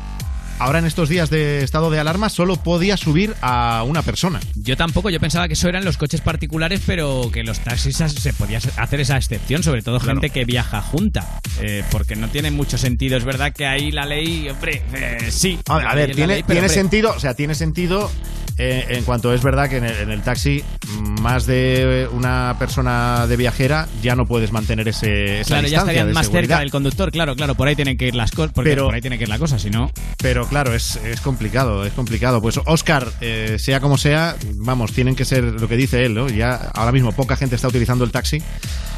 [0.59, 4.39] ahora en estos días de estado de alarma solo podía subir a una persona.
[4.55, 8.33] Yo tampoco, yo pensaba que eso eran los coches particulares, pero que los taxis se
[8.33, 10.19] podía hacer esa excepción, sobre todo Claro.
[10.21, 13.17] gente que viaja junta, eh, porque no tiene mucho sentido.
[13.17, 15.59] Es verdad que ahí la ley, hombre, eh, sí.
[15.67, 18.11] A ver, a tiene, ley, pero, tiene hombre, sentido, o sea, tiene sentido
[18.57, 20.61] eh, en cuanto es verdad que en el, en el taxi
[21.21, 26.07] más de una persona de viajera ya no puedes mantener ese, esa Claro, ya estarían
[26.07, 26.47] de más seguridad.
[26.55, 28.95] cerca del conductor, claro, claro, por ahí tienen que ir las cosas, porque Pero- por
[28.95, 29.89] ahí tiene que ir la cosa, si no...
[30.17, 32.41] Pero claro, es, es complicado, es complicado.
[32.41, 36.27] Pues Oscar, eh, sea como sea, vamos, tienen que ser lo que dice él, ¿no?
[36.29, 38.41] Ya ahora mismo poca gente está utilizando el taxi.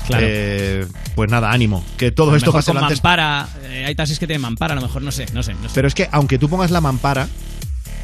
[0.08, 0.26] Claro.
[0.28, 1.86] Eh, pues nada, ánimo.
[1.98, 2.98] Que todo A lo esto pase con lo antes.
[3.00, 5.64] mampara, eh, hay taxis que tienen mampara, a lo mejor, no sé, no sé, no
[5.70, 5.76] sé.
[5.76, 7.28] Pero es que aunque tú pongas la mampara,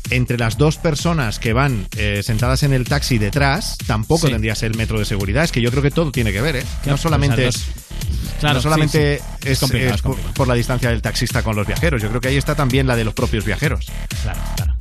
[0.09, 4.31] entre las dos personas que van eh, sentadas en el taxi detrás, tampoco Sí.
[4.31, 5.43] tendrías el metro de seguridad.
[5.43, 6.63] Es que yo creo que todo tiene que ver, ¿eh?
[6.83, 7.65] Claro, no solamente pues
[8.39, 9.49] Claro, no solamente sí, sí.
[9.49, 12.01] Es es, es por, la distancia del taxista con los viajeros.
[12.01, 13.87] Yo creo que ahí está también la de los propios viajeros.
[14.21, 14.73] Claro, claro.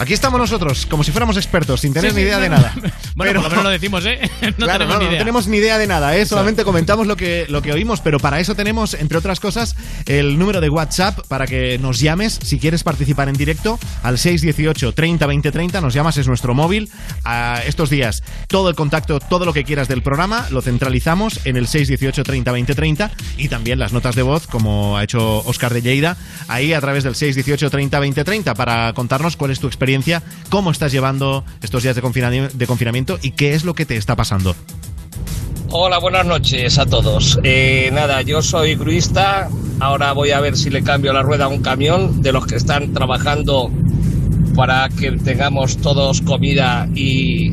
[0.00, 2.72] Aquí estamos nosotros, como si fuéramos expertos, sin tener Sí, ni idea de nada.
[3.16, 4.20] Bueno, Pero- por lo menos lo decimos, ¿eh?
[4.58, 5.18] No Claro, tenemos no, ni no idea.
[5.18, 6.24] tenemos ni idea de nada, ¿eh?
[6.24, 9.74] solamente comentamos lo que, lo que oímos, pero para eso tenemos, entre otras cosas,
[10.06, 14.92] el número de WhatsApp para que nos llames si quieres participar en directo al 618
[14.92, 15.80] 30 20 30.
[15.80, 16.88] Nos llamas, es nuestro móvil.
[17.24, 21.56] A estos días, todo el contacto, todo lo que quieras del programa, lo centralizamos en
[21.56, 25.72] el 618 30 20 30 y también las notas de voz, como ha hecho Oscar
[25.74, 26.16] de Lleida,
[26.48, 30.70] ahí a través del 618 30 20 30 para contarnos cuál es tu experiencia, cómo
[30.70, 34.54] estás llevando estos días de confinamiento y qué es lo que te está pasando.
[35.70, 37.38] Hola, buenas noches a todos.
[37.42, 39.50] Eh, nada, yo soy gruista.
[39.80, 42.56] Ahora voy a ver si le cambio la rueda a un camión de los que
[42.56, 43.70] están trabajando
[44.56, 47.52] para que tengamos todos comida y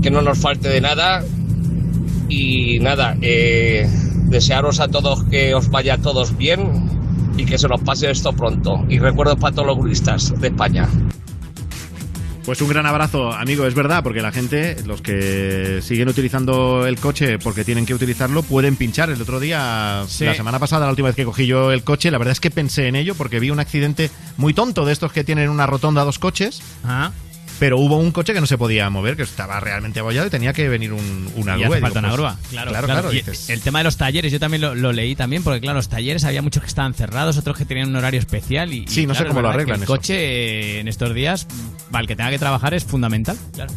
[0.00, 1.22] que no nos falte de nada.
[2.30, 3.86] Y nada, eh,
[4.30, 6.88] desearos a todos que os vaya a todos bien
[7.36, 8.84] y que se nos pase esto pronto.
[8.88, 10.88] Y recuerdo para todos los gruistas de España.
[12.44, 16.96] Pues un gran abrazo, amigo, es verdad, porque la gente, los que siguen utilizando el
[16.98, 19.10] coche porque tienen que utilizarlo, pueden pinchar.
[19.10, 20.24] El otro día, Sí.
[20.24, 22.50] la semana pasada, la última vez que cogí yo el coche, la verdad es que
[22.50, 26.02] pensé en ello porque vi un accidente muy tonto de estos que tienen una rotonda
[26.02, 26.62] dos coches.
[26.82, 27.12] Ah.
[27.60, 30.52] Pero hubo un coche que no se podía mover, que estaba realmente abollado y tenía
[30.54, 31.78] que venir un, una Y grúa.
[31.78, 32.38] Y falta digo, una pues, grúa.
[32.50, 33.00] Claro, claro, claro.
[33.02, 35.60] claro, Y dices, el tema de los talleres, yo también lo, lo leí también, porque
[35.60, 38.72] claro, los talleres había muchos que estaban cerrados, otros que tenían un horario especial.
[38.72, 39.92] Y, y, Sí, no sé cómo lo arreglan El eso.
[39.92, 41.46] coche eh, en estos días,
[41.90, 43.36] para el que tenga que trabajar, es fundamental.
[43.52, 43.72] Claro.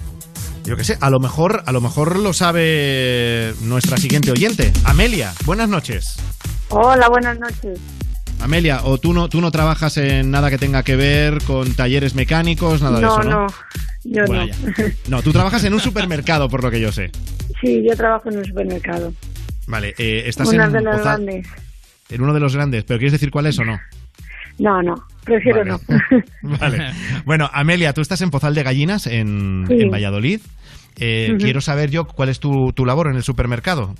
[0.64, 5.34] Yo qué sé, a lo mejor, a lo mejor lo sabe nuestra siguiente oyente, Amelia.
[5.44, 6.16] Buenas noches.
[6.70, 7.80] Hola, buenas noches.
[8.42, 12.14] Amelia, o tú no, tú no trabajas en nada que tenga que ver con talleres
[12.16, 13.42] mecánicos, nada de no, eso, ¿no?
[13.42, 13.48] no,
[14.04, 14.48] yo Bueno, no.
[14.48, 14.56] ya.
[15.10, 17.12] No, tú trabajas en un supermercado, por lo que yo sé.
[17.62, 19.14] sí, yo trabajo en un supermercado.
[19.68, 21.48] Vale, eh, estás Una en, de Poza- grandes.
[22.10, 23.80] en uno de los grandes, pero ¿quieres decir cuál es o no?
[24.60, 25.72] No, no, prefiero Vale.
[25.72, 26.22] no.
[26.60, 26.92] Vale.
[27.26, 29.76] Bueno, Amelia, tú estás en Pozal de Gallinas, en, Sí.
[29.82, 30.42] en Valladolid.
[31.00, 31.38] Eh.
[31.40, 33.96] Quiero saber yo cuál es tu, tu labor en el supermercado.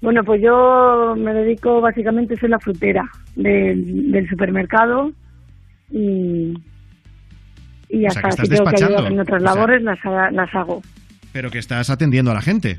[0.00, 3.02] Bueno, pues yo me dedico básicamente, soy la frutera
[3.34, 5.10] del, del supermercado
[5.90, 6.54] y,
[7.88, 9.98] y O hasta sea, que si tengo que ayudar en otras O sea- labores las,
[10.32, 10.82] las hago.
[11.32, 12.76] Pero que estás atendiendo a la gente.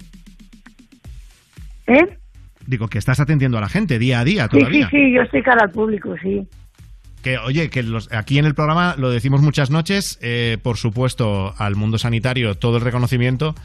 [1.87, 2.17] ¿Eh?
[2.65, 4.89] Digo, que estás atendiendo a la gente día a día Sí, sí, todavía.
[4.89, 6.47] sí, yo estoy cara al público, sí.
[7.23, 11.53] Que, oye, que los- aquí en el programa lo decimos muchas noches, eh, por supuesto,
[11.57, 13.55] al mundo sanitario todo el reconocimiento,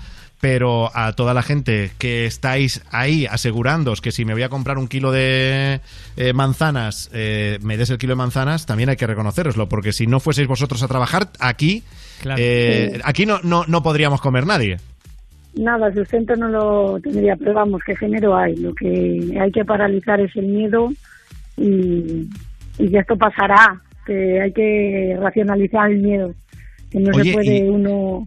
[0.42, 4.76] pero a toda la gente que estáis ahí asegurándoos que si me voy a comprar
[4.76, 5.78] un kilo de
[6.16, 10.08] eh, manzanas, eh, me des el kilo de manzanas, también hay que reconoceroslo, porque si
[10.08, 11.84] no fueseis vosotros a trabajar aquí,
[12.36, 13.00] eh, Sí.
[13.04, 14.78] aquí no, no, no podríamos comer nadie.
[15.54, 18.56] Nada, sustento no lo tendría, pero vamos, ¿qué género hay?
[18.56, 20.90] Lo que hay que paralizar es el miedo
[21.56, 22.28] y,
[22.78, 26.34] y que esto pasará, que hay que racionalizar el miedo,
[26.90, 28.26] que no Oye, se puede y- uno...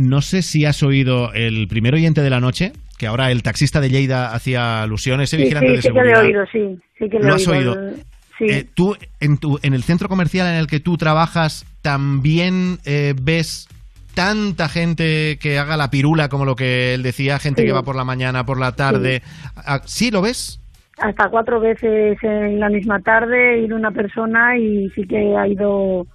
[0.00, 3.80] No sé si has oído el primer oyente de la noche, que ahora el taxista
[3.82, 6.78] de Lleida hacía alusión, ese Sí, vigilante sí, de sí que lo he oído, sí,
[6.98, 7.76] sí que lo, ¿Lo he has oído?
[8.38, 8.44] Sí.
[8.48, 13.14] Eh, ¿Tú en, tu, en el centro comercial en el que tú trabajas también eh,
[13.20, 13.68] ves
[14.14, 17.66] tanta gente que haga la pirula, como lo que él decía, gente Sí.
[17.68, 19.20] que va por la mañana, por la tarde?
[19.56, 20.56] Ah, ¿Sí lo ves?
[20.98, 26.06] hasta cuatro veces en la misma tarde ir una persona y sí que ha ido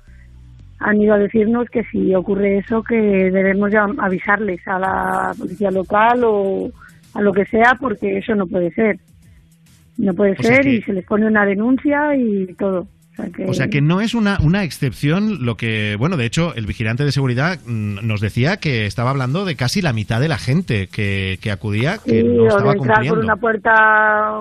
[0.88, 5.72] han ido a decirnos que si ocurre eso que debemos ya avisarles a la policía
[5.72, 6.70] local o
[7.14, 9.00] a lo que sea porque eso no puede ser.
[9.98, 12.88] No puede O ser que- y se les pone una denuncia y todo.
[13.14, 16.26] O sea que, O sea que no es una, una excepción lo que, bueno, de
[16.26, 20.20] hecho, el vigilante de seguridad mm, nos decía que estaba hablando de casi la mitad
[20.20, 23.38] de la gente que, que acudía, que Sí, no o de estaba entrar por una
[23.38, 24.34] puerta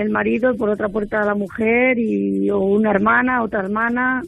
[0.00, 4.22] el marido, por otra puerta la mujer, y, o una hermana, otra hermana,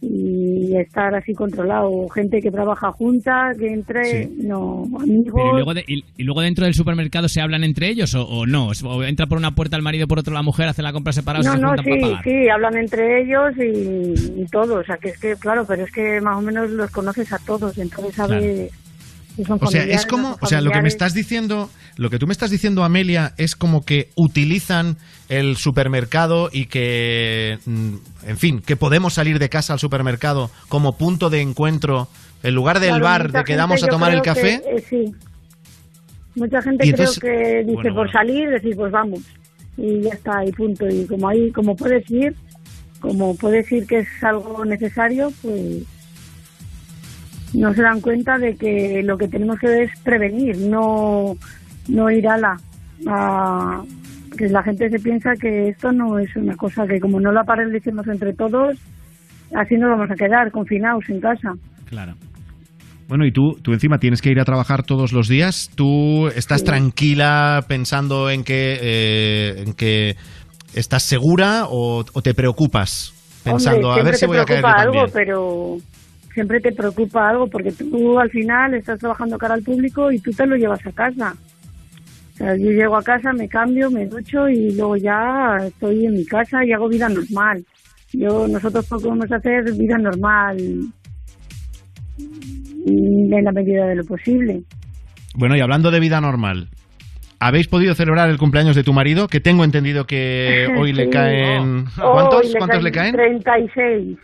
[0.00, 1.90] y estar así controlado.
[1.90, 5.32] O Gente que trabaja junta, que entre, no, amigos.
[5.34, 8.24] Pero y, luego de- y- y luego dentro del supermercado se hablan entre ellos o,
[8.26, 8.68] o no?
[8.84, 11.46] O entra por una puerta el marido, por otra la mujer, hace la compra separados
[11.46, 12.24] y No, se no, sí, pagar.
[12.24, 14.76] sí, hablan entre ellos y, y todo.
[14.80, 17.38] O sea, que es que, claro, pero es que más o menos los conoces a
[17.38, 18.70] todos, entonces sabes
[19.44, 22.26] son O sea, es como, o sea, lo que me estás diciendo, lo que tú
[22.26, 24.96] me estás diciendo, Amelia, es como que utilizan
[25.28, 27.94] el supermercado y que, mm,
[28.26, 32.08] en fin, que podemos salir de casa al supermercado como punto de encuentro,
[32.42, 34.62] en lugar del Claro, bar de que damos a tomar el café.
[34.62, 35.12] que, eh, sí.
[36.34, 38.12] Mucha gente Y creo que dice bueno, por bueno.
[38.12, 39.20] salir, decir pues vamos.
[39.76, 40.86] Y ya está, y punto.
[40.88, 42.34] Y como ahí, como puedes ir,
[43.00, 45.82] como puedes ir que es algo necesario, pues
[47.54, 51.34] no se dan cuenta de que lo que tenemos que es prevenir, no,
[51.88, 52.56] no ir a la...
[53.06, 53.82] a-
[54.36, 57.42] que la gente se piensa que esto no es una cosa que como no la
[57.44, 58.76] paralicemos entre todos,
[59.56, 61.54] así nos vamos a quedar confinados en casa.
[61.86, 62.14] Claro.
[63.08, 65.70] Bueno, y tú, tú encima tienes que ir a trabajar todos los días.
[65.74, 66.66] ¿Tú estás Sí.
[66.66, 70.14] tranquila pensando en que, eh, en que
[70.74, 74.92] estás segura o, o te preocupas pensando Hombre, a ver si voy a caer algo,
[74.92, 75.10] también?
[75.14, 75.76] pero
[76.38, 80.30] siempre te preocupa algo porque tú al final estás trabajando cara al público y tú
[80.30, 81.34] te lo llevas a casa.
[82.32, 86.12] O sea, yo llego a casa, me cambio, me ducho y luego ya estoy en
[86.14, 87.64] mi casa y hago vida normal.
[88.12, 90.56] Yo nosotros podemos hacer vida normal
[92.86, 94.62] mm, en la medida de lo posible.
[95.34, 96.68] Bueno, y hablando de vida normal,
[97.40, 99.26] ¿habéis podido celebrar el cumpleaños de tu marido?
[99.26, 101.86] Que tengo entendido que hoy le caen...
[102.00, 102.54] Oh, ¿Cuántos?
[102.54, 103.12] y ¿Cuántos le caen?
[103.12, 104.18] 36.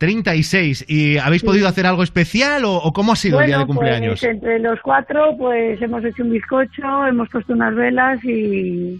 [0.00, 0.86] 36.
[0.88, 1.46] ¿Y habéis Sí.
[1.46, 4.18] podido hacer algo especial o, o cómo ha sido el día de Bueno, cumpleaños?
[4.20, 8.98] Pues entre los cuatro, pues hemos hecho un bizcocho, hemos puesto unas velas y,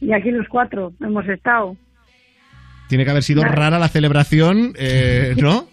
[0.00, 1.76] y aquí los cuatro hemos estado.
[2.88, 5.68] Tiene que haber sido rara la celebración, eh, ¿no?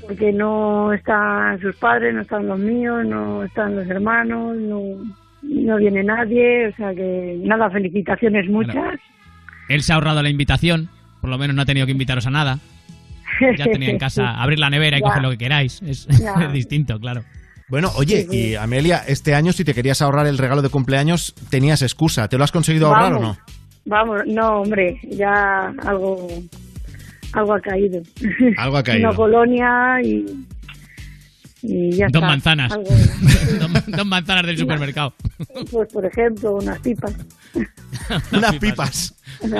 [0.00, 4.80] Porque no están sus padres, no están los míos, no están los hermanos, no,
[5.42, 8.98] no viene nadie, o sea que nada, felicitaciones muchas.
[9.68, 10.88] Él se ha ahorrado la invitación,
[11.20, 12.58] por lo menos no ha tenido que invitaros a nada.
[13.58, 15.06] Ya tenía en casa abrir la nevera y Ya.
[15.06, 15.80] coger lo que queráis.
[15.82, 16.06] Es,
[16.52, 17.22] distinto, claro.
[17.68, 21.80] Bueno, oye, y Amelia, este año si te querías ahorrar el regalo de cumpleaños, tenías
[21.82, 22.28] excusa.
[22.28, 23.38] ¿Te lo has conseguido ahorrar o no?
[23.86, 24.20] Vamos.
[24.26, 26.28] No, hombre, ya algo
[27.32, 28.02] algo ha caído.
[28.58, 29.08] Algo ha caído.
[29.08, 30.24] Una colonia y,
[31.62, 32.26] y ya Dos está.
[32.28, 32.72] manzanas.
[32.72, 32.84] Algo-
[33.58, 35.14] dos, dos manzanas del supermercado.
[35.70, 37.14] pues, por ejemplo, unas pipas.
[38.32, 39.14] Unas pipas.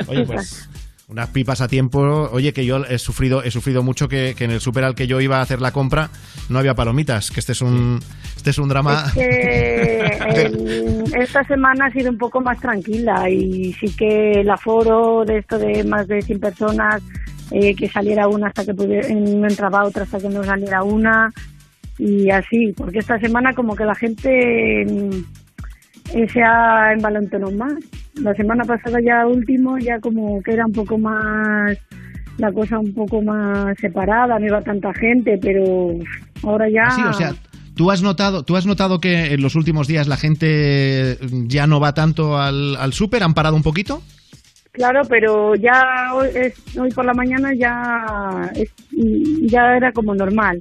[0.06, 0.68] Oye, pues
[1.08, 2.00] unas pipas a tiempo.
[2.32, 5.06] Oye, que yo he sufrido, he sufrido mucho que, que en el súper al que
[5.06, 6.10] yo iba a hacer la compra
[6.48, 8.00] no había palomitas, que este es un,
[8.36, 9.04] este es un drama.
[9.08, 9.98] Es que
[10.36, 15.38] el- esta semana ha sido un poco más tranquila y sí que el aforo de
[15.38, 17.02] esto de más de 100 personas,
[17.50, 21.30] eh, que saliera una hasta que pudiera, no entraba otra hasta que no saliera una
[21.98, 27.74] y así, porque esta semana como que la gente mm, eh, se ha envalentonado más.
[28.22, 31.76] La semana pasada ya último ya como que era un poco más
[32.38, 35.90] la cosa un poco más separada, no iba tanta gente, pero
[36.42, 37.32] ahora ya Sí, o sea,
[37.76, 41.16] ¿tú has notado, tú has notado que en los últimos días la gente
[41.46, 44.02] ya no va tanto al, al súper, han parado un poquito?
[44.72, 48.72] Claro, pero ya hoy, es- hoy por la mañana ya es-
[49.42, 50.60] ya era como normal.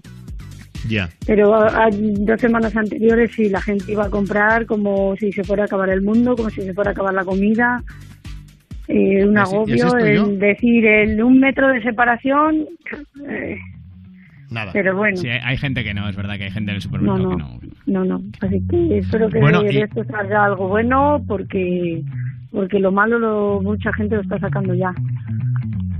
[0.89, 1.09] Ya.
[1.25, 5.43] Pero a, a dos semanas anteriores sí la gente iba a comprar como si se
[5.43, 7.81] fuera a acabar el mundo, como si se fuera a acabar la comida.
[8.89, 12.65] Eh, un ¿Y es- y es agobio, el decir el un metro de separación.
[13.29, 13.57] eh,
[14.51, 14.71] Nada.
[14.73, 15.17] Pero bueno.
[15.17, 17.23] Sí, hay, hay gente que no, es verdad que hay gente en el no, supermercado
[17.23, 18.03] no, que no.
[18.03, 18.21] no, no.
[18.41, 22.03] Así que espero que Bueno, de y- esto salga algo bueno porque
[22.51, 24.93] porque lo malo lo, mucha gente lo está sacando ya.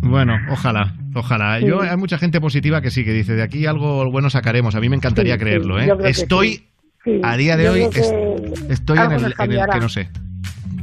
[0.02, 1.60] Bueno, ojalá, ojalá.
[1.60, 1.66] Sí.
[1.68, 4.76] Yo hay mucha gente positiva que sí, que dice, de aquí algo bueno sacaremos.
[4.76, 5.90] A mí me encantaría Sí, creerlo, ¿eh?
[6.06, 6.66] Estoy,
[7.22, 7.88] a día de yo hoy,
[8.70, 10.10] estoy en el, en que no sé.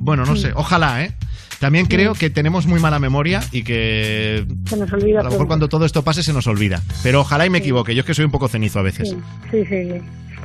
[0.01, 1.13] Bueno, no sé, ojalá, ¿eh?
[1.61, 5.39] También creo que tenemos muy mala memoria y que Se nos olvida a lo mejor
[5.41, 5.47] todo.
[5.47, 6.81] cuando todo esto pase se nos olvida.
[7.03, 9.11] Pero ojalá y me equivoque, yo es que soy un poco cenizo a veces.
[9.51, 9.89] Sí, sí,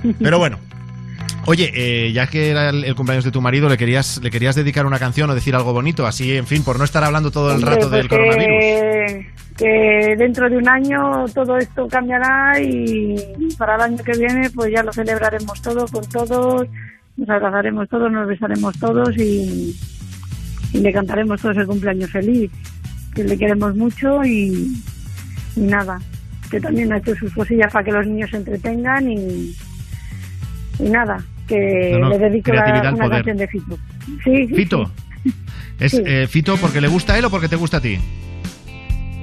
[0.03, 0.16] sí.
[0.20, 0.60] Pero bueno.
[1.47, 4.55] Oye, eh, ya que era el, el cumpleaños de tu marido, ¿le querías, ¿le querías
[4.55, 6.07] dedicar una canción o decir algo bonito?
[6.07, 8.47] Así, en fin, por no estar hablando todo el Hombre, rato pues del coronavirus.
[8.47, 9.27] que,
[9.57, 13.15] que dentro de un año todo esto cambiará y
[13.57, 16.67] para el año que viene pues ya lo celebraremos todo con todos,
[17.15, 19.76] nos abrazaremos todos, nos besaremos todos y,
[20.73, 22.51] y le cantaremos todos el cumpleaños feliz,
[23.13, 24.76] que le queremos mucho y,
[25.55, 25.99] y nada,
[26.49, 29.55] que también ha hecho sus cosillas para que los niños se entretengan y,
[30.80, 33.77] y nada, que No, no, le dedico al una canción de Fito.
[34.23, 34.91] Sí, Fito.
[35.80, 36.01] ¿Es Sí.
[36.05, 37.97] eh, Fito porque le gusta a él o porque te gusta a ti?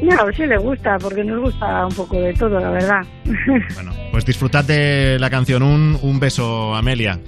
[0.02, 3.00] No, sí le gusta, porque nos gusta un poco de todo, la verdad.
[4.10, 5.62] Pues disfrutad de la canción.
[5.62, 7.18] Un, un beso, Amelia.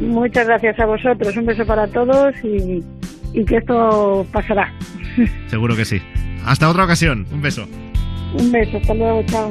[0.00, 2.82] Muchas gracias a vosotros, un beso para todos y,
[3.32, 4.72] y que esto pasará.
[5.48, 6.00] Seguro que sí.
[6.44, 7.26] Hasta otra ocasión.
[7.32, 7.66] Un beso.
[8.38, 9.50] un beso, hasta luego, chao.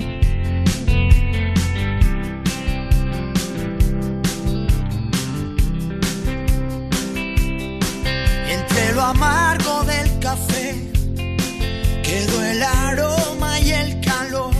[9.01, 10.75] Amargo del café
[12.03, 14.53] quedó el aroma y el calor.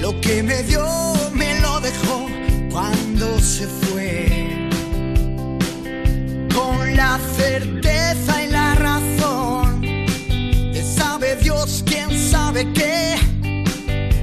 [0.00, 0.86] Lo que me dio
[1.34, 2.26] me lo dejó
[2.70, 4.68] cuando se fue.
[6.54, 13.16] Con la certeza y la razón de sabe Dios quién sabe qué.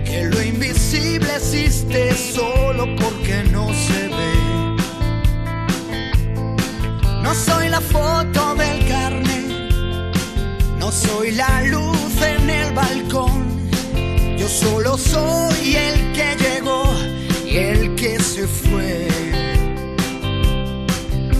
[0.06, 4.36] Que lo invisible existe solo porque no se ve.
[7.24, 9.05] No soy la foto del carnet,
[10.86, 13.70] no soy la luz en el balcón.
[14.38, 16.84] Yo solo soy el que llegó
[17.44, 19.08] y el que se fue.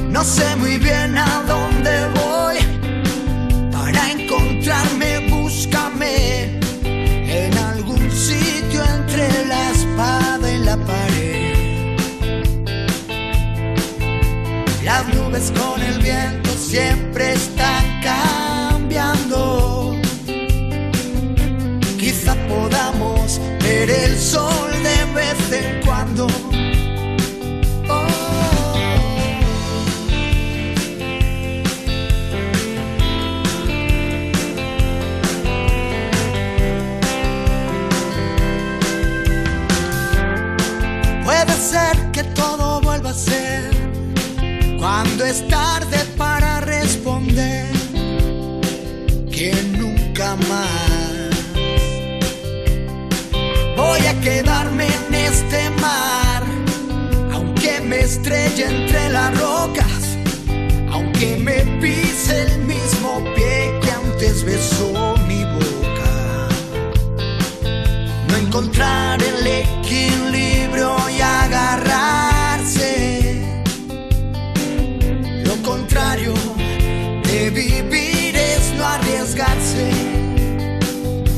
[0.10, 2.58] No sé muy bien a dónde voy.
[3.72, 11.98] Para encontrarme, búscame en algún sitio entre la espada y la pared.
[14.84, 17.15] Las nubes con el viento siempre
[23.90, 26.28] el sol de vez en cuando.
[27.88, 28.08] Oh.
[41.24, 43.70] Puede ser que todo vuelva a ser
[44.80, 47.72] cuando es tarde para responder
[49.32, 50.95] que nunca más
[54.22, 56.44] quedarme en este mar
[57.34, 60.18] aunque me estrelle entre las rocas
[60.92, 66.48] aunque me pise el mismo pie que antes besó mi boca
[68.28, 72.86] no encontrar el equilibrio y agarrarse
[75.44, 76.34] lo contrario
[77.24, 79.90] de vivir es no arriesgarse.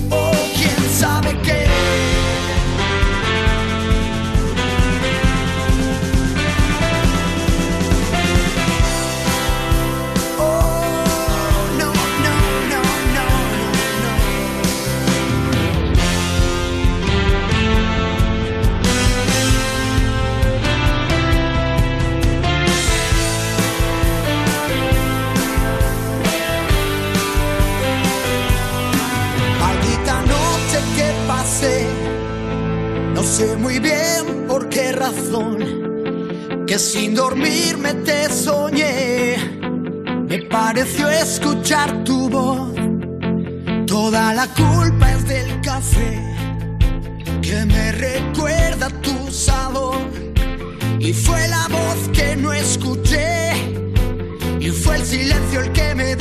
[0.10, 1.67] O quién sabe qué.
[41.28, 42.72] Escuchar tu voz.
[43.86, 46.12] Toda la culpa es del café
[47.42, 49.98] que me recuerda tu sabor.
[51.00, 53.52] Y fue la voz que no escuché.
[54.60, 56.16] Y fue el silencio el que me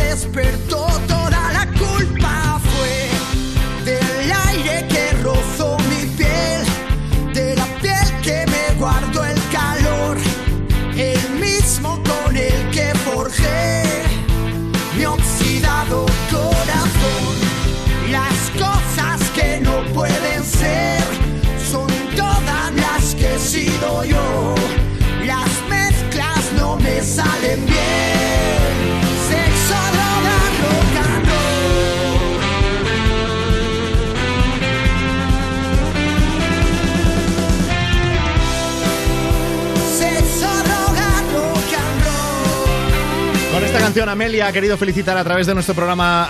[43.96, 46.28] canción Amelia ha querido felicitar a través de nuestro programa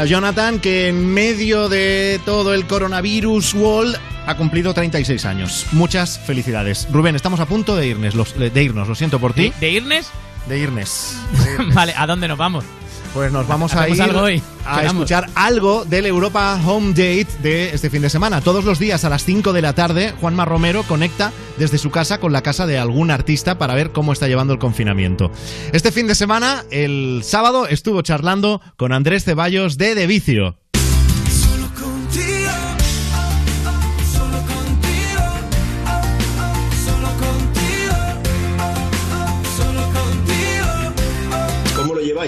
[0.00, 3.96] a Jonathan que en medio de todo el coronavirus world
[4.26, 5.66] ha cumplido 36 años.
[5.70, 6.88] Muchas felicidades.
[6.90, 9.52] Rubén, estamos a punto de irnos, lo- de irnos, lo siento por ti.
[9.60, 10.10] ¿De irnes?
[10.48, 11.14] De irnos.
[11.72, 12.64] vale, ¿a dónde nos vamos?
[13.14, 14.42] Pues nos vamos a ¿Hacemos ir algo hoy?
[14.66, 14.94] a Quedamos.
[15.04, 18.40] escuchar algo del Europa Home Date de este fin de semana.
[18.40, 22.18] Todos los días a las 5 de la tarde, Juanma Romero conecta desde su casa
[22.18, 25.30] con la casa de algún artista para ver cómo está llevando el confinamiento.
[25.72, 30.58] Este fin de semana, el sábado, estuvo charlando con Andrés Ceballos de De Vicio.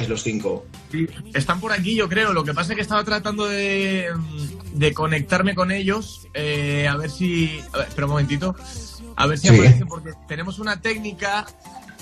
[0.04, 0.64] Contigo.
[0.66, 1.32] ¿Cómo lo lleváis los cinco?
[1.34, 2.32] Están por aquí, yo creo.
[2.32, 4.10] Lo que pasa es que estaba tratando de,
[4.72, 6.26] de conectarme con ellos.
[6.34, 7.60] eh, a ver si.
[7.72, 8.54] A ver, espera un momentito.
[9.16, 9.54] A ver si Sí.
[9.54, 11.46] aparecen, porque tenemos una técnica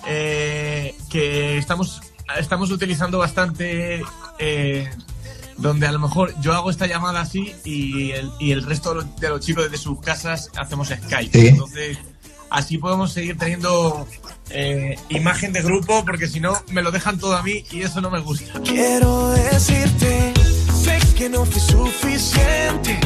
[0.06, 2.00] eh, que estamos,
[2.38, 4.02] estamos utilizando bastante.
[4.38, 4.90] eh,
[5.56, 8.94] donde a lo mejor yo hago esta llamada así y el, y el resto de
[8.96, 11.30] los, de los chicos desde sus casas hacemos Skype.
[11.40, 11.46] Sí.
[11.46, 11.96] Entonces,
[12.50, 14.04] así podemos seguir teniendo
[14.50, 18.00] eh, imagen de grupo, porque si no, me lo dejan todo a mí y eso
[18.00, 18.60] no me gusta.
[18.60, 20.32] Quiero decirte,
[20.74, 22.98] sé que no fui suficiente,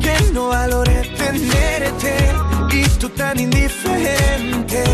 [0.00, 2.14] que no valoré tenerte
[2.72, 4.84] y tú tan indiferente.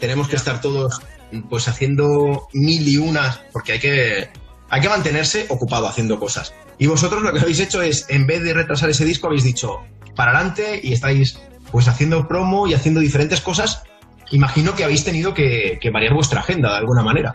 [0.00, 1.00] Tenemos que estar todos
[1.48, 4.28] pues haciendo mil y unas, porque hay que,
[4.68, 6.54] hay que mantenerse ocupado haciendo cosas.
[6.78, 9.80] Y vosotros lo que habéis hecho es, en vez de retrasar ese disco, habéis dicho,
[10.16, 11.38] para adelante y estáis
[11.70, 13.82] pues haciendo promo y haciendo diferentes cosas.
[14.30, 17.34] Imagino que habéis tenido que, variar vuestra agenda de alguna manera.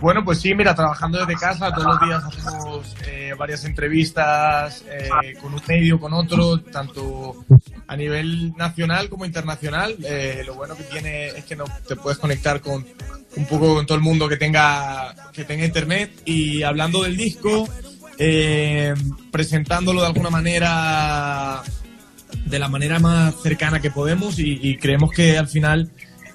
[0.00, 5.34] Bueno, pues sí, mira, trabajando desde casa, todos los días hacemos eh, varias entrevistas eh,
[5.40, 7.44] con un medio, con otro, tanto
[7.88, 9.96] a nivel nacional como internacional.
[10.04, 12.86] Eh, lo bueno que tiene es que no te puedes conectar con
[13.36, 16.12] un poco con todo el mundo que tenga, que tenga internet.
[16.24, 17.68] Y hablando del disco,
[18.18, 18.94] eh,
[19.32, 21.62] presentándolo de alguna manera,
[22.44, 25.90] de la manera más cercana que podemos y creemos que al final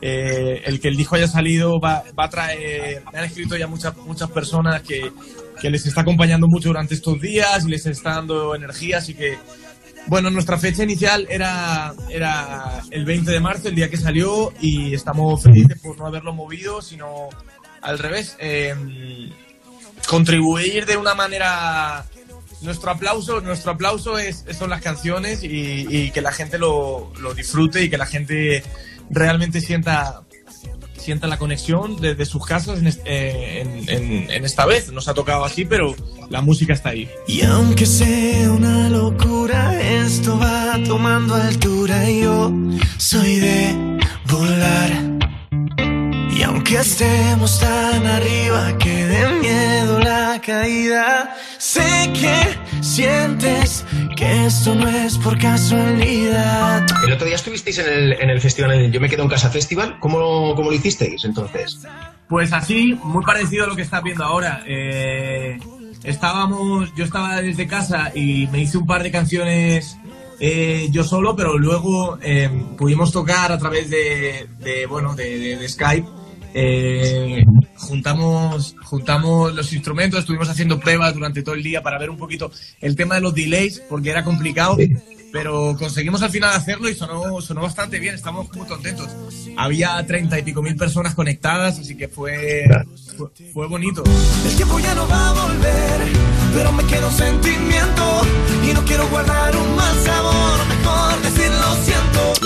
[0.06, 3.68] eh, el que el disco haya salido va, va a traer, me han escrito ya
[3.68, 5.14] muchas, muchas personas que,
[5.62, 9.38] que les está acompañando mucho durante estos días y les está dando energía, así que
[10.08, 14.94] bueno, nuestra fecha inicial era, era el 20 de marzo, el día que salió, y
[14.94, 17.30] estamos felices por no haberlo movido, sino
[17.80, 18.76] al revés, eh,
[20.08, 22.06] contribuir de una manera...
[22.62, 27.34] Nuestro aplauso, nuestro aplauso es, son las canciones y, y que la gente lo, lo
[27.34, 28.64] disfrute y que la gente
[29.14, 30.22] realmente sienta
[30.98, 34.90] sienta la conexión desde sus casas en, est- eh, en- en- en esta vez.
[34.94, 35.94] Nos ha tocado así, pero
[36.30, 37.10] la música está ahí.
[37.28, 42.54] Y aunque sea una locura, esto va tomando altura yo
[42.98, 44.00] soy de
[44.30, 45.13] volar.
[46.76, 51.84] Aunque estemos tan arriba que de miedo la caída, sé
[52.20, 53.86] que sientes
[54.18, 56.84] que esto no es por casualidad.
[57.06, 59.30] El otro día estuvisteis en el, en el festival, en el Yo me quedo en
[59.30, 60.00] casa festival.
[60.00, 61.78] ¿Cómo, cómo lo hicisteis entonces?
[62.28, 64.64] Pues así, muy parecido a lo que estás viendo ahora.
[64.66, 65.60] Eh,
[66.04, 69.96] estábamos, yo estaba desde casa y me hice un par de canciones
[70.40, 75.58] eh, yo solo, pero luego eh, pudimos tocar a través de, de, bueno, de, de-
[75.58, 76.08] de Skype.
[76.54, 77.44] Eh,
[77.76, 82.52] juntamos, juntamos los instrumentos, estuvimos haciendo pruebas durante todo el día para ver un poquito
[82.80, 84.78] el tema de los delays, porque era complicado,
[85.32, 89.10] pero conseguimos al final hacerlo y sonó, sonó bastante bien, estamos muy contentos.
[89.58, 92.66] Había treinta y pico mil personas conectadas, así que fue,
[93.18, 94.04] fue, fue bonito.
[94.46, 96.02] El tiempo ya no va a volver,
[96.54, 98.22] pero me queda un sentimiento
[98.70, 100.68] y no quiero guardar un mal sabor.
[100.68, 102.03] Mejor decir lo siento.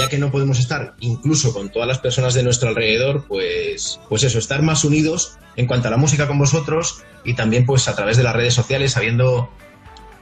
[0.09, 4.39] Que no podemos estar incluso con todas las personas de nuestro alrededor, pues, pues eso,
[4.39, 8.17] estar más unidos en cuanto a la música con vosotros y también pues a través
[8.17, 9.49] de las redes sociales sabiendo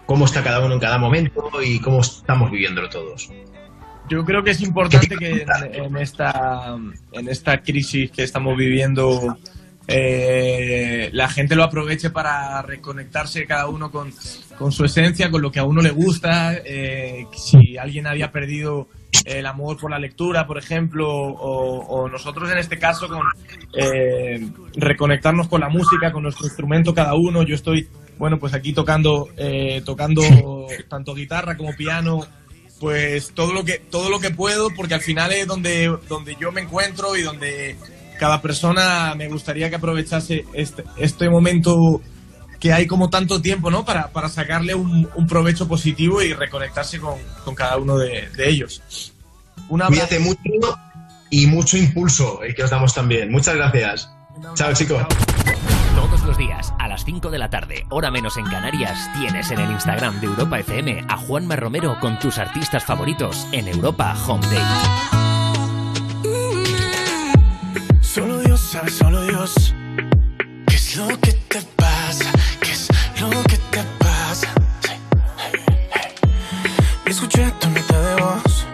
[0.06, 3.30] cómo está cada uno en cada momento y cómo estamos viviéndolo todos.
[4.10, 6.78] Yo creo que es importante que en, en esta,
[7.12, 9.38] en esta crisis que estamos viviendo
[9.88, 14.12] eh, la gente lo aproveche para reconectarse cada uno con,
[14.57, 16.53] con su esencia, con lo que a uno le gusta.
[16.53, 18.88] eh, si alguien había perdido
[19.26, 23.22] el amor por la lectura, por ejemplo, o, nosotros en este caso con
[23.74, 27.44] eh, reconectarnos con la música, con nuestro instrumento cada uno.
[27.44, 27.88] Yo estoy,
[28.18, 30.22] bueno, pues aquí tocando, eh, tocando
[30.88, 32.26] tanto guitarra como piano,
[32.80, 36.52] pues todo lo que todo lo que puedo, porque al final es donde donde yo
[36.52, 37.78] me encuentro y donde
[38.20, 42.02] cada persona me gustaría que aprovechase este, este momento
[42.66, 43.86] que hay como tanto tiempo, ¿no?
[43.86, 47.14] Para, para sacarle un, un provecho positivo y reconectarse con,
[47.44, 48.82] con cada uno de, de ellos.
[49.70, 50.08] Un abrazo.
[50.08, 50.80] Cuídate mucho
[51.30, 53.32] y mucho impulso el que os damos también.
[53.32, 54.10] Muchas gracias.
[54.56, 55.06] Chao, chicos.
[55.96, 59.60] Todos los días, a las 5 de la tarde, hora menos en Canarias, tienes en
[59.60, 64.48] el Instagram de Europa FM a Juanma Romero con tus artistas favoritos en Europa Home
[64.48, 64.64] Day.
[68.02, 69.76] Solo Dios sabe, solo Dios.
[70.68, 72.32] ¿Qué es lo que te pasa?
[77.26, 78.68] Escuché tu nota de voz.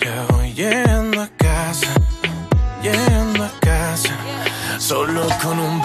[0.00, 1.88] Ya voy yendo a casa.
[2.80, 4.14] Yendo a casa.
[4.78, 5.82] Solo con un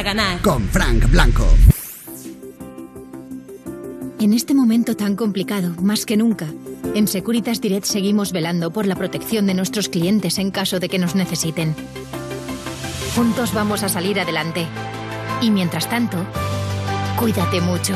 [0.00, 0.40] a ganar.
[0.40, 1.46] Con Frank Blanco.
[4.18, 6.46] En este momento tan complicado, más que nunca,
[6.94, 10.98] en Securitas Direct seguimos velando por la protección de nuestros clientes en caso de que
[10.98, 11.74] nos necesiten.
[13.14, 14.66] Juntos vamos a salir adelante.
[15.42, 16.16] Y mientras tanto,
[17.18, 17.94] cuídate mucho.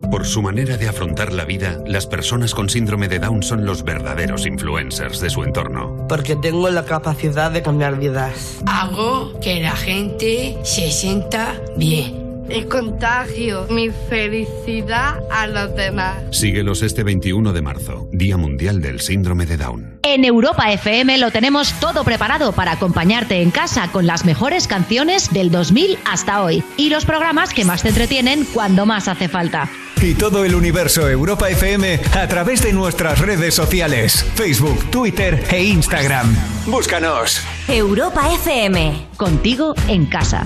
[0.00, 3.66] Por Por su manera de afrontar la vida, las personas con síndrome de Down son
[3.66, 5.93] los verdaderos influencers de su entorno.
[6.08, 8.62] Porque tengo la capacidad de cambiar vidas.
[8.66, 12.24] Hago que la gente se sienta bien.
[12.48, 16.16] Y contagio mi felicidad a los demás.
[16.30, 20.00] Síguelos este 21 de marzo, Día Mundial del Síndrome de Down.
[20.02, 25.32] En Europa FM lo tenemos todo preparado para acompañarte en casa con las mejores canciones
[25.32, 29.70] del 2000 hasta hoy y los programas que más te entretienen cuando más hace falta.
[30.00, 35.64] Y todo el universo Europa FM a través de nuestras redes sociales, Facebook, Twitter e
[35.64, 36.34] Instagram.
[36.66, 37.40] Búscanos.
[37.68, 40.44] Europa FM, contigo en casa.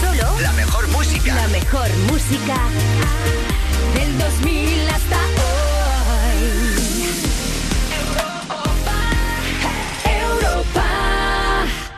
[0.00, 1.34] Solo la mejor música.
[1.34, 2.56] La mejor música
[3.94, 4.59] del 2000